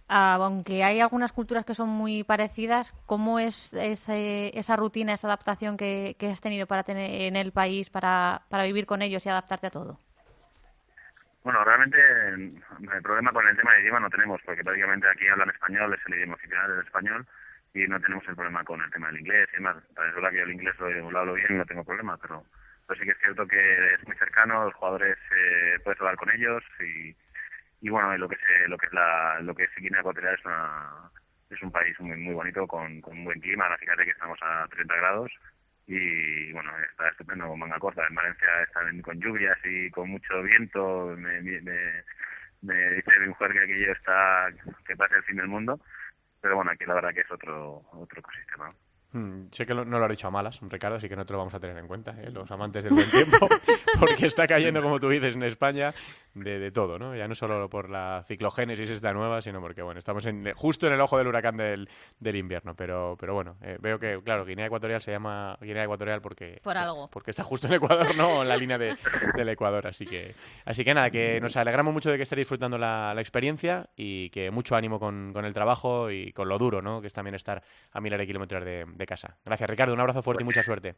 aunque 0.09 0.85
hay 0.85 1.01
algunas 1.01 1.33
culturas 1.33 1.65
que 1.65 1.75
son 1.75 1.89
muy 1.89 2.25
parecidas, 2.25 2.95
¿cómo 3.07 3.39
es 3.39 3.75
esa 3.75 4.77
rutina, 4.77 5.13
esa 5.13 5.27
adaptación 5.27 5.77
que, 5.77 6.17
has 6.31 6.41
tenido 6.41 6.67
para 6.67 6.85
tener 6.85 7.23
en 7.23 7.37
el 7.37 7.53
país, 7.53 7.91
para, 7.91 8.43
para 8.49 8.65
vivir 8.65 8.87
con 8.87 9.03
ellos 9.03 9.27
y 9.27 9.29
adaptarte 9.29 9.67
a 9.67 9.71
todo? 9.71 9.99
Bueno, 11.45 11.63
realmente 11.63 11.99
el 12.01 13.03
problema 13.03 13.31
con 13.31 13.47
el 13.47 13.55
tema 13.55 13.75
de 13.75 13.83
idioma 13.83 14.01
no 14.01 14.09
tenemos, 14.09 14.41
porque 14.47 14.65
prácticamente 14.65 15.07
aquí 15.07 15.29
hablan 15.29 15.51
español, 15.51 15.93
es 15.93 16.01
el 16.07 16.15
idioma 16.15 16.35
oficial 16.37 16.71
del 16.71 16.87
español, 16.87 17.27
y 17.75 17.87
no 17.87 18.01
tenemos 18.01 18.27
el 18.27 18.35
problema 18.35 18.65
con 18.65 18.81
el 18.81 18.91
tema 18.91 19.09
del 19.09 19.21
inglés 19.21 19.51
y 19.53 19.57
demás. 19.57 19.77
Es 19.77 20.15
verdad 20.15 20.31
que 20.31 20.39
yo 20.39 20.45
el 20.45 20.53
inglés 20.53 20.75
lo, 20.81 21.19
hablo 21.19 21.35
bien 21.35 21.49
y 21.51 21.59
no 21.59 21.67
tengo 21.67 21.85
problema, 21.85 22.17
pero, 22.17 22.47
pero 22.87 22.99
sí 22.99 23.05
que 23.05 23.13
es 23.13 23.19
cierto 23.19 23.47
que 23.47 23.93
es 23.93 24.07
muy 24.07 24.17
cercano, 24.17 24.65
los 24.65 24.75
jugadores 24.75 25.19
eh, 25.37 25.79
puedes 25.85 26.01
hablar 26.01 26.17
con 26.17 26.31
ellos 26.31 26.63
y, 26.81 27.15
y 27.83 27.91
bueno, 27.91 28.17
lo 28.17 28.27
que 28.27 28.37
se, 28.37 28.67
lo 28.69 28.79
que 28.79 28.87
es 28.87 28.93
la, 28.95 29.39
lo 29.43 29.55
que 29.55 29.65
es 29.65 29.71
Guinea 29.77 30.01
Ecuatorial 30.01 30.37
es 30.37 30.45
una, 30.47 31.11
es 31.51 31.63
un 31.63 31.71
país 31.71 32.01
muy, 32.01 32.17
muy 32.17 32.33
bonito 32.33 32.67
con, 32.67 33.03
con 33.03 33.19
un 33.19 33.25
buen 33.25 33.41
clima, 33.41 33.69
fíjate 33.77 34.05
que 34.05 34.13
estamos 34.13 34.39
a 34.41 34.67
30 34.69 34.97
grados 34.97 35.31
y 35.87 36.53
bueno, 36.53 36.71
está 36.91 37.09
estupendo 37.09 37.49
con 37.49 37.59
manga 37.59 37.79
corta. 37.79 38.07
En 38.09 38.15
Valencia 38.15 38.49
están 38.67 39.01
con 39.03 39.21
lluvias 39.21 39.59
y 39.65 39.91
con 39.91 40.11
mucho 40.11 40.43
viento. 40.43 41.15
Me, 41.17 41.41
me, 41.41 41.61
me 42.63 42.91
dice 42.91 43.19
mi 43.21 43.29
mujer 43.29 43.53
que 43.53 43.63
aquello 43.63 43.93
está, 43.93 44.49
que 44.87 44.97
pasa 44.97 45.17
el 45.17 45.25
fin 45.25 45.37
del 45.37 45.49
mundo 45.49 45.81
pero 46.45 46.57
bueno, 46.57 46.73
aquí 46.73 46.85
la 46.85 46.93
verdad 46.93 47.15
que 47.15 47.23
es 47.23 47.31
otro, 47.31 47.87
otro 47.93 48.21
ecosistema. 48.21 48.71
Hmm, 49.13 49.47
sé 49.51 49.65
que 49.65 49.73
no 49.73 49.85
lo 49.87 50.05
ha 50.05 50.09
dicho 50.09 50.29
a 50.29 50.31
malas, 50.31 50.61
Ricardo, 50.61 50.97
así 50.99 51.09
que 51.09 51.17
no 51.17 51.25
te 51.25 51.33
lo 51.33 51.39
vamos 51.39 51.55
a 51.55 51.59
tener 51.59 51.79
en 51.79 51.89
cuenta, 51.89 52.15
¿eh? 52.21 52.31
los 52.31 52.51
amantes 52.51 52.85
del 52.85 52.93
buen 52.93 53.11
tiempo, 53.11 53.49
porque 53.99 54.27
está 54.27 54.47
cayendo, 54.47 54.83
como 54.83 55.01
tú 55.01 55.09
dices, 55.09 55.37
en 55.37 55.43
España 55.45 55.95
de, 56.35 56.59
de, 56.59 56.71
todo, 56.71 56.99
¿no? 56.99 57.15
Ya 57.15 57.29
no 57.29 57.35
solo 57.35 57.69
por 57.69 57.91
la 57.91 58.25
ciclogénesis 58.27 58.91
esta 58.91 59.13
nueva, 59.13 59.41
sino 59.41 59.61
porque, 59.61 59.83
bueno, 59.83 59.99
estamos 59.99 60.27
en, 60.27 60.53
justo 60.55 60.87
en 60.87 60.93
el 60.93 61.01
ojo 61.01 61.19
del 61.19 61.29
huracán 61.29 61.57
del, 61.57 61.89
del 62.19 62.37
invierno, 62.37 62.75
pero, 62.75 63.17
pero 63.19 63.35
bueno, 63.35 63.57
eh, 63.63 63.79
veo 63.81 63.99
que, 63.99 64.21
claro, 64.23 64.45
Guinea 64.45 64.67
Ecuatorial 64.67 65.01
se 65.01 65.13
llama 65.13 65.57
Guinea 65.61 65.85
Ecuatorial 65.85 66.21
porque... 66.21 66.61
Por 66.63 66.77
algo. 66.77 67.09
Porque 67.09 67.31
está 67.31 67.43
justo 67.45 67.67
en 67.67 67.75
Ecuador, 67.75 68.15
no 68.17 68.43
en 68.43 68.49
la 68.49 68.57
línea 68.57 68.79
de, 68.79 68.97
del 69.35 69.49
Ecuador, 69.49 69.87
así 69.87 70.07
que, 70.07 70.35
así 70.65 70.85
que 70.85 70.95
nada, 70.95 71.11
que 71.11 71.41
nos 71.41 71.57
alegramos 71.57 71.95
mucho 71.95 72.11
de 72.11 72.17
que 72.17 72.25
esté 72.25 72.37
disfrutando 72.37 72.79
la, 72.79 73.15
la 73.15 73.21
experiencia 73.21 73.89
y 73.97 74.31
que 74.31 74.51
mucho 74.51 74.77
ánimo 74.77 74.99
con, 74.99 75.33
con, 75.33 75.45
el 75.45 75.55
trabajo 75.55 76.11
y 76.11 76.33
con 76.33 76.49
lo 76.49 76.59
duro, 76.59 76.83
¿no? 76.83 77.01
Que 77.01 77.07
es 77.07 77.13
también 77.13 77.35
estar 77.35 77.63
a 77.93 78.01
miles 78.01 78.19
de 78.19 78.27
kilómetros 78.27 78.65
de, 78.65 78.85
de 78.87 79.07
casa. 79.07 79.37
Gracias, 79.45 79.69
Ricardo, 79.71 79.95
un 79.95 80.01
abrazo 80.01 80.23
fuerte 80.23 80.43
y 80.43 80.47
mucha 80.47 80.63
suerte. 80.63 80.97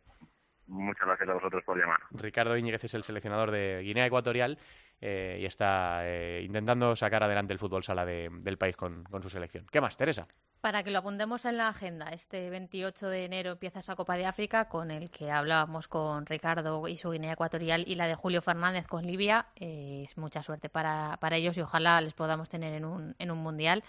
Muchas 0.69 1.07
gracias 1.07 1.29
a 1.29 1.35
vosotros 1.35 1.63
por 1.65 1.79
llamar. 1.79 2.01
Ricardo 2.11 2.57
Íñiguez 2.57 2.83
es 2.85 2.95
el 2.95 3.05
seleccionador 3.05 3.51
de 3.51 3.83
Guinea 3.83 4.07
Ecuatorial 4.07 4.59
eh, 5.01 5.39
y 5.41 5.45
está 5.45 6.01
eh, 6.03 6.43
intentando 6.45 6.97
sacar 6.97 7.23
adelante 7.23 7.53
el 7.53 7.59
fútbol 7.59 7.85
sala 7.85 8.05
del 8.05 8.59
país 8.59 8.77
con, 8.77 9.05
su 9.23 9.31
selección. 9.31 9.67
¿Qué 9.71 9.81
más, 9.81 9.97
Teresa? 9.97 10.23
Para 10.61 10.83
que 10.83 10.91
lo 10.91 10.99
apuntemos 10.99 11.45
en 11.45 11.59
la 11.59 11.69
agenda, 11.69 12.07
este 12.11 12.51
28 12.51 13.09
de 13.09 13.25
enero 13.27 13.53
empieza 13.53 13.79
esa 13.79 13.95
Copa 13.95 14.17
de 14.17 14.27
África 14.27 14.69
con 14.69 14.91
el 14.91 15.11
que 15.11 15.31
hablábamos 15.31 15.87
con 15.87 16.27
Ricardo 16.27 16.89
y 16.89 16.97
su 16.97 17.11
Guinea 17.11 17.35
Ecuatorial 17.35 17.85
y 17.87 17.95
la 17.95 18.07
de 18.07 18.15
Julio 18.15 18.43
Fernández 18.43 18.87
con 18.87 19.07
Libia. 19.07 19.47
Eh, 19.55 20.03
es 20.07 20.17
mucha 20.17 20.43
suerte 20.43 20.69
para, 20.69 21.19
para 21.21 21.37
ellos 21.37 21.57
y 21.59 21.61
ojalá 21.61 22.01
les 22.01 22.15
podamos 22.15 22.49
tener 22.49 22.73
en 22.75 22.85
un, 22.85 23.15
en 23.19 23.31
un 23.31 23.39
mundial. 23.39 23.85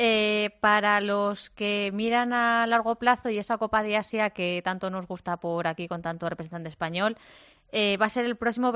Eh, 0.00 0.50
para 0.60 1.00
los 1.00 1.50
que 1.50 1.90
miran 1.92 2.32
a 2.32 2.64
largo 2.68 2.94
plazo 2.94 3.30
y 3.30 3.38
esa 3.38 3.58
Copa 3.58 3.82
de 3.82 3.96
Asia 3.96 4.30
que 4.30 4.62
tanto 4.64 4.90
nos 4.90 5.08
gusta 5.08 5.38
por 5.38 5.66
aquí 5.66 5.88
con 5.88 6.02
tanto 6.02 6.28
representante 6.28 6.68
español, 6.68 7.16
eh, 7.72 7.96
va 7.96 8.06
a 8.06 8.08
ser 8.08 8.24
el 8.24 8.36
próximo, 8.36 8.72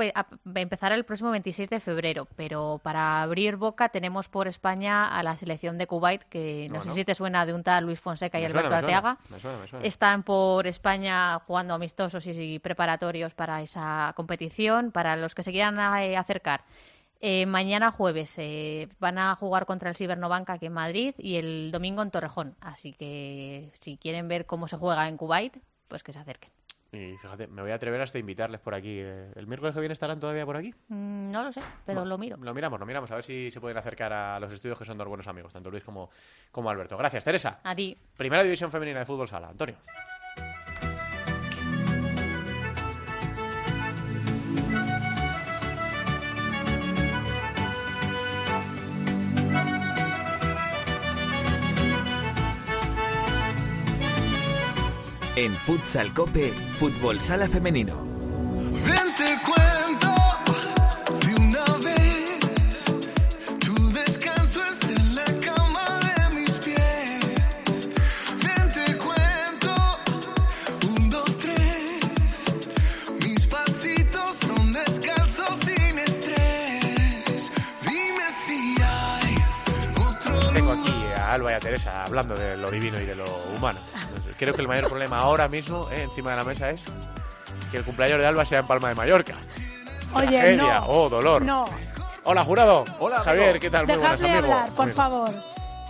empezará 0.53 0.95
el 0.95 1.05
próximo 1.05 1.31
26 1.31 1.69
de 1.69 1.79
febrero, 1.79 2.27
pero 2.35 2.81
para 2.83 3.21
abrir 3.21 3.55
boca 3.55 3.87
tenemos 3.87 4.27
por 4.27 4.49
España 4.49 5.07
a 5.07 5.23
la 5.23 5.37
selección 5.37 5.77
de 5.77 5.87
Kuwait, 5.87 6.23
que 6.23 6.67
no, 6.69 6.83
sé 6.83 6.91
si 6.91 7.05
te 7.05 7.15
suena 7.15 7.45
de 7.45 7.53
un 7.53 7.63
tal 7.63 7.85
Luis 7.85 8.01
Fonseca 8.01 8.37
y 8.37 8.43
Alberto 8.43 8.75
Arteaga. 8.75 9.17
Están 9.81 10.23
por 10.23 10.67
España 10.67 11.39
jugando 11.39 11.73
amistosos 11.73 12.27
y 12.27 12.59
preparatorios 12.59 13.33
para 13.33 13.61
esa 13.61 14.11
competición. 14.15 14.91
Para 14.91 15.15
los 15.15 15.33
que 15.33 15.43
se 15.43 15.51
quieran 15.51 15.79
eh, 16.01 16.17
acercar, 16.17 16.65
eh, 17.25 17.45
mañana 17.45 17.89
jueves 17.89 18.37
eh, 18.37 18.89
van 18.99 19.17
a 19.17 19.33
jugar 19.37 19.65
contra 19.65 19.89
el 19.89 19.95
Cibernovanca 19.95 20.51
aquí 20.51 20.65
en 20.65 20.73
Madrid 20.73 21.15
y 21.17 21.37
el 21.37 21.71
domingo 21.71 22.01
en 22.01 22.11
Torrejón. 22.11 22.57
Así 22.59 22.91
que 22.91 23.71
si 23.79 23.95
quieren 23.95 24.27
ver 24.27 24.45
cómo 24.45 24.67
se 24.67 24.75
juega 24.75 25.07
en 25.07 25.15
Kuwait, 25.15 25.55
pues 25.87 26.03
que 26.03 26.11
se 26.11 26.19
acerquen. 26.19 26.51
Y 26.91 27.15
fíjate, 27.15 27.47
me 27.47 27.61
voy 27.61 27.71
a 27.71 27.75
atrever 27.75 28.01
hasta 28.01 28.19
invitarles 28.19 28.59
por 28.59 28.75
aquí. 28.75 28.99
Eh, 28.99 29.31
¿El 29.37 29.47
miércoles 29.47 29.73
que 29.73 29.79
viene 29.79 29.93
estarán 29.93 30.19
todavía 30.19 30.45
por 30.45 30.57
aquí? 30.57 30.75
Mm, 30.89 31.31
no 31.31 31.43
lo 31.43 31.53
sé, 31.53 31.61
pero 31.85 32.03
lo 32.03 32.17
miro. 32.17 32.35
Lo 32.35 32.53
miramos, 32.53 32.77
lo 32.77 32.85
miramos, 32.85 33.09
a 33.09 33.15
ver 33.15 33.23
si 33.23 33.49
se 33.51 33.61
pueden 33.61 33.77
acercar 33.77 34.11
a 34.11 34.37
los 34.41 34.51
estudios 34.51 34.77
que 34.77 34.83
son 34.83 34.97
dos 34.97 35.07
buenos 35.07 35.27
amigos, 35.27 35.53
tanto 35.53 35.71
Luis 35.71 35.85
como, 35.85 36.09
como 36.51 36.69
Alberto. 36.69 36.97
Gracias, 36.97 37.23
Teresa. 37.23 37.61
A 37.63 37.73
ti. 37.73 37.97
Primera 38.17 38.43
división 38.43 38.69
femenina 38.69 38.99
de 38.99 39.05
fútbol 39.05 39.29
sala. 39.29 39.47
Antonio. 39.47 39.77
En 55.43 55.57
Futsal 55.57 56.13
Cope, 56.13 56.53
Fútbol 56.79 57.19
Sala 57.19 57.49
Femenino. 57.49 58.07
Vente 58.85 59.37
cuento 59.43 60.15
de 61.19 61.35
una 61.35 61.65
vez. 61.83 62.85
Tu 63.59 63.91
descanso 63.91 64.61
está 64.63 64.87
en 64.87 65.15
la 65.15 65.25
cama 65.41 65.99
de 65.99 66.39
mis 66.39 66.51
pies. 66.51 67.89
Vente 68.41 68.97
cuento. 68.97 69.99
Un, 70.87 71.09
dos, 71.09 71.37
tres. 71.39 72.45
Mis 73.19 73.45
pasitos 73.45 74.35
son 74.37 74.71
descalzos 74.71 75.57
sin 75.57 75.99
estrés. 75.99 77.51
Dime 77.81 78.27
si 78.31 78.75
hay 78.81 79.35
otro. 80.07 80.53
Tengo 80.53 80.71
aquí 80.71 80.93
a 81.17 81.33
Alba 81.33 81.51
y 81.51 81.55
a 81.55 81.59
Teresa 81.59 82.05
hablando 82.05 82.33
de 82.33 82.55
lo 82.55 82.71
divino 82.71 83.01
y 83.01 83.05
de 83.05 83.15
lo 83.15 83.25
humano 83.57 83.81
creo 84.43 84.55
que 84.55 84.61
el 84.61 84.67
mayor 84.67 84.87
problema 84.87 85.19
ahora 85.19 85.47
mismo 85.47 85.87
eh, 85.91 86.03
encima 86.03 86.31
de 86.31 86.37
la 86.37 86.43
mesa 86.43 86.69
es 86.69 86.81
que 87.71 87.77
el 87.77 87.83
cumpleaños 87.83 88.19
de 88.19 88.27
Alba 88.27 88.45
sea 88.45 88.59
en 88.59 88.67
Palma 88.67 88.89
de 88.89 88.95
Mallorca. 88.95 89.35
Oye, 90.13 90.27
Tragedia, 90.27 90.79
no. 90.81 90.85
oh, 90.87 91.09
dolor. 91.09 91.41
No. 91.41 91.65
Hola, 92.25 92.43
jurado. 92.43 92.85
Hola, 92.99 93.19
Javier, 93.21 93.59
¿qué 93.59 93.69
tal? 93.69 93.85
Muy 93.87 93.95
buenas, 93.97 94.19
Dejadme 94.19 94.37
amigo. 94.39 94.53
hablar, 94.53 94.69
por 94.75 94.91
favor. 94.91 95.31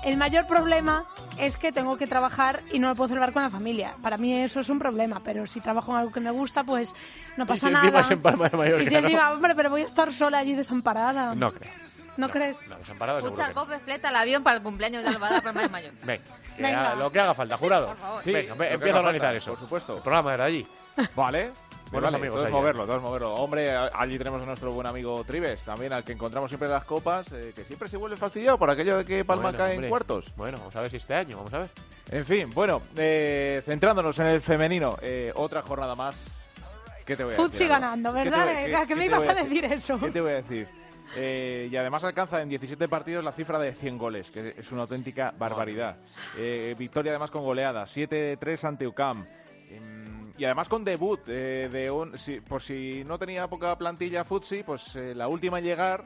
El 0.03 0.17
mayor 0.17 0.47
problema 0.47 1.03
es 1.37 1.57
que 1.57 1.71
tengo 1.71 1.97
que 1.97 2.07
trabajar 2.07 2.59
y 2.71 2.79
no 2.79 2.87
lo 2.89 2.95
puedo 2.95 3.07
celebrar 3.09 3.33
con 3.33 3.43
la 3.43 3.49
familia. 3.49 3.93
Para 4.01 4.17
mí 4.17 4.33
eso 4.33 4.59
es 4.59 4.69
un 4.69 4.79
problema, 4.79 5.21
pero 5.23 5.45
si 5.47 5.61
trabajo 5.61 5.91
en 5.91 5.97
algo 5.99 6.11
que 6.11 6.19
me 6.19 6.31
gusta, 6.31 6.63
pues 6.63 6.93
no 7.37 7.43
Y 7.43 7.47
pasa 7.47 7.67
si 7.67 7.73
nada. 7.73 7.85
encima 7.85 8.01
es 8.01 8.11
en 8.11 8.21
Palma 8.21 8.49
de 8.49 8.57
Mallorca, 8.57 8.83
Y 8.83 8.87
si 8.87 8.93
¿no? 8.93 8.99
encima, 8.99 9.31
hombre, 9.31 9.55
pero 9.55 9.69
voy 9.69 9.81
a 9.83 9.85
estar 9.85 10.11
sola 10.11 10.39
allí 10.39 10.55
desamparada. 10.55 11.33
No 11.35 11.51
creo. 11.51 11.71
¿No 12.17 12.29
crees? 12.29 12.57
Seguro 12.57 13.19
Futsal 13.21 13.47
que 13.49 13.53
no. 13.55 13.61
Cope 13.61 13.79
fleta 13.79 14.09
el 14.09 14.15
avión 14.15 14.43
para 14.43 14.57
el 14.57 14.63
cumpleaños 14.63 15.03
de 15.03 15.09
Alba 15.09 15.31
de 15.31 15.41
Palma 15.41 15.61
de 15.63 15.69
Mayor. 15.69 15.93
Venga, 16.03 16.23
que 16.55 16.61
Venga. 16.63 16.85
haga 16.91 16.95
lo 16.95 17.11
que 17.11 17.19
haga 17.19 17.33
falta, 17.33 17.57
jurado. 17.57 17.87
Por 17.87 17.97
favor. 17.97 18.23
Venga, 18.23 18.39
ve- 18.41 18.47
lo 18.49 18.57
que 18.57 18.73
empieza 18.75 18.97
a 18.97 18.99
organizar 18.99 19.27
falta, 19.29 19.37
eso. 19.37 19.51
por 19.51 19.59
supuesto. 19.59 19.97
El 19.97 20.03
programa 20.03 20.33
era 20.33 20.43
allí. 20.45 20.67
Vale. 21.15 21.51
Buenos 21.91 22.11
vale, 22.11 22.17
amigos 22.23 22.35
todo 22.37 22.43
es 22.45 22.47
allí, 22.47 22.55
¿eh? 22.55 22.59
moverlo, 22.59 22.85
todo 22.87 22.95
es 22.97 23.01
moverlo. 23.03 23.35
Hombre, 23.35 23.75
a- 23.75 23.91
allí 23.93 24.17
tenemos 24.17 24.41
a 24.41 24.45
nuestro 24.45 24.71
buen 24.71 24.87
amigo 24.87 25.23
Tribes, 25.25 25.61
también 25.63 25.93
al 25.93 26.03
que 26.03 26.13
encontramos 26.13 26.49
siempre 26.49 26.67
en 26.67 26.73
las 26.73 26.85
copas, 26.85 27.31
eh, 27.31 27.51
que 27.55 27.63
siempre 27.65 27.87
se 27.87 27.97
vuelve 27.97 28.17
fastidiado 28.17 28.57
por 28.57 28.67
aquello 28.71 28.97
de 28.97 29.05
que 29.05 29.23
Palma 29.23 29.43
Bueno, 29.43 29.57
cae 29.59 29.71
hombre. 29.73 29.87
en 29.87 29.89
cuartos. 29.91 30.25
Bueno, 30.35 30.57
vamos 30.57 30.75
a 30.75 30.81
ver 30.81 30.89
si 30.89 30.97
este 30.97 31.13
año, 31.13 31.37
vamos 31.37 31.53
a 31.53 31.59
ver. 31.59 31.69
En 32.09 32.25
fin, 32.25 32.49
bueno, 32.51 32.81
eh, 32.97 33.61
centrándonos 33.63 34.17
en 34.17 34.25
el 34.25 34.41
femenino, 34.41 34.97
eh, 35.03 35.31
otra 35.35 35.61
jornada 35.61 35.93
más. 35.95 36.15
¿Qué 37.05 37.15
te 37.15 37.25
voy 37.25 37.33
a 37.33 37.37
Futsi 37.37 37.59
decir? 37.59 37.67
Alba? 37.73 37.79
ganando, 37.79 38.13
¿Qué 38.13 38.23
te 38.23 38.29
¿verdad? 38.31 38.45
voy- 38.45 38.55
qué- 38.55 38.71
que 38.71 38.87
qué 38.87 38.95
me 38.95 39.01
te 39.01 39.05
ibas 39.07 39.19
voy 39.19 39.27
a 39.29 39.33
decir 39.43 39.65
eso. 39.65 39.99
¿Qué 39.99 40.11
te 40.11 40.21
voy 40.21 40.31
a 40.31 40.35
decir? 40.35 40.67
Eh, 41.15 41.69
y 41.71 41.75
además 41.75 42.03
alcanza 42.03 42.41
en 42.41 42.49
17 42.49 42.87
partidos 42.87 43.23
la 43.23 43.31
cifra 43.31 43.59
de 43.59 43.73
100 43.73 43.97
goles, 43.97 44.31
que 44.31 44.55
es 44.57 44.71
una 44.71 44.81
auténtica 44.81 45.33
barbaridad. 45.37 45.97
Eh, 46.37 46.75
victoria 46.77 47.11
además 47.11 47.29
con 47.31 47.43
goleada, 47.43 47.85
7-3 47.85 48.63
ante 48.63 48.87
UCAM. 48.87 49.23
Em, 49.69 50.31
y 50.37 50.45
además 50.45 50.67
con 50.69 50.83
debut, 50.83 51.19
eh, 51.27 51.69
de 51.71 51.91
un, 51.91 52.17
si- 52.17 52.39
por 52.41 52.61
si 52.61 53.03
no 53.05 53.19
tenía 53.19 53.47
poca 53.47 53.77
plantilla 53.77 54.23
Futsi, 54.23 54.63
pues 54.63 54.95
la 54.95 55.27
última 55.27 55.59
en 55.59 55.65
llegar, 55.65 56.03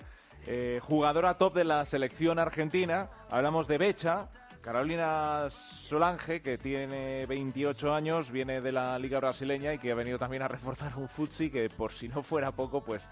jugadora 0.82 1.38
top 1.38 1.56
de 1.56 1.64
la 1.66 1.86
selección 1.86 2.40
argentina, 2.40 3.10
hablamos 3.30 3.68
de 3.68 3.78
Becha, 3.78 4.30
Carolina 4.62 5.48
Solange, 5.50 6.42
que 6.42 6.58
tiene 6.58 7.26
28 7.26 7.94
años, 7.94 8.32
viene 8.32 8.60
de 8.62 8.72
la 8.72 8.98
liga 9.00 9.20
brasileña 9.20 9.74
y 9.74 9.78
que 9.78 9.92
ha 9.92 9.96
venido 9.96 10.18
también 10.20 10.44
a 10.44 10.48
reforzar 10.48 10.96
un 10.98 11.08
Futsi 11.08 11.50
que 11.50 11.70
por 11.70 11.92
si 11.94 12.08
no 12.10 12.22
fuera 12.24 12.52
poco, 12.52 12.84
pues 12.84 13.08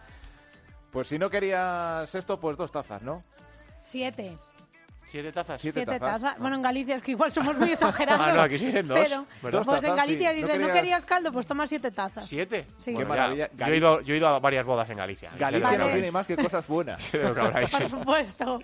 pues 0.95 1.09
si 1.09 1.19
no 1.19 1.29
querías 1.29 2.15
esto, 2.15 2.39
pues 2.39 2.55
dos 2.55 2.71
tazas, 2.71 3.01
¿no? 3.01 3.21
Siete. 3.83 4.37
Siete 5.07 5.29
tazas. 5.33 5.59
Siete, 5.59 5.81
Siete 5.81 5.99
tazas. 5.99 6.21
tazas. 6.21 6.39
Bueno, 6.39 6.55
en 6.55 6.61
Galicia 6.61 6.95
es 6.95 7.01
que 7.03 7.11
igual 7.11 7.33
somos 7.33 7.57
muy 7.57 7.69
exagerados. 7.73 8.25
Ah, 8.25 8.31
no, 8.31 8.41
aquí 8.41 8.57
sí 8.57 8.67
dicen 8.67 8.87
dos, 8.87 8.97
Pero, 8.97 9.25
¿verdad? 9.43 9.63
pues 9.65 9.83
en 9.83 9.93
Galicia 9.97 10.29
sí. 10.31 10.35
dices, 10.37 10.57
¿No 10.57 10.67
¿no 10.67 10.73
querías- 10.73 11.03
caldo? 11.05 11.33
Pues 11.33 11.45
toma 11.45 11.67
siete 11.67 11.91
tazas. 11.91 12.27
¿Siete? 12.29 12.65
Sí. 12.79 12.85
Qué 12.91 12.93
Bueno, 12.93 13.09
maravilla. 13.09 13.49
ya, 13.57 13.67
Yo, 13.67 13.73
he 13.73 13.77
ido, 13.77 14.01
yo 14.01 14.13
he 14.13 14.17
ido 14.17 14.27
a 14.29 14.39
varias 14.39 14.65
bodas 14.65 14.89
en 14.89 14.97
Galicia. 14.97 15.31
Galicia 15.37 15.69
Vale. 15.69 15.83
no 15.83 15.91
tiene 15.91 16.11
más 16.11 16.25
que 16.27 16.37
cosas 16.37 16.65
buenas. 16.65 17.11
Por 17.11 17.89
supuesto. 17.89 18.59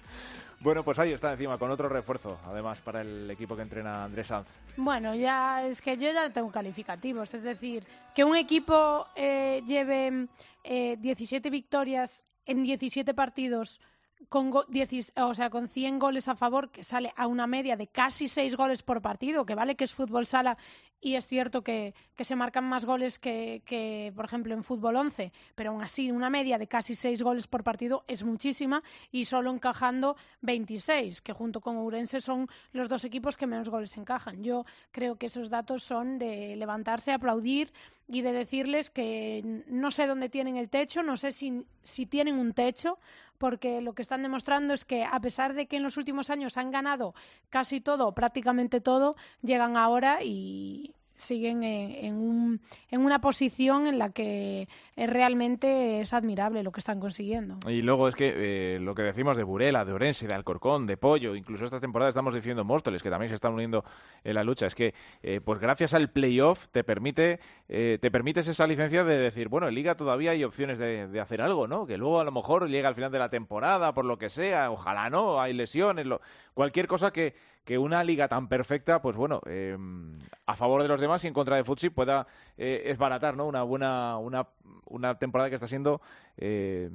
bueno, 0.61 0.83
pues 0.83 0.97
ahí 0.99 1.11
está 1.11 1.33
encima, 1.33 1.57
con 1.57 1.69
otro 1.69 1.89
refuerzo, 1.89 2.39
además, 2.47 2.79
para 2.79 3.01
el 3.01 3.29
equipo 3.29 3.57
que 3.57 3.63
entrena 3.63 4.05
Andrés 4.05 4.27
Sanz. 4.27 4.47
Bueno, 4.77 5.13
ya 5.15 5.65
es 5.65 5.81
que 5.81 5.97
yo 5.97 6.09
ya 6.11 6.29
tengo 6.29 6.49
calificativos. 6.49 7.33
Es 7.33 7.43
decir, 7.43 7.83
que 8.15 8.23
un 8.23 8.35
equipo 8.37 9.05
eh, 9.15 9.61
lleve 9.67 10.27
eh, 10.63 10.97
17 10.99 11.49
victorias 11.49 12.25
en 12.45 12.63
17 12.63 13.13
partidos 13.13 13.79
con, 14.29 14.49
go- 14.51 14.65
10 14.67 15.13
o 15.17 15.33
sea, 15.33 15.49
con 15.49 15.67
100 15.67 15.99
goles 15.99 16.27
a 16.27 16.35
favor, 16.35 16.69
que 16.71 16.83
sale 16.83 17.11
a 17.15 17.27
una 17.27 17.47
media 17.47 17.75
de 17.75 17.87
casi 17.87 18.27
6 18.27 18.55
goles 18.55 18.83
por 18.83 19.01
partido, 19.01 19.45
que 19.45 19.55
vale 19.55 19.75
que 19.75 19.83
es 19.83 19.93
fútbol 19.93 20.25
sala 20.25 20.57
y 21.01 21.15
es 21.15 21.27
cierto 21.27 21.63
que, 21.63 21.93
se 22.21 22.35
marcan 22.35 22.63
más 22.63 22.85
goles 22.85 23.17
que, 23.17 24.13
por 24.15 24.25
ejemplo, 24.25 24.53
en 24.53 24.63
fútbol 24.63 24.95
11, 24.95 25.33
pero 25.55 25.71
aún 25.71 25.81
así 25.81 26.11
una 26.11 26.29
media 26.29 26.59
de 26.59 26.67
casi 26.67 26.95
6 26.95 27.23
goles 27.23 27.47
por 27.47 27.63
partido 27.63 28.03
es 28.07 28.23
muchísima 28.23 28.83
y 29.11 29.25
solo 29.25 29.51
encajando 29.51 30.15
26, 30.41 31.21
que 31.21 31.33
junto 31.33 31.61
con 31.61 31.77
Ourense 31.77 32.21
son 32.21 32.47
los 32.73 32.87
dos 32.87 33.03
equipos 33.03 33.37
que 33.37 33.47
menos 33.47 33.69
goles 33.69 33.97
encajan. 33.97 34.43
Yo 34.43 34.65
creo 34.91 35.15
que 35.15 35.25
esos 35.25 35.49
datos 35.49 35.81
son 35.81 36.19
de 36.19 36.55
levantarse, 36.55 37.11
aplaudir 37.11 37.73
y 38.07 38.21
de 38.21 38.33
decirles 38.33 38.91
que 38.91 39.63
no 39.67 39.89
sé 39.89 40.05
dónde 40.05 40.29
tienen 40.29 40.57
el 40.57 40.69
techo, 40.69 41.01
no 41.01 41.17
sé 41.17 41.31
si 41.31 42.05
tienen 42.05 42.35
un 42.35 42.53
techo, 42.53 42.99
porque 43.41 43.81
lo 43.81 43.95
que 43.95 44.03
están 44.03 44.21
demostrando 44.21 44.71
es 44.75 44.85
que 44.85 45.03
a 45.03 45.19
pesar 45.19 45.55
de 45.55 45.65
que 45.65 45.77
en 45.77 45.81
los 45.81 45.97
últimos 45.97 46.29
años 46.29 46.57
han 46.57 46.69
ganado 46.69 47.15
casi 47.49 47.81
todo, 47.81 48.13
prácticamente 48.13 48.81
todo, 48.81 49.15
llegan 49.41 49.77
ahora 49.77 50.19
y 50.21 50.93
siguen 51.21 51.63
en, 51.63 51.91
en 52.05 52.15
un- 52.15 52.61
en 52.89 53.01
una 53.05 53.19
posición 53.21 53.87
en 53.87 53.97
la 53.99 54.09
que 54.09 54.67
realmente 54.95 55.99
es 55.99 56.13
admirable 56.13 56.63
lo 56.63 56.71
que 56.71 56.79
están 56.79 56.99
consiguiendo. 56.99 57.57
Y 57.69 57.81
luego 57.81 58.07
es 58.07 58.15
que 58.15 58.33
eh, 58.75 58.79
lo 58.79 58.95
que 58.95 59.03
decimos 59.03 59.37
de 59.37 59.43
Burela, 59.43 59.83
de 59.85 59.93
Orense, 59.93 60.27
de 60.27 60.33
Alcorcón, 60.33 60.87
de 60.87 60.97
Pollo, 60.97 61.35
incluso 61.35 61.65
esta 61.65 61.79
temporada 61.79 62.09
estamos 62.09 62.33
diciendo 62.33 62.63
Móstoles, 62.63 63.03
que 63.03 63.09
también 63.09 63.29
se 63.29 63.35
están 63.35 63.53
uniendo 63.53 63.83
en 64.23 64.35
la 64.35 64.43
lucha, 64.43 64.65
es 64.67 64.75
que 64.75 64.93
eh, 65.23 65.41
pues 65.43 65.59
gracias 65.59 65.93
al 65.93 66.09
playoff 66.09 66.67
te 66.69 66.83
permite 66.83 67.39
eh, 67.69 67.97
te 68.01 68.11
permites 68.11 68.47
esa 68.47 68.67
licencia 68.67 69.03
de 69.03 69.17
decir, 69.17 69.47
bueno, 69.47 69.67
en 69.67 69.75
Liga 69.75 69.95
todavía 69.95 70.31
hay 70.31 70.43
opciones 70.43 70.77
de, 70.77 71.07
de 71.07 71.19
hacer 71.19 71.41
algo, 71.41 71.67
¿no? 71.67 71.85
Que 71.85 71.97
luego 71.97 72.19
a 72.19 72.23
lo 72.23 72.31
mejor 72.31 72.67
llega 72.69 72.87
al 72.87 72.95
final 72.95 73.11
de 73.11 73.19
la 73.19 73.29
temporada, 73.29 73.93
por 73.93 74.05
lo 74.05 74.17
que 74.17 74.29
sea, 74.29 74.71
ojalá 74.71 75.09
no, 75.09 75.39
hay 75.41 75.53
lesiones, 75.53 76.05
lo- 76.05 76.21
cualquier 76.53 76.87
cosa 76.87 77.11
que, 77.11 77.33
que 77.63 77.77
una 77.77 78.03
liga 78.03 78.27
tan 78.27 78.47
perfecta, 78.47 79.01
pues 79.01 79.15
bueno, 79.15 79.41
eh, 79.45 79.77
a 80.45 80.55
favor 80.55 80.81
de 80.81 80.87
los 80.87 80.99
demás 80.99 81.23
y 81.23 81.27
en 81.27 81.33
contra 81.33 81.55
de 81.55 81.63
Futsi 81.63 81.89
pueda 81.89 82.27
eh, 82.57 82.95
¿no? 83.35 83.45
Una 83.47 83.63
buena, 83.63 84.17
una, 84.17 84.47
una 84.85 85.17
temporada 85.19 85.49
que 85.49 85.55
está 85.55 85.67
siendo 85.67 86.01
eh, 86.37 86.89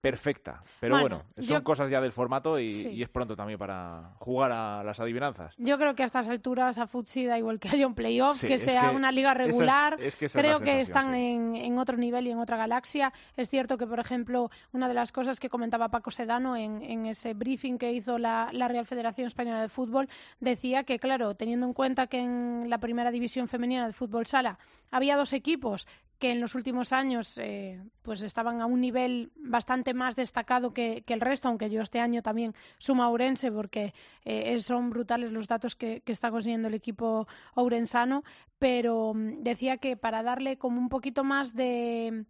perfecta. 0.00 0.62
Pero 0.80 0.94
Bueno, 0.94 1.24
bueno, 1.36 1.46
son 1.46 1.58
yo- 1.58 1.64
cosas 1.64 1.90
ya 1.90 2.00
del 2.00 2.12
formato 2.12 2.58
y, 2.58 2.68
Sí. 2.68 2.88
y 2.90 3.02
es 3.02 3.08
pronto 3.08 3.34
también 3.34 3.58
para 3.58 4.12
jugar 4.18 4.52
a 4.52 4.82
las 4.84 5.00
adivinanzas. 5.00 5.54
Yo 5.58 5.76
creo 5.76 5.94
que 5.94 6.04
a 6.04 6.06
estas 6.06 6.28
alturas 6.28 6.78
a 6.78 6.86
Futsi 6.86 7.26
da 7.26 7.36
igual 7.36 7.58
que 7.58 7.68
haya 7.68 7.86
un 7.86 7.94
playoff, 7.94 8.36
Sí, 8.38 8.46
que 8.46 8.58
sea 8.58 8.90
que 8.90 8.96
una 8.96 9.10
liga 9.10 9.32
es- 9.32 9.38
regular. 9.38 9.96
es 10.00 10.14
que 10.16 10.26
es 10.26 10.32
creo 10.32 10.60
que 10.60 10.80
están 10.80 11.12
sí. 11.14 11.20
en, 11.20 11.56
en 11.56 11.78
otro 11.78 11.96
nivel 11.96 12.26
y 12.26 12.30
en 12.30 12.38
otra 12.38 12.56
galaxia. 12.56 13.12
Es 13.36 13.48
cierto 13.48 13.76
que, 13.76 13.86
por 13.86 13.98
ejemplo, 13.98 14.50
una 14.72 14.86
de 14.88 14.94
las 14.94 15.10
cosas 15.10 15.40
que 15.40 15.48
comentaba 15.48 15.88
Paco 15.88 16.10
Sedano 16.10 16.56
en, 16.56 16.82
en 16.82 17.06
ese 17.06 17.34
briefing 17.34 17.76
que 17.78 17.92
hizo 17.92 18.18
la, 18.18 18.50
la 18.52 18.68
Real 18.68 18.86
Federación 18.86 19.26
Española 19.26 19.60
de 19.60 19.68
Fútbol, 19.68 20.08
decía 20.38 20.84
que, 20.84 20.98
claro, 20.98 21.34
teniendo 21.34 21.66
en 21.66 21.72
cuenta 21.72 22.06
que 22.06 22.18
en 22.20 22.70
la 22.70 22.78
primera 22.78 23.10
división 23.10 23.48
femenina 23.48 23.86
de 23.86 23.92
fútbol 23.92 24.26
sala 24.26 24.58
había 24.90 25.16
dos 25.16 25.32
equipos 25.32 25.86
que 26.18 26.32
en 26.32 26.40
los 26.40 26.54
últimos 26.54 26.92
años 26.92 27.38
eh, 27.38 27.80
pues 28.02 28.22
estaban 28.22 28.60
a 28.60 28.66
un 28.66 28.80
nivel 28.80 29.30
bastante 29.36 29.94
más 29.94 30.16
destacado 30.16 30.72
que, 30.72 31.04
el 31.06 31.20
resto, 31.20 31.48
aunque 31.48 31.70
yo 31.70 31.80
este 31.80 32.00
año 32.00 32.22
también 32.22 32.54
sumo 32.78 33.02
a 33.02 33.08
Ourense 33.08 33.52
porque 33.52 33.94
eh, 34.24 34.58
son 34.60 34.90
brutales 34.90 35.32
los 35.32 35.46
datos 35.46 35.76
que, 35.76 36.00
que 36.00 36.12
está 36.12 36.30
consiguiendo 36.30 36.68
el 36.68 36.74
equipo 36.74 37.26
ourensano, 37.54 38.24
pero 38.58 39.14
mm, 39.14 39.42
decía 39.42 39.78
que 39.78 39.96
para 39.96 40.22
darle 40.22 40.58
como 40.58 40.78
un 40.78 40.88
poquito 40.88 41.24
más 41.24 41.54
de 41.54 42.24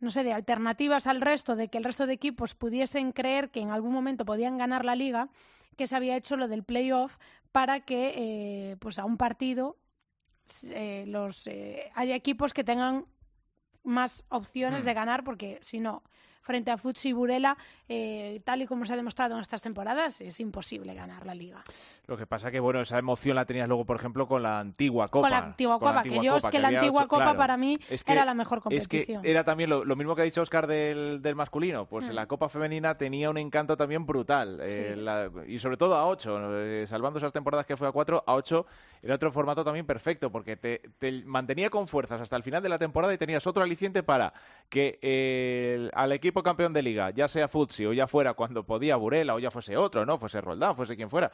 no 0.00 0.10
sé, 0.10 0.22
de 0.22 0.32
alternativas 0.32 1.06
al 1.06 1.20
resto, 1.20 1.56
de 1.56 1.68
que 1.68 1.78
el 1.78 1.84
resto 1.84 2.06
de 2.06 2.12
equipos 2.12 2.54
pudiesen 2.54 3.12
creer 3.12 3.50
que 3.50 3.60
en 3.60 3.70
algún 3.70 3.92
momento 3.92 4.24
podían 4.26 4.58
ganar 4.58 4.84
la 4.84 4.94
liga, 4.94 5.30
que 5.76 5.86
se 5.86 5.96
había 5.96 6.16
hecho 6.16 6.36
lo 6.36 6.46
del 6.46 6.62
playoff 6.62 7.16
para 7.52 7.80
que 7.80 8.12
eh, 8.16 8.76
pues 8.76 8.98
a 8.98 9.04
un 9.04 9.16
partido 9.16 9.78
eh, 10.64 11.04
los 11.06 11.46
eh, 11.46 11.90
haya 11.94 12.14
equipos 12.14 12.52
que 12.52 12.64
tengan 12.64 13.06
más 13.84 14.24
opciones 14.28 14.84
de 14.84 14.94
ganar 14.94 15.22
porque 15.24 15.58
si 15.62 15.78
no 15.78 16.02
frente 16.44 16.70
a 16.70 16.76
Futsi 16.78 17.08
y 17.08 17.12
Burela 17.12 17.56
eh, 17.88 18.40
tal 18.44 18.62
y 18.62 18.66
como 18.66 18.84
se 18.84 18.92
ha 18.92 18.96
demostrado 18.96 19.34
en 19.34 19.40
estas 19.40 19.62
temporadas 19.62 20.20
es 20.20 20.38
imposible 20.40 20.94
ganar 20.94 21.24
la 21.26 21.34
liga 21.34 21.64
Lo 22.06 22.16
que 22.18 22.26
pasa 22.26 22.50
que, 22.50 22.60
bueno, 22.60 22.82
esa 22.82 22.98
emoción 22.98 23.34
la 23.36 23.46
tenías 23.46 23.66
luego, 23.66 23.86
por 23.86 23.96
ejemplo, 23.96 24.28
con 24.28 24.42
la 24.42 24.60
antigua 24.60 25.08
Copa. 25.08 25.22
con 25.22 25.30
la 25.30 25.38
antigua 25.38 25.74
la 25.74 25.78
copa 25.80 26.02
que 26.02 26.20
yo 26.22 26.36
es 26.36 26.44
que 26.44 26.58
la 26.58 26.68
antigua 26.68 27.00
ocho- 27.00 27.08
copa 27.08 27.22
claro. 27.24 27.38
para 27.38 27.56
mí 27.56 27.76
Es 27.88 28.04
que- 28.04 28.12
era 28.12 28.24
la 28.26 28.34
mejor 28.34 28.58
Es 28.58 28.62
competición 28.64 29.22
que 29.22 29.30
era 29.30 29.42
también 29.42 29.70
lo, 29.70 29.84
lo 29.86 29.96
mismo 29.96 30.14
que 30.14 30.20
ha 30.22 30.24
dicho 30.26 30.42
Oscar 30.42 30.66
del, 30.66 31.22
del 31.22 31.34
masculino. 31.34 31.86
Pues 31.86 32.08
Hmm. 32.08 32.12
la 32.12 32.26
Copa 32.26 32.48
Femenina 32.50 32.96
tenía 32.98 33.30
un 33.30 33.38
encanto 33.38 33.76
también 33.76 34.04
brutal. 34.06 34.60
eh, 34.62 34.94
la- 34.96 35.30
y 35.46 35.58
sobre 35.58 35.78
todo 35.78 35.94
a 35.96 36.06
8, 36.06 36.86
salvando 36.86 37.18
esas 37.18 37.32
temporadas 37.32 37.64
que 37.66 37.76
fue 37.76 37.88
a 37.88 37.92
4, 37.92 38.22
a 38.26 38.34
8 38.34 38.66
era 39.02 39.14
otro 39.14 39.30
formato 39.32 39.64
también 39.64 39.86
perfecto, 39.86 40.30
porque 40.30 40.56
te, 40.56 40.80
te 40.98 41.10
mantenía 41.24 41.70
con 41.70 41.88
fuerzas 41.88 42.20
hasta 42.20 42.36
el 42.36 42.42
final 42.42 42.62
de 42.62 42.68
la 42.68 42.78
temporada 42.78 43.12
y 43.14 43.18
tenías 43.18 43.46
otro 43.46 43.62
aliciente 43.62 44.02
para 44.02 44.32
que 44.68 44.98
eh, 45.02 45.72
el- 45.76 45.90
al 45.94 46.12
equipo 46.12 46.33
campeón 46.42 46.72
de 46.72 46.82
liga, 46.82 47.10
ya 47.10 47.28
sea 47.28 47.48
Futsi 47.48 47.86
o 47.86 47.92
ya 47.92 48.06
fuera 48.06 48.34
cuando 48.34 48.64
podía 48.64 48.96
Burela 48.96 49.34
o 49.34 49.38
ya 49.38 49.50
fuese 49.50 49.76
otro, 49.76 50.04
¿no? 50.04 50.18
Fuese 50.18 50.40
Roldán, 50.40 50.76
fuese 50.76 50.96
quien 50.96 51.10
fuera. 51.10 51.30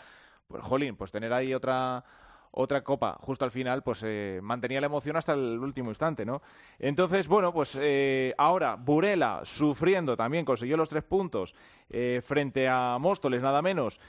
Pues, 0.46 0.62
jolín, 0.62 0.96
pues 0.96 1.10
tener 1.10 1.32
ahí 1.32 1.54
otra 1.54 2.04
otra 2.52 2.82
copa 2.82 3.16
justo 3.20 3.44
al 3.44 3.50
final, 3.50 3.82
pues 3.82 4.02
eh, 4.04 4.40
mantenía 4.42 4.80
la 4.80 4.86
emoción 4.86 5.16
hasta 5.16 5.32
el 5.32 5.58
último 5.58 5.90
instante, 5.90 6.24
¿no? 6.24 6.42
Entonces, 6.78 7.28
bueno, 7.28 7.52
pues 7.52 7.76
eh, 7.80 8.34
ahora 8.36 8.74
Burela 8.74 9.40
sufriendo 9.44 10.16
también 10.16 10.44
consiguió 10.44 10.76
los 10.76 10.88
tres 10.88 11.04
puntos 11.04 11.54
eh, 11.88 12.20
frente 12.22 12.68
a 12.68 12.98
Móstoles, 12.98 13.42
nada 13.42 13.62
menos. 13.62 14.00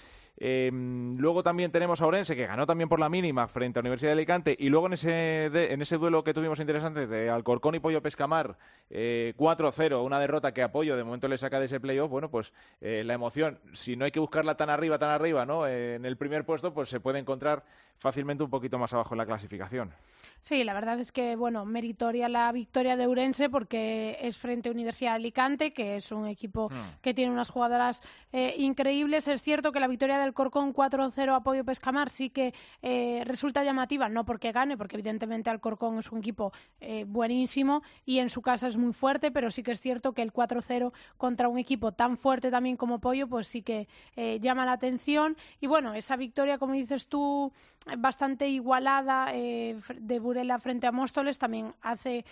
Eh, 0.43 0.71
luego 0.73 1.43
también 1.43 1.71
tenemos 1.71 2.01
a 2.01 2.07
Orense, 2.07 2.35
que 2.35 2.47
ganó 2.47 2.65
también 2.65 2.89
por 2.89 2.99
la 2.99 3.09
mínima 3.09 3.47
frente 3.47 3.77
a 3.77 3.81
Universidad 3.81 4.09
de 4.09 4.13
Alicante. 4.13 4.55
Y 4.57 4.69
luego 4.69 4.87
en 4.87 4.93
ese, 4.93 5.11
de- 5.11 5.71
en 5.71 5.83
ese 5.83 5.97
duelo 5.99 6.23
que 6.23 6.33
tuvimos 6.33 6.59
interesante 6.59 7.05
de 7.05 7.29
Alcorcón 7.29 7.75
y 7.75 7.79
Pollo 7.79 8.01
Pescamar, 8.01 8.57
eh, 8.89 9.33
4-0, 9.37 10.03
una 10.03 10.19
derrota 10.19 10.51
que 10.51 10.63
Apoyo 10.63 10.97
de 10.97 11.03
momento 11.03 11.27
le 11.27 11.37
saca 11.37 11.59
de 11.59 11.65
ese 11.65 11.79
playoff. 11.79 12.09
Bueno, 12.09 12.31
pues 12.31 12.53
eh, 12.81 13.03
la 13.05 13.13
emoción, 13.13 13.59
si 13.73 13.95
no 13.95 14.03
hay 14.05 14.11
que 14.11 14.19
buscarla 14.19 14.55
tan 14.57 14.71
arriba, 14.71 14.97
tan 14.97 15.11
arriba, 15.11 15.45
¿no? 15.45 15.67
En 15.67 16.05
el 16.05 16.17
primer 16.17 16.43
puesto, 16.43 16.73
pues 16.73 16.89
se 16.89 16.99
puede 16.99 17.19
encontrar 17.19 17.63
fácilmente 17.97 18.43
un 18.43 18.49
poquito 18.49 18.79
más 18.79 18.91
abajo 18.93 19.13
en 19.13 19.19
la 19.19 19.27
clasificación. 19.27 19.91
Sí, 20.41 20.63
la 20.63 20.73
verdad 20.73 20.99
es 20.99 21.11
que, 21.11 21.35
bueno, 21.35 21.65
meritoria 21.65 22.27
la 22.27 22.51
victoria 22.51 22.97
de 22.97 23.07
Urense 23.07 23.47
porque 23.47 24.17
es 24.21 24.39
frente 24.39 24.69
a 24.69 24.71
Universidad 24.71 25.11
de 25.11 25.15
Alicante, 25.17 25.71
que 25.71 25.97
es 25.97 26.11
un 26.11 26.25
equipo 26.25 26.69
Hmm. 26.71 26.97
que 27.03 27.13
tiene 27.13 27.31
unas 27.31 27.51
jugadoras 27.51 28.01
eh, 28.33 28.55
increíbles. 28.57 29.27
Es 29.27 29.43
cierto 29.43 29.71
que 29.71 29.79
la 29.79 29.87
victoria 29.87 30.17
del 30.17 30.30
Alcorcón 30.31 30.73
4-0 30.73 31.35
apoyo 31.35 31.65
Pescamar 31.65 32.09
sí 32.09 32.29
que 32.29 32.53
eh, 32.81 33.23
resulta 33.25 33.63
llamativa, 33.63 34.07
no 34.07 34.23
porque 34.23 34.53
gane, 34.53 34.77
porque 34.77 34.95
evidentemente 34.95 35.49
Alcorcón 35.49 35.99
es 35.99 36.09
un 36.11 36.19
equipo 36.19 36.53
eh, 36.79 37.03
buenísimo 37.05 37.83
y 38.05 38.19
en 38.19 38.29
su 38.29 38.41
casa 38.41 38.67
es 38.67 38.77
muy 38.77 38.93
fuerte, 38.93 39.29
pero 39.29 39.51
sí 39.51 39.61
que 39.61 39.73
es 39.73 39.81
cierto 39.81 40.13
que 40.13 40.21
el 40.21 40.31
4-0 40.31 40.93
contra 41.17 41.49
un 41.49 41.57
equipo 41.57 41.91
tan 41.91 42.17
fuerte 42.17 42.49
también 42.49 42.77
como 42.77 42.99
Pollo, 42.99 43.27
pues 43.27 43.47
sí 43.47 43.61
que 43.61 43.89
eh, 44.15 44.39
llama 44.39 44.65
la 44.65 44.71
atención. 44.71 45.35
Y 45.59 45.67
bueno, 45.67 45.93
esa 45.93 46.15
victoria, 46.15 46.57
como 46.57 46.73
dices 46.73 47.07
tú, 47.07 47.51
bastante 47.97 48.47
igualada 48.47 49.31
de 49.31 50.19
Burela 50.19 50.59
frente 50.59 50.87
a 50.87 50.91
Móstoles 50.91 51.39
también 51.39 51.73
hace 51.81 52.25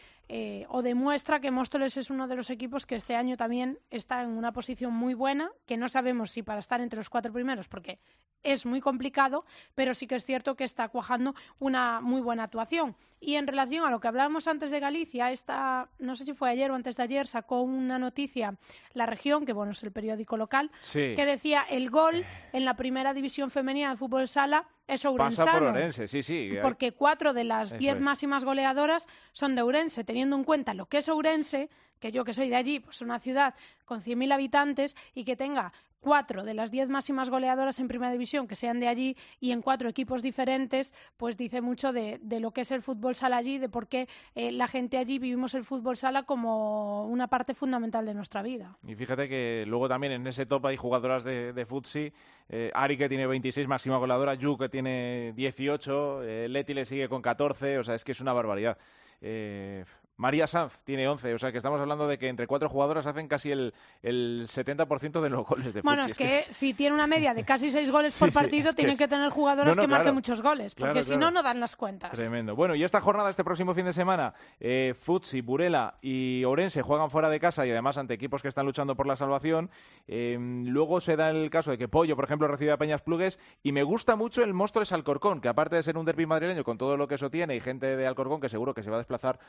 o 0.68 0.82
demuestra 0.82 1.40
que 1.40 1.50
Móstoles 1.50 1.98
es 1.98 2.10
uno 2.10 2.28
de 2.28 2.36
los 2.36 2.50
equipos 2.50 2.86
que 2.86 2.96
este 2.96 3.16
año 3.16 3.36
también 3.36 3.80
está 3.90 4.22
en 4.22 4.30
una 4.30 4.52
posición 4.52 4.94
muy 4.94 5.16
buena, 5.16 5.52
que 5.66 5.78
no 5.78 5.90
sabemos 5.90 6.32
si 6.32 6.44
para 6.44 6.60
estar 6.60 6.82
entre 6.82 6.98
los 6.98 7.10
cuatro 7.10 7.34
primeros, 7.34 7.68
porque 7.68 8.00
es 8.44 8.66
muy 8.66 8.80
complicado, 8.80 9.46
pero 9.76 9.94
sí 9.94 10.08
que 10.08 10.16
es 10.16 10.26
cierto 10.26 10.56
que 10.56 10.64
está 10.64 10.90
cuajando 10.90 11.36
una 11.60 12.00
muy 12.02 12.22
buena 12.22 12.44
actuación. 12.44 12.96
Y 13.20 13.36
en 13.36 13.48
relación 13.48 13.86
a 13.86 13.92
lo 13.92 14.00
que 14.00 14.08
hablábamos 14.08 14.48
antes 14.48 14.72
de 14.72 14.80
Galicia, 14.80 15.32
esta, 15.32 15.90
no 16.00 16.16
sé 16.16 16.24
si 16.24 16.34
fue 16.34 16.50
ayer 16.50 16.72
o 16.72 16.76
antes 16.76 16.96
de 16.96 17.04
ayer, 17.04 17.28
sacó 17.28 17.62
una 17.62 18.00
noticia 18.00 18.56
La 18.94 19.06
Región, 19.06 19.46
que 19.46 19.54
bueno, 19.54 19.74
es 19.74 19.84
el 19.84 19.92
periódico 19.92 20.38
local, 20.38 20.72
que 20.94 21.26
decía 21.26 21.64
el 21.70 21.90
gol 21.90 22.24
en 22.54 22.66
la 22.66 22.76
primera 22.76 23.14
división 23.14 23.52
femenina 23.52 23.90
de 23.90 23.98
fútbol 23.98 24.28
sala 24.28 24.68
es 24.90 25.06
Ourensano. 25.06 25.46
Pasa 25.46 25.60
por 25.60 25.68
Ourense, 25.70 26.08
sí, 26.08 26.24
sí. 26.24 26.52
Porque 26.62 26.92
cuatro 26.92 27.34
de 27.34 27.44
las 27.44 27.78
diez 27.78 28.00
máximas 28.00 28.44
goleadoras 28.44 29.08
son 29.32 29.56
de 29.56 29.62
Ourense, 29.62 30.04
teniendo 30.04 30.36
en 30.36 30.44
cuenta 30.44 30.74
lo 30.74 30.88
que 30.88 30.98
es 30.98 31.10
Ourense, 31.10 31.70
que 32.00 32.12
yo 32.12 32.26
que 32.26 32.34
soy 32.34 32.50
de 32.50 32.56
allí, 32.56 32.80
pues 32.80 33.02
una 33.02 33.20
ciudad 33.20 33.54
con 33.86 34.02
100.000 34.02 34.34
habitantes 34.34 34.96
y 35.14 35.24
que 35.26 35.36
tenga 35.36 35.74
cuatro 36.00 36.44
de 36.44 36.54
las 36.54 36.72
diez 36.72 36.90
máximas 36.90 37.30
goleadoras 37.30 37.80
en 37.80 37.88
primera 37.88 38.12
división 38.12 38.48
que 38.48 38.56
sean 38.56 38.80
de 38.80 38.88
allí 38.88 39.18
y 39.40 39.52
en 39.52 39.62
cuatro 39.62 39.90
equipos 39.90 40.22
diferentes, 40.22 40.94
pues 41.18 41.38
dice 41.38 41.62
mucho 41.62 41.92
de, 41.92 42.20
lo 42.40 42.52
que 42.52 42.62
es 42.62 42.72
el 42.72 42.82
fútbol 42.82 43.16
sala 43.16 43.38
allí, 43.38 43.58
de 43.58 43.70
por 43.70 43.88
qué 43.88 44.08
eh, 44.36 44.52
la 44.52 44.68
gente 44.68 44.98
allí 44.98 45.20
vivimos 45.20 45.54
el 45.54 45.64
fútbol 45.64 45.98
sala 45.98 46.24
como 46.24 47.06
una 47.08 47.28
parte 47.28 47.54
fundamental 47.54 48.06
de 48.06 48.14
nuestra 48.14 48.42
vida. 48.42 48.78
Y 48.88 48.96
fíjate 48.96 49.28
que 49.28 49.66
luego 49.68 49.88
también 49.88 50.14
en 50.14 50.28
ese 50.28 50.46
top 50.46 50.68
hay 50.68 50.78
jugadoras 50.78 51.24
de, 51.24 51.54
de 51.54 51.66
futsi, 51.66 52.12
eh, 52.52 52.72
Ari 52.74 52.98
que 52.98 53.08
tiene 53.08 53.28
26 53.28 53.68
máxima 53.68 53.98
goleadora, 53.98 54.34
Yu 54.34 54.58
que 54.58 54.70
tiene 54.70 55.34
18, 55.36 56.24
eh, 56.24 56.50
Leti 56.50 56.74
le 56.74 56.86
sigue 56.86 57.08
con 57.08 57.22
14, 57.22 57.78
o 57.78 57.84
sea, 57.84 57.96
es 57.96 58.04
que 58.04 58.12
es 58.12 58.22
una 58.22 58.34
barbaridad. 58.34 58.78
Eh, 59.22 59.86
María 60.20 60.48
Sanz 60.48 60.74
tiene 60.84 61.08
11, 61.08 61.34
o 61.34 61.38
sea 61.38 61.54
que 61.54 61.58
estamos 61.58 61.80
hablando 61.80 62.06
de 62.06 62.18
que 62.18 62.28
entre 62.28 62.46
cuatro 62.46 62.68
jugadoras 62.68 63.06
hacen 63.06 63.30
casi 63.30 63.52
el, 63.52 63.74
el 64.04 64.50
70% 64.50 65.22
de 65.22 65.30
los 65.30 65.48
goles 65.48 65.74
de 65.74 65.82
Bueno, 65.82 66.04
es, 66.04 66.14
que, 66.14 66.46
si 66.50 66.74
tiene 66.74 66.94
una 66.94 67.08
media 67.08 67.34
de 67.34 67.46
casi 67.46 67.72
seis 67.72 67.90
goles 67.90 68.16
por 68.20 68.34
partido, 68.34 68.74
tienen 68.74 68.98
que, 68.98 69.08
tener 69.08 69.30
jugadoras 69.30 69.78
que 69.78 69.88
marquen 69.88 70.14
muchos 70.14 70.42
goles, 70.42 70.76
porque 70.76 71.04
si 71.04 71.16
no, 71.16 71.32
no 71.32 71.42
dan 71.42 71.62
las 71.62 71.78
cuentas. 71.78 72.12
Tremendo. 72.12 72.54
Bueno, 72.54 72.76
y 72.76 72.84
esta 72.84 73.00
jornada, 73.00 73.30
este 73.30 73.46
próximo 73.46 73.74
fin 73.74 73.86
de 73.86 73.94
semana, 73.94 74.34
eh, 74.60 74.94
Futsi, 74.94 75.40
Burela 75.40 75.96
y 76.02 76.44
Orense 76.44 76.82
juegan 76.82 77.10
fuera 77.10 77.30
de 77.30 77.40
casa 77.40 77.66
y 77.66 77.72
además 77.72 77.98
ante 77.98 78.14
equipos 78.14 78.42
que 78.42 78.50
están 78.50 78.66
luchando 78.66 78.98
por 78.98 79.08
la 79.08 79.16
salvación. 79.16 79.70
Em, 80.06 80.66
luego 80.66 81.00
se 81.00 81.16
da 81.16 81.30
el 81.30 81.50
caso 81.50 81.72
de 81.72 81.78
que 81.78 81.88
Pollo, 81.88 82.18
por 82.18 82.26
ejemplo, 82.26 82.46
recibe 82.50 82.74
a 82.74 82.78
Peñas 82.78 83.02
Plugues 83.02 83.40
y 83.64 83.72
me 83.72 83.84
gusta 83.84 84.18
mucho 84.18 84.44
el 84.44 84.54
Móstoles 84.54 84.92
Alcorcón, 84.92 85.40
que 85.40 85.48
aparte 85.48 85.78
de 85.78 85.84
ser 85.84 85.98
un 85.98 86.04
derby 86.04 86.26
madrileño 86.26 86.66
con 86.66 86.78
todo 86.78 86.98
lo 86.98 87.08
que 87.08 87.16
eso 87.16 87.30
tiene 87.30 87.56
y 87.56 87.62
gente 87.62 87.96
de 87.96 88.06
Alcorcón 88.06 88.42
que 88.42 88.50
seguro 88.50 88.74
que 88.74 88.84
se 88.84 88.90
va 88.90 88.98
a 88.98 89.00
desplazar 89.00 89.40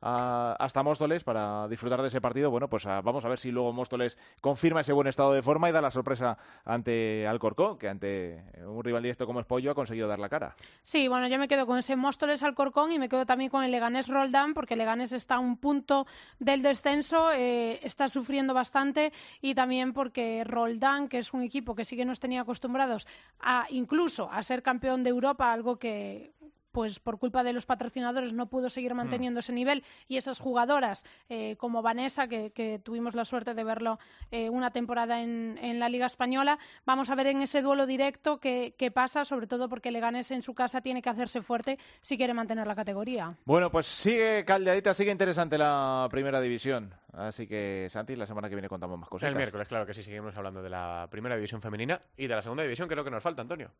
hasta 0.00 0.82
Móstoles 0.82 1.24
para 1.24 1.68
disfrutar 1.68 2.00
de 2.00 2.08
ese 2.08 2.20
partido. 2.20 2.50
Bueno, 2.50 2.68
pues 2.68 2.84
vamos 2.84 3.24
a 3.24 3.28
ver 3.28 3.38
si 3.38 3.50
luego 3.50 3.72
Móstoles 3.72 4.16
confirma 4.40 4.80
ese 4.80 4.92
buen 4.92 5.06
estado 5.06 5.32
de 5.32 5.42
forma 5.42 5.68
y 5.68 5.72
da 5.72 5.80
la 5.80 5.90
sorpresa 5.90 6.38
ante 6.64 7.26
Alcorcón, 7.26 7.78
que 7.78 7.88
ante 7.88 8.44
un 8.66 8.82
rival 8.82 9.02
directo 9.02 9.26
como 9.26 9.40
es 9.40 9.46
Pollo 9.46 9.70
ha 9.70 9.74
conseguido 9.74 10.08
dar 10.08 10.18
la 10.18 10.28
cara. 10.28 10.54
Sí, 10.82 11.08
bueno, 11.08 11.28
yo 11.28 11.38
me 11.38 11.48
quedo 11.48 11.66
con 11.66 11.78
ese 11.78 11.96
Móstoles 11.96 12.42
Alcorcón 12.42 12.92
y 12.92 12.98
me 12.98 13.08
quedo 13.08 13.26
también 13.26 13.50
con 13.50 13.64
el 13.64 13.70
Leganés 13.70 14.08
Roldán, 14.08 14.54
porque 14.54 14.76
Leganés 14.76 15.12
está 15.12 15.36
a 15.36 15.38
un 15.38 15.56
punto 15.56 16.06
del 16.38 16.62
descenso, 16.62 17.30
eh, 17.32 17.80
está 17.82 18.08
sufriendo 18.08 18.54
bastante 18.54 19.12
y 19.40 19.54
también 19.54 19.92
porque 19.92 20.44
Roldán, 20.44 21.08
que 21.08 21.18
es 21.18 21.32
un 21.32 21.42
equipo 21.42 21.74
que 21.74 21.84
sí 21.84 21.96
que 21.96 22.04
nos 22.04 22.20
tenía 22.20 22.42
acostumbrados 22.42 23.06
a 23.40 23.66
incluso 23.70 24.30
a 24.30 24.42
ser 24.42 24.62
campeón 24.62 25.02
de 25.02 25.10
Europa, 25.10 25.52
algo 25.52 25.78
que 25.78 26.32
pues 26.72 27.00
por 27.00 27.18
culpa 27.18 27.42
de 27.42 27.52
los 27.52 27.66
patrocinadores 27.66 28.32
no 28.32 28.48
pudo 28.48 28.68
seguir 28.68 28.94
mm. 28.94 28.96
manteniendo 28.96 29.40
ese 29.40 29.52
nivel 29.52 29.84
y 30.08 30.16
esas 30.16 30.38
jugadoras 30.38 31.04
eh, 31.28 31.56
como 31.56 31.82
Vanessa, 31.82 32.28
que, 32.28 32.80
tuvimos 32.82 33.14
la 33.14 33.24
suerte 33.24 33.54
de 33.54 33.64
verlo 33.64 33.98
eh, 34.30 34.50
una 34.50 34.70
temporada 34.70 35.20
en, 35.22 35.78
la 35.78 35.88
Liga 35.88 36.06
Española, 36.06 36.58
vamos 36.84 37.10
a 37.10 37.14
ver 37.14 37.28
en 37.28 37.42
ese 37.42 37.62
duelo 37.62 37.86
directo 37.86 38.38
qué, 38.38 38.92
pasa, 38.94 39.24
sobre 39.24 39.46
todo 39.46 39.68
porque 39.68 39.90
Leganés 39.90 40.30
en 40.30 40.42
su 40.42 40.54
casa 40.54 40.80
tiene 40.80 41.00
que 41.00 41.08
hacerse 41.08 41.42
fuerte 41.42 41.78
si 42.00 42.16
quiere 42.16 42.34
mantener 42.34 42.66
la 42.66 42.74
categoría. 42.74 43.36
Bueno, 43.44 43.70
pues 43.70 43.86
sigue 43.86 44.44
caldeadita, 44.44 44.94
sigue 44.94 45.12
interesante 45.12 45.56
la 45.56 46.08
primera 46.10 46.40
división. 46.40 46.94
Así 47.12 47.46
que, 47.46 47.88
Santi, 47.90 48.16
la 48.16 48.26
semana 48.26 48.48
que 48.48 48.54
viene 48.54 48.68
contamos 48.68 48.98
más 48.98 49.08
cosas. 49.08 49.28
El 49.28 49.36
miércoles, 49.36 49.68
claro 49.68 49.86
que 49.86 49.94
sí, 49.94 50.02
seguimos 50.02 50.36
hablando 50.36 50.62
de 50.62 50.70
la 50.70 51.08
primera 51.10 51.34
división 51.34 51.60
femenina 51.60 52.00
y 52.16 52.26
de 52.26 52.34
la 52.34 52.42
segunda 52.42 52.62
división, 52.62 52.88
creo 52.88 53.04
que 53.04 53.10
nos 53.10 53.22
falta, 53.22 53.42
Antonio. 53.42 53.70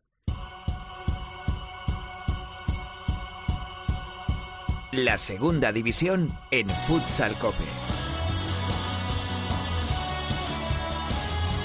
La 4.91 5.17
segunda 5.17 5.71
división 5.71 6.37
en 6.51 6.69
Futsal 6.69 7.33
Cope. 7.35 7.63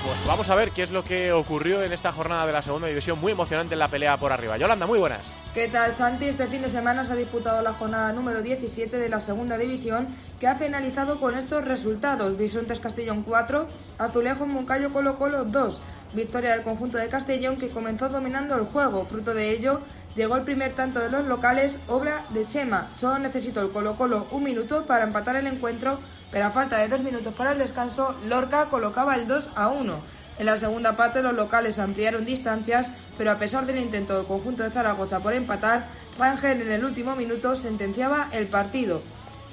Pues 0.04 0.26
vamos 0.28 0.48
a 0.48 0.54
ver 0.54 0.70
qué 0.70 0.84
es 0.84 0.92
lo 0.92 1.02
que 1.02 1.32
ocurrió 1.32 1.82
en 1.82 1.92
esta 1.92 2.12
jornada 2.12 2.46
de 2.46 2.52
la 2.52 2.62
segunda 2.62 2.86
división, 2.86 3.20
muy 3.20 3.32
emocionante 3.32 3.74
en 3.74 3.80
la 3.80 3.88
pelea 3.88 4.16
por 4.16 4.32
arriba. 4.32 4.56
Yolanda, 4.56 4.86
muy 4.86 5.00
buenas. 5.00 5.22
¿Qué 5.52 5.66
tal, 5.66 5.92
Santi? 5.92 6.26
Este 6.26 6.46
fin 6.46 6.62
de 6.62 6.68
semana 6.68 7.04
se 7.04 7.14
ha 7.14 7.16
disputado 7.16 7.62
la 7.62 7.72
jornada 7.72 8.12
número 8.12 8.42
17 8.42 8.96
de 8.96 9.08
la 9.08 9.18
segunda 9.18 9.58
división, 9.58 10.06
que 10.38 10.46
ha 10.46 10.54
finalizado 10.54 11.18
con 11.18 11.36
estos 11.36 11.64
resultados. 11.64 12.36
Bisontes 12.36 12.78
Castellón 12.78 13.24
4, 13.24 13.66
Azulejo 13.98 14.46
Moncayo 14.46 14.92
Colo 14.92 15.18
Colo 15.18 15.44
2. 15.44 15.80
Victoria 16.14 16.50
del 16.52 16.62
conjunto 16.62 16.98
de 16.98 17.08
Castellón 17.08 17.56
que 17.56 17.70
comenzó 17.70 18.08
dominando 18.08 18.54
el 18.54 18.66
juego. 18.66 19.04
Fruto 19.06 19.34
de 19.34 19.50
ello, 19.50 19.80
llegó 20.16 20.36
el 20.36 20.42
primer 20.42 20.72
tanto 20.72 20.98
de 21.00 21.10
los 21.10 21.26
locales, 21.26 21.78
obra 21.88 22.24
de 22.30 22.46
Chema. 22.46 22.88
Solo 22.98 23.18
necesitó 23.18 23.60
el 23.60 23.70
Colo 23.70 23.96
Colo 23.96 24.26
un 24.30 24.42
minuto 24.42 24.86
para 24.86 25.04
empatar 25.04 25.36
el 25.36 25.46
encuentro, 25.46 26.00
pero 26.30 26.46
a 26.46 26.50
falta 26.50 26.78
de 26.78 26.88
dos 26.88 27.02
minutos 27.02 27.34
para 27.34 27.52
el 27.52 27.58
descanso, 27.58 28.16
Lorca 28.26 28.68
colocaba 28.68 29.14
el 29.14 29.28
2 29.28 29.50
a 29.54 29.68
1. 29.68 30.00
En 30.38 30.46
la 30.46 30.56
segunda 30.56 30.96
parte 30.96 31.22
los 31.22 31.34
locales 31.34 31.78
ampliaron 31.78 32.26
distancias, 32.26 32.90
pero 33.16 33.30
a 33.30 33.38
pesar 33.38 33.64
del 33.64 33.78
intento 33.78 34.16
del 34.16 34.26
conjunto 34.26 34.62
de 34.62 34.70
Zaragoza 34.70 35.20
por 35.20 35.32
empatar, 35.32 35.88
Rangel 36.18 36.60
en 36.60 36.72
el 36.72 36.84
último 36.84 37.14
minuto 37.16 37.56
sentenciaba 37.56 38.28
el 38.32 38.46
partido. 38.46 39.00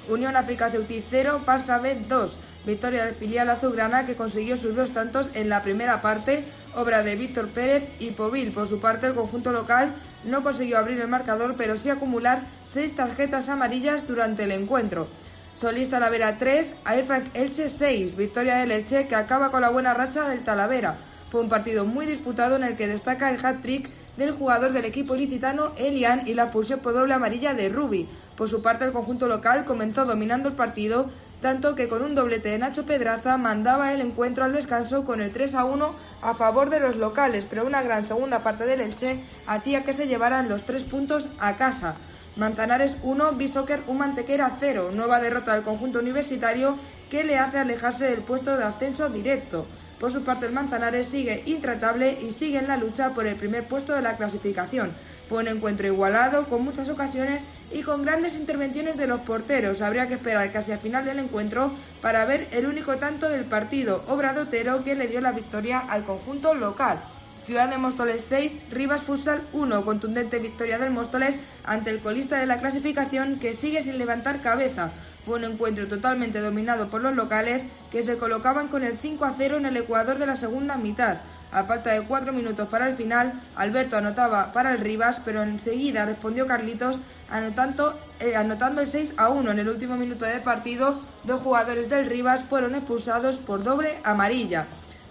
Unión 0.08 0.36
África 0.36 0.70
Ceutí 0.70 1.02
0, 1.06 1.42
Pasa 1.46 1.78
B 1.78 2.04
2. 2.06 2.38
Victoria 2.66 3.04
del 3.04 3.14
filial 3.14 3.48
azulgrana 3.48 4.04
que 4.04 4.16
consiguió 4.16 4.56
sus 4.56 4.76
dos 4.76 4.90
tantos 4.90 5.30
en 5.34 5.48
la 5.48 5.62
primera 5.62 6.02
parte, 6.02 6.44
obra 6.74 7.02
de 7.02 7.16
Víctor 7.16 7.48
Pérez 7.48 7.88
y 7.98 8.10
Povil. 8.10 8.52
Por 8.52 8.68
su 8.68 8.80
parte, 8.80 9.06
el 9.06 9.14
conjunto 9.14 9.52
local 9.52 9.94
no 10.26 10.42
consiguió 10.42 10.78
abrir 10.78 11.00
el 11.00 11.08
marcador, 11.08 11.54
pero 11.56 11.76
sí 11.76 11.90
acumular 11.90 12.44
seis 12.68 12.94
tarjetas 12.94 13.48
amarillas 13.48 14.06
durante 14.06 14.44
el 14.44 14.52
encuentro. 14.52 15.08
Solista 15.54 15.98
Talavera 15.98 16.36
3, 16.38 16.74
Air 16.90 17.24
Elche 17.34 17.68
6. 17.68 18.16
Victoria 18.16 18.56
del 18.56 18.72
Elche 18.72 19.06
que 19.06 19.14
acaba 19.14 19.50
con 19.50 19.60
la 19.60 19.70
buena 19.70 19.94
racha 19.94 20.28
del 20.28 20.42
Talavera. 20.42 20.96
Fue 21.30 21.40
un 21.40 21.48
partido 21.48 21.84
muy 21.84 22.06
disputado 22.06 22.56
en 22.56 22.64
el 22.64 22.76
que 22.76 22.88
destaca 22.88 23.30
el 23.30 23.44
hat-trick 23.44 23.88
del 24.16 24.32
jugador 24.32 24.72
del 24.72 24.84
equipo 24.84 25.14
ilicitano 25.14 25.72
Elian 25.76 26.26
y 26.26 26.34
la 26.34 26.50
pulsión 26.50 26.80
por 26.80 26.94
doble 26.94 27.14
amarilla 27.14 27.54
de 27.54 27.68
Rubi. 27.68 28.08
Por 28.36 28.48
su 28.48 28.62
parte, 28.62 28.84
el 28.84 28.92
conjunto 28.92 29.28
local 29.28 29.64
comenzó 29.64 30.04
dominando 30.04 30.48
el 30.48 30.54
partido, 30.54 31.10
tanto 31.44 31.74
que 31.74 31.88
con 31.88 32.00
un 32.00 32.14
doblete 32.14 32.48
de 32.48 32.58
Nacho 32.58 32.86
Pedraza 32.86 33.36
mandaba 33.36 33.92
el 33.92 34.00
encuentro 34.00 34.44
al 34.44 34.54
descanso 34.54 35.04
con 35.04 35.20
el 35.20 35.30
3 35.30 35.56
a 35.56 35.66
1 35.66 35.94
a 36.22 36.32
favor 36.32 36.70
de 36.70 36.80
los 36.80 36.96
locales, 36.96 37.44
pero 37.46 37.66
una 37.66 37.82
gran 37.82 38.06
segunda 38.06 38.42
parte 38.42 38.64
del 38.64 38.80
Elche 38.80 39.20
hacía 39.46 39.84
que 39.84 39.92
se 39.92 40.06
llevaran 40.06 40.48
los 40.48 40.64
tres 40.64 40.84
puntos 40.84 41.28
a 41.38 41.58
casa. 41.58 41.96
Manzanares 42.36 42.96
1, 43.02 43.32
Bishoker 43.32 43.82
un 43.88 43.98
Mantequera 43.98 44.56
0, 44.58 44.92
nueva 44.94 45.20
derrota 45.20 45.52
del 45.52 45.64
conjunto 45.64 45.98
universitario 45.98 46.78
que 47.10 47.24
le 47.24 47.36
hace 47.36 47.58
alejarse 47.58 48.06
del 48.06 48.22
puesto 48.22 48.56
de 48.56 48.64
ascenso 48.64 49.10
directo. 49.10 49.66
Por 50.00 50.12
su 50.12 50.24
parte, 50.24 50.46
el 50.46 50.52
Manzanares 50.52 51.08
sigue 51.08 51.42
intratable 51.44 52.20
y 52.22 52.30
sigue 52.30 52.56
en 52.56 52.68
la 52.68 52.78
lucha 52.78 53.10
por 53.10 53.26
el 53.26 53.36
primer 53.36 53.64
puesto 53.64 53.92
de 53.92 54.00
la 54.00 54.16
clasificación. 54.16 54.92
Fue 55.28 55.40
un 55.40 55.48
encuentro 55.48 55.86
igualado, 55.86 56.46
con 56.46 56.62
muchas 56.62 56.90
ocasiones 56.90 57.44
y 57.72 57.82
con 57.82 58.04
grandes 58.04 58.36
intervenciones 58.36 58.96
de 58.96 59.06
los 59.06 59.20
porteros. 59.20 59.80
Habría 59.80 60.06
que 60.06 60.14
esperar 60.14 60.52
casi 60.52 60.72
al 60.72 60.80
final 60.80 61.04
del 61.04 61.18
encuentro 61.18 61.72
para 62.02 62.24
ver 62.26 62.48
el 62.52 62.66
único 62.66 62.96
tanto 62.96 63.28
del 63.28 63.44
partido, 63.44 64.04
Obradotero, 64.06 64.84
que 64.84 64.94
le 64.94 65.08
dio 65.08 65.20
la 65.20 65.32
victoria 65.32 65.78
al 65.78 66.04
conjunto 66.04 66.52
local. 66.54 67.00
Ciudad 67.46 67.68
de 67.68 67.76
Móstoles 67.76 68.22
6, 68.22 68.60
Rivas 68.70 69.02
Futsal 69.02 69.42
1, 69.52 69.84
contundente 69.84 70.38
victoria 70.38 70.78
del 70.78 70.90
Móstoles 70.90 71.38
ante 71.64 71.90
el 71.90 72.00
colista 72.00 72.38
de 72.38 72.46
la 72.46 72.58
clasificación 72.58 73.38
que 73.38 73.52
sigue 73.52 73.82
sin 73.82 73.98
levantar 73.98 74.40
cabeza. 74.40 74.92
Fue 75.26 75.36
un 75.36 75.44
encuentro 75.44 75.86
totalmente 75.86 76.40
dominado 76.40 76.88
por 76.88 77.02
los 77.02 77.14
locales 77.14 77.66
que 77.90 78.02
se 78.02 78.16
colocaban 78.16 78.68
con 78.68 78.82
el 78.82 78.96
5 78.96 79.24
a 79.24 79.34
0 79.36 79.58
en 79.58 79.66
el 79.66 79.76
Ecuador 79.76 80.18
de 80.18 80.26
la 80.26 80.36
segunda 80.36 80.76
mitad. 80.76 81.18
A 81.54 81.62
falta 81.62 81.92
de 81.92 82.02
cuatro 82.02 82.32
minutos 82.32 82.66
para 82.68 82.88
el 82.88 82.96
final, 82.96 83.40
Alberto 83.54 83.96
anotaba 83.96 84.50
para 84.50 84.72
el 84.72 84.80
Rivas, 84.80 85.20
pero 85.24 85.40
enseguida 85.40 86.04
respondió 86.04 86.48
Carlitos 86.48 86.98
anotando, 87.30 87.96
eh, 88.18 88.34
anotando 88.34 88.80
el 88.80 88.88
6 88.88 89.14
a 89.16 89.28
1 89.28 89.52
en 89.52 89.60
el 89.60 89.68
último 89.68 89.96
minuto 89.96 90.24
de 90.24 90.40
partido. 90.40 91.00
Dos 91.22 91.42
jugadores 91.42 91.88
del 91.88 92.06
Rivas 92.06 92.42
fueron 92.42 92.74
expulsados 92.74 93.36
por 93.36 93.62
doble 93.62 93.98
amarilla. 94.02 94.66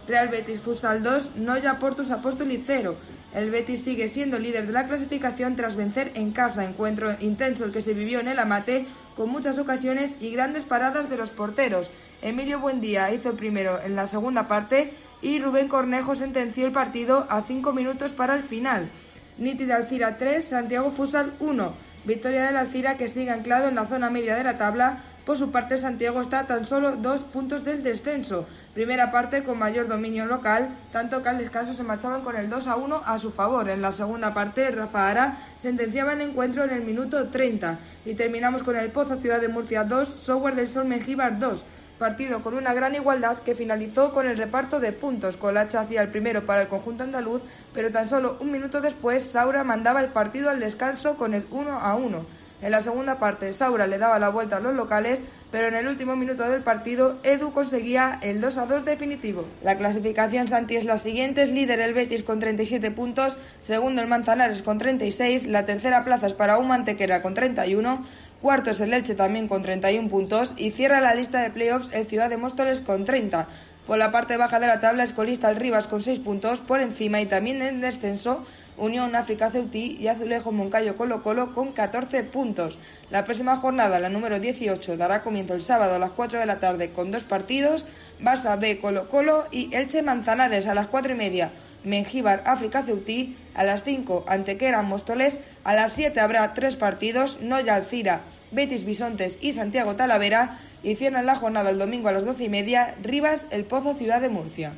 Real 0.05 0.27
Betis 0.27 0.59
Futsal 0.59 1.01
2, 1.01 1.37
Noya 1.37 1.79
Portus 1.79 2.11
Apóstoli 2.11 2.61
0. 2.65 2.97
El 3.33 3.49
Betis 3.49 3.81
sigue 3.81 4.09
siendo 4.09 4.37
líder 4.37 4.67
de 4.67 4.73
la 4.73 4.85
clasificación 4.85 5.55
tras 5.55 5.77
vencer 5.77 6.11
en 6.15 6.31
casa. 6.33 6.65
Encuentro 6.65 7.15
intenso 7.21 7.63
el 7.63 7.71
que 7.71 7.81
se 7.81 7.93
vivió 7.93 8.19
en 8.19 8.27
el 8.27 8.37
Amate, 8.37 8.85
con 9.15 9.29
muchas 9.29 9.59
ocasiones 9.59 10.15
y 10.19 10.31
grandes 10.31 10.65
paradas 10.65 11.09
de 11.09 11.15
los 11.15 11.31
porteros. 11.31 11.89
Emilio 12.21 12.59
Buendía 12.59 13.13
hizo 13.13 13.35
primero 13.35 13.79
en 13.81 13.95
la 13.95 14.07
segunda 14.07 14.49
parte 14.49 14.93
y 15.23 15.39
Rubén 15.39 15.69
Cornejo 15.69 16.15
sentenció 16.15 16.65
el 16.65 16.73
partido 16.73 17.25
a 17.29 17.41
cinco 17.41 17.71
minutos 17.71 18.11
para 18.11 18.35
el 18.35 18.43
final. 18.43 18.89
Nítida 19.37 19.77
Alcira 19.77 20.17
3, 20.17 20.43
Santiago 20.43 20.91
Fusal 20.91 21.33
1. 21.39 21.73
Victoria 22.03 22.43
del 22.43 22.57
Alcira 22.57 22.97
que 22.97 23.07
sigue 23.07 23.31
anclado 23.31 23.69
en 23.69 23.75
la 23.75 23.85
zona 23.85 24.09
media 24.09 24.35
de 24.35 24.43
la 24.43 24.57
tabla. 24.57 24.99
Por 25.25 25.37
su 25.37 25.51
parte, 25.51 25.77
Santiago 25.77 26.21
está 26.21 26.45
tan 26.45 26.65
solo 26.65 26.97
dos 26.97 27.23
puntos 27.23 27.63
del 27.63 27.81
descenso. 27.81 28.45
Primera 28.73 29.09
parte 29.09 29.45
con 29.45 29.57
mayor 29.57 29.87
dominio 29.87 30.25
local, 30.25 30.75
tanto 30.91 31.23
que 31.23 31.29
al 31.29 31.37
descanso 31.37 31.73
se 31.73 31.83
marchaban 31.83 32.23
con 32.23 32.35
el 32.35 32.49
2 32.49 32.67
a 32.67 32.75
1 32.75 33.03
a 33.05 33.17
su 33.17 33.31
favor. 33.31 33.69
En 33.69 33.81
la 33.81 33.93
segunda 33.93 34.33
parte, 34.33 34.69
Rafa 34.71 35.09
Ara 35.09 35.37
sentenciaba 35.55 36.11
el 36.11 36.19
encuentro 36.19 36.65
en 36.65 36.71
el 36.71 36.83
minuto 36.83 37.29
30. 37.29 37.79
Y 38.03 38.15
terminamos 38.15 38.61
con 38.61 38.75
el 38.75 38.91
Pozo 38.91 39.15
Ciudad 39.15 39.39
de 39.39 39.47
Murcia 39.47 39.85
2, 39.85 40.09
Software 40.09 40.55
del 40.55 40.67
Sol 40.67 40.83
Mengíbar 40.83 41.39
2 41.39 41.63
partido 42.03 42.43
con 42.43 42.53
una 42.53 42.73
gran 42.73 42.95
igualdad 42.95 43.37
que 43.37 43.55
finalizó 43.55 44.11
con 44.11 44.27
el 44.27 44.35
reparto 44.35 44.81
de 44.81 44.91
puntos. 44.91 45.37
Colacha 45.37 45.79
hacía 45.79 46.01
el 46.01 46.09
primero 46.09 46.45
para 46.45 46.63
el 46.63 46.67
conjunto 46.67 47.05
andaluz, 47.05 47.41
pero 47.73 47.93
tan 47.93 48.09
solo 48.09 48.35
un 48.41 48.51
minuto 48.51 48.81
después 48.81 49.23
Saura 49.23 49.63
mandaba 49.63 50.01
el 50.01 50.09
partido 50.09 50.49
al 50.49 50.59
descanso 50.59 51.15
con 51.15 51.33
el 51.33 51.45
1 51.49 51.79
a 51.79 51.95
1. 51.95 52.25
En 52.61 52.71
la 52.71 52.81
segunda 52.81 53.19
parte, 53.19 53.53
Saura 53.53 53.87
le 53.87 53.97
daba 53.97 54.19
la 54.19 54.27
vuelta 54.27 54.57
a 54.57 54.59
los 54.59 54.73
locales, 54.73 55.23
pero 55.49 55.67
en 55.67 55.75
el 55.75 55.87
último 55.87 56.17
minuto 56.17 56.43
del 56.49 56.61
partido, 56.61 57.19
Edu 57.23 57.53
conseguía 57.53 58.19
el 58.21 58.41
2 58.41 58.57
a 58.57 58.65
2 58.65 58.83
definitivo. 58.83 59.45
La 59.63 59.77
clasificación 59.77 60.49
Santi 60.49 60.75
es 60.75 60.83
la 60.83 60.97
siguiente: 60.97 61.41
es 61.41 61.51
líder 61.51 61.79
el 61.79 61.93
Betis 61.93 62.23
con 62.23 62.39
37 62.39 62.91
puntos, 62.91 63.37
segundo 63.61 64.01
el 64.01 64.09
Manzanares 64.09 64.61
con 64.61 64.77
36, 64.77 65.45
la 65.45 65.65
tercera 65.65 66.03
plaza 66.03 66.27
es 66.27 66.33
para 66.33 66.57
un 66.57 66.67
Mantequera 66.67 67.21
con 67.21 67.33
31, 67.33 68.05
Cuarto 68.43 68.71
es 68.71 68.81
el 68.81 68.93
Elche 68.93 69.15
también 69.15 69.47
con 69.47 69.61
31 69.61 70.09
puntos 70.09 70.53
y 70.57 70.71
cierra 70.71 70.99
la 70.99 71.15
lista 71.15 71.41
de 71.41 71.49
playoffs 71.49 71.89
el 71.93 72.05
Ciudad 72.05 72.29
de 72.29 72.35
Móstoles 72.35 72.81
con 72.81 73.05
30. 73.05 73.47
Por 73.87 73.97
la 73.97 74.11
parte 74.11 74.35
baja 74.35 74.59
de 74.59 74.67
la 74.67 74.81
tabla 74.81 75.05
es 75.05 75.13
colista 75.13 75.49
el 75.49 75.55
Rivas 75.55 75.87
con 75.87 76.03
6 76.03 76.19
puntos 76.19 76.59
por 76.59 76.81
encima 76.81 77.21
y 77.21 77.25
también 77.25 77.61
en 77.61 77.79
descenso 77.79 78.43
Unión 78.75 79.15
África 79.15 79.49
Ceutí 79.49 79.95
y 79.97 80.09
Azulejo 80.09 80.51
Moncayo 80.51 80.97
Colo 80.97 81.23
Colo 81.23 81.55
con 81.55 81.71
14 81.71 82.25
puntos. 82.25 82.77
La 83.11 83.23
próxima 83.23 83.55
jornada, 83.55 83.97
la 84.01 84.09
número 84.09 84.41
18, 84.41 84.97
dará 84.97 85.23
comienzo 85.23 85.53
el 85.53 85.61
sábado 85.61 85.95
a 85.95 85.99
las 85.99 86.11
4 86.11 86.39
de 86.39 86.45
la 86.45 86.59
tarde 86.59 86.89
con 86.89 87.11
dos 87.11 87.23
partidos, 87.23 87.85
Basa 88.19 88.57
B 88.57 88.77
Colo 88.81 89.07
Colo 89.07 89.45
y 89.51 89.73
Elche 89.73 90.01
Manzanares 90.01 90.67
a 90.67 90.73
las 90.73 90.87
4 90.87 91.13
y 91.13 91.15
media. 91.15 91.49
Mengíbar 91.83 92.43
África 92.45 92.83
Ceutí, 92.83 93.35
a 93.53 93.63
las 93.63 93.83
5 93.83 94.25
Antequera 94.27 94.81
Móstoles, 94.81 95.39
a 95.63 95.73
las 95.73 95.93
7 95.93 96.19
habrá 96.19 96.53
tres 96.53 96.75
partidos, 96.75 97.39
Noya 97.41 97.75
Alcira, 97.75 98.21
Betis 98.51 98.85
Bisontes 98.85 99.37
y 99.41 99.53
Santiago 99.53 99.95
Talavera, 99.95 100.59
y 100.83 100.95
cierran 100.95 101.25
la 101.25 101.35
jornada 101.35 101.69
el 101.69 101.79
domingo 101.79 102.09
a 102.09 102.11
las 102.11 102.25
12 102.25 102.43
y 102.43 102.49
media, 102.49 102.95
Rivas 103.01 103.45
El 103.51 103.65
Pozo 103.65 103.95
Ciudad 103.95 104.21
de 104.21 104.29
Murcia. 104.29 104.73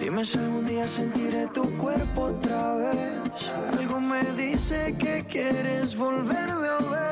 Dime 0.00 0.24
si 0.24 0.38
algún 0.38 0.66
día 0.66 0.86
sentiré 0.86 1.46
tu 1.48 1.62
cuerpo 1.76 2.22
otra 2.22 2.74
vez. 2.74 3.52
Algo 3.78 4.00
me 4.00 4.24
dice 4.32 4.96
que 4.98 5.24
quieres 5.28 5.96
volverme 5.96 6.68
a 6.68 6.78
ver. 6.78 7.10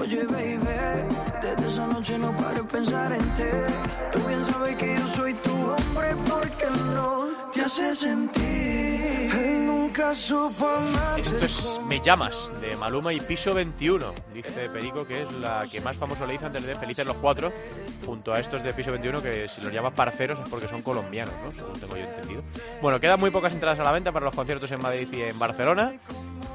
Oye, 0.00 0.24
baby, 0.24 1.11
desde 1.42 1.66
esa 1.66 1.86
noche 1.86 2.18
no 2.18 2.32
paro 2.36 2.62
de 2.62 2.64
pensar 2.64 3.12
en 3.12 3.34
ti. 3.34 3.42
Tú 4.12 4.18
bien 4.26 4.42
sabes 4.42 4.76
que 4.76 4.96
yo 4.96 5.06
soy 5.06 5.34
tu 5.34 5.52
hombre 5.52 6.14
porque 6.28 6.66
no 6.94 7.26
te 7.52 7.62
hace 7.62 7.94
sentir. 7.94 9.30
Él 9.34 9.66
nunca 9.66 10.14
supo 10.14 10.68
Esto 11.16 11.44
es 11.44 11.80
Me 11.88 12.00
llamas, 12.00 12.36
de 12.60 12.76
Maluma 12.76 13.12
y 13.12 13.20
Piso 13.20 13.54
21. 13.54 14.12
Dice 14.32 14.68
Perico 14.70 15.06
que 15.06 15.22
es 15.22 15.32
la 15.32 15.64
que 15.70 15.80
más 15.80 15.96
famoso 15.96 16.26
le 16.26 16.34
hizo 16.34 16.46
antes 16.46 16.64
de 16.64 16.74
Felices 16.76 17.06
los 17.06 17.16
Cuatro, 17.16 17.52
junto 18.06 18.32
a 18.32 18.38
estos 18.38 18.62
de 18.62 18.72
Piso 18.72 18.90
21, 18.92 19.22
que 19.22 19.48
si 19.48 19.62
los 19.62 19.72
llamas 19.72 19.92
parceros 19.94 20.38
es 20.40 20.48
porque 20.48 20.68
son 20.68 20.82
colombianos, 20.82 21.34
¿no? 21.44 21.52
Según 21.52 21.80
tengo 21.80 21.96
yo 21.96 22.04
entendido. 22.04 22.42
Bueno, 22.80 23.00
quedan 23.00 23.18
muy 23.18 23.30
pocas 23.30 23.52
entradas 23.52 23.78
a 23.80 23.84
la 23.84 23.92
venta 23.92 24.12
para 24.12 24.26
los 24.26 24.34
conciertos 24.34 24.70
en 24.70 24.80
Madrid 24.80 25.08
y 25.12 25.22
en 25.22 25.38
Barcelona. 25.38 25.92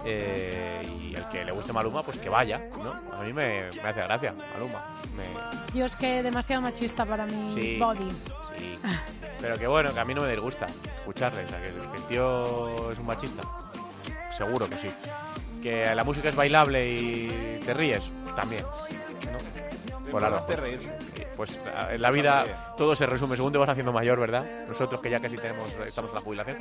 Eh, 0.05 0.81
y 1.01 1.15
el 1.15 1.27
que 1.29 1.43
le 1.45 1.51
guste 1.51 1.73
Maluma, 1.73 2.03
pues 2.03 2.17
que 2.17 2.29
vaya, 2.29 2.61
¿no? 2.77 2.91
A 3.15 3.23
mí 3.23 3.33
me, 3.33 3.69
me 3.71 3.89
hace 3.89 4.01
gracia, 4.01 4.33
Maluma. 4.33 4.85
Me- 5.15 5.77
Yo 5.77 5.85
es 5.85 5.95
que 5.95 6.23
demasiado 6.23 6.61
machista 6.61 7.05
para 7.05 7.25
mi 7.25 7.53
Sí. 7.55 7.77
body. 7.79 8.11
Sí. 8.57 8.79
Pero 9.39 9.57
que 9.57 9.67
bueno, 9.67 9.93
que 9.93 9.99
a 9.99 10.05
mí 10.05 10.13
no 10.13 10.21
me 10.21 10.31
disgusta 10.31 10.65
escucharle. 10.99 11.45
O 11.45 11.49
sea, 11.49 11.59
que, 11.61 11.71
que 11.73 11.97
el 11.97 12.03
tío 12.03 12.91
es 12.91 12.99
un 12.99 13.05
machista. 13.05 13.43
Seguro 14.37 14.69
que 14.69 14.75
sí. 14.77 14.91
Que 15.61 15.93
la 15.95 16.03
música 16.03 16.29
es 16.29 16.35
bailable 16.35 16.87
y 16.91 17.59
te 17.65 17.73
ríes, 17.73 18.03
también. 18.35 18.63
¿no? 18.63 19.37
Claro, 20.17 20.37
importante 20.37 20.55
reírse. 20.55 20.97
Pues 21.37 21.57
a- 21.73 21.93
en 21.93 22.01
la 22.01 22.09
vida 22.11 22.73
todo 22.75 22.95
se 22.95 23.05
resume 23.05 23.35
según 23.35 23.51
te 23.51 23.57
vas 23.59 23.69
haciendo 23.69 23.93
mayor, 23.93 24.19
¿verdad? 24.19 24.43
Nosotros 24.67 24.99
que 25.01 25.09
ya 25.11 25.19
casi 25.19 25.35
tenemos, 25.37 25.71
estamos 25.85 26.09
en 26.11 26.15
la 26.15 26.21
jubilación. 26.21 26.57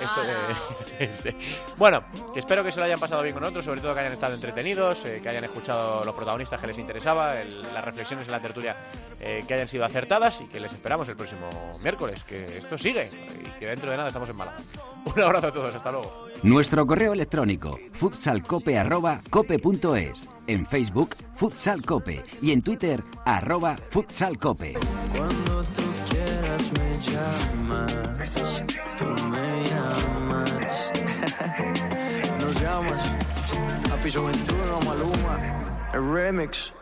Esto 0.00 0.22
de- 0.22 1.12
sí. 1.22 1.30
Bueno, 1.76 2.02
que 2.32 2.38
espero 2.40 2.62
que 2.64 2.70
se 2.72 2.78
lo 2.78 2.84
hayan 2.86 2.98
pasado 3.00 3.22
bien 3.22 3.34
con 3.34 3.42
nosotros, 3.42 3.64
sobre 3.64 3.80
todo 3.80 3.92
que 3.92 4.00
hayan 4.00 4.12
estado 4.12 4.34
entretenidos, 4.34 5.04
eh, 5.04 5.18
que 5.22 5.28
hayan 5.28 5.44
escuchado 5.44 6.04
los 6.04 6.14
protagonistas 6.14 6.60
que 6.60 6.66
les 6.68 6.78
interesaba, 6.78 7.40
el- 7.40 7.60
las 7.74 7.84
reflexiones 7.84 8.26
en 8.26 8.32
la 8.32 8.40
tertulia 8.40 8.76
eh, 9.20 9.44
que 9.46 9.54
hayan 9.54 9.68
sido 9.68 9.84
acertadas 9.84 10.40
y 10.40 10.46
que 10.46 10.60
les 10.60 10.72
esperamos 10.72 11.08
el 11.08 11.16
próximo 11.16 11.48
miércoles, 11.82 12.22
que 12.24 12.58
esto 12.58 12.78
sigue 12.78 13.08
y 13.08 13.58
que 13.58 13.66
dentro 13.66 13.90
de 13.90 13.96
nada 13.96 14.08
estamos 14.08 14.28
en 14.30 14.36
Málaga. 14.36 14.58
Un 15.04 15.20
abrazo 15.22 15.48
a 15.48 15.52
todos, 15.52 15.74
hasta 15.74 15.90
luego. 15.90 16.28
Nuestro 16.42 16.86
correo 16.86 17.12
electrónico 17.14 17.78
futsalcope.cope.es. 17.92 20.28
En 20.50 20.66
Facebook, 20.66 21.14
Futsalcope. 21.32 22.24
Y 22.42 22.50
en 22.50 22.60
Twitter, 22.60 23.00
arroba 23.24 23.76
futsalcope. 23.88 24.74
Cuando 25.16 25.62
tú 25.62 25.82
quieras 26.10 26.72
me 26.72 26.98
llamas, 27.00 28.64
tú 28.98 29.04
me 29.28 29.64
llamas. 29.64 30.90
Nos 32.40 32.60
llamas 32.60 33.14
a 33.92 33.96
piso 34.02 34.24
21, 34.24 34.80
Maluma, 34.84 35.90
el 35.94 36.12
remix. 36.12 36.72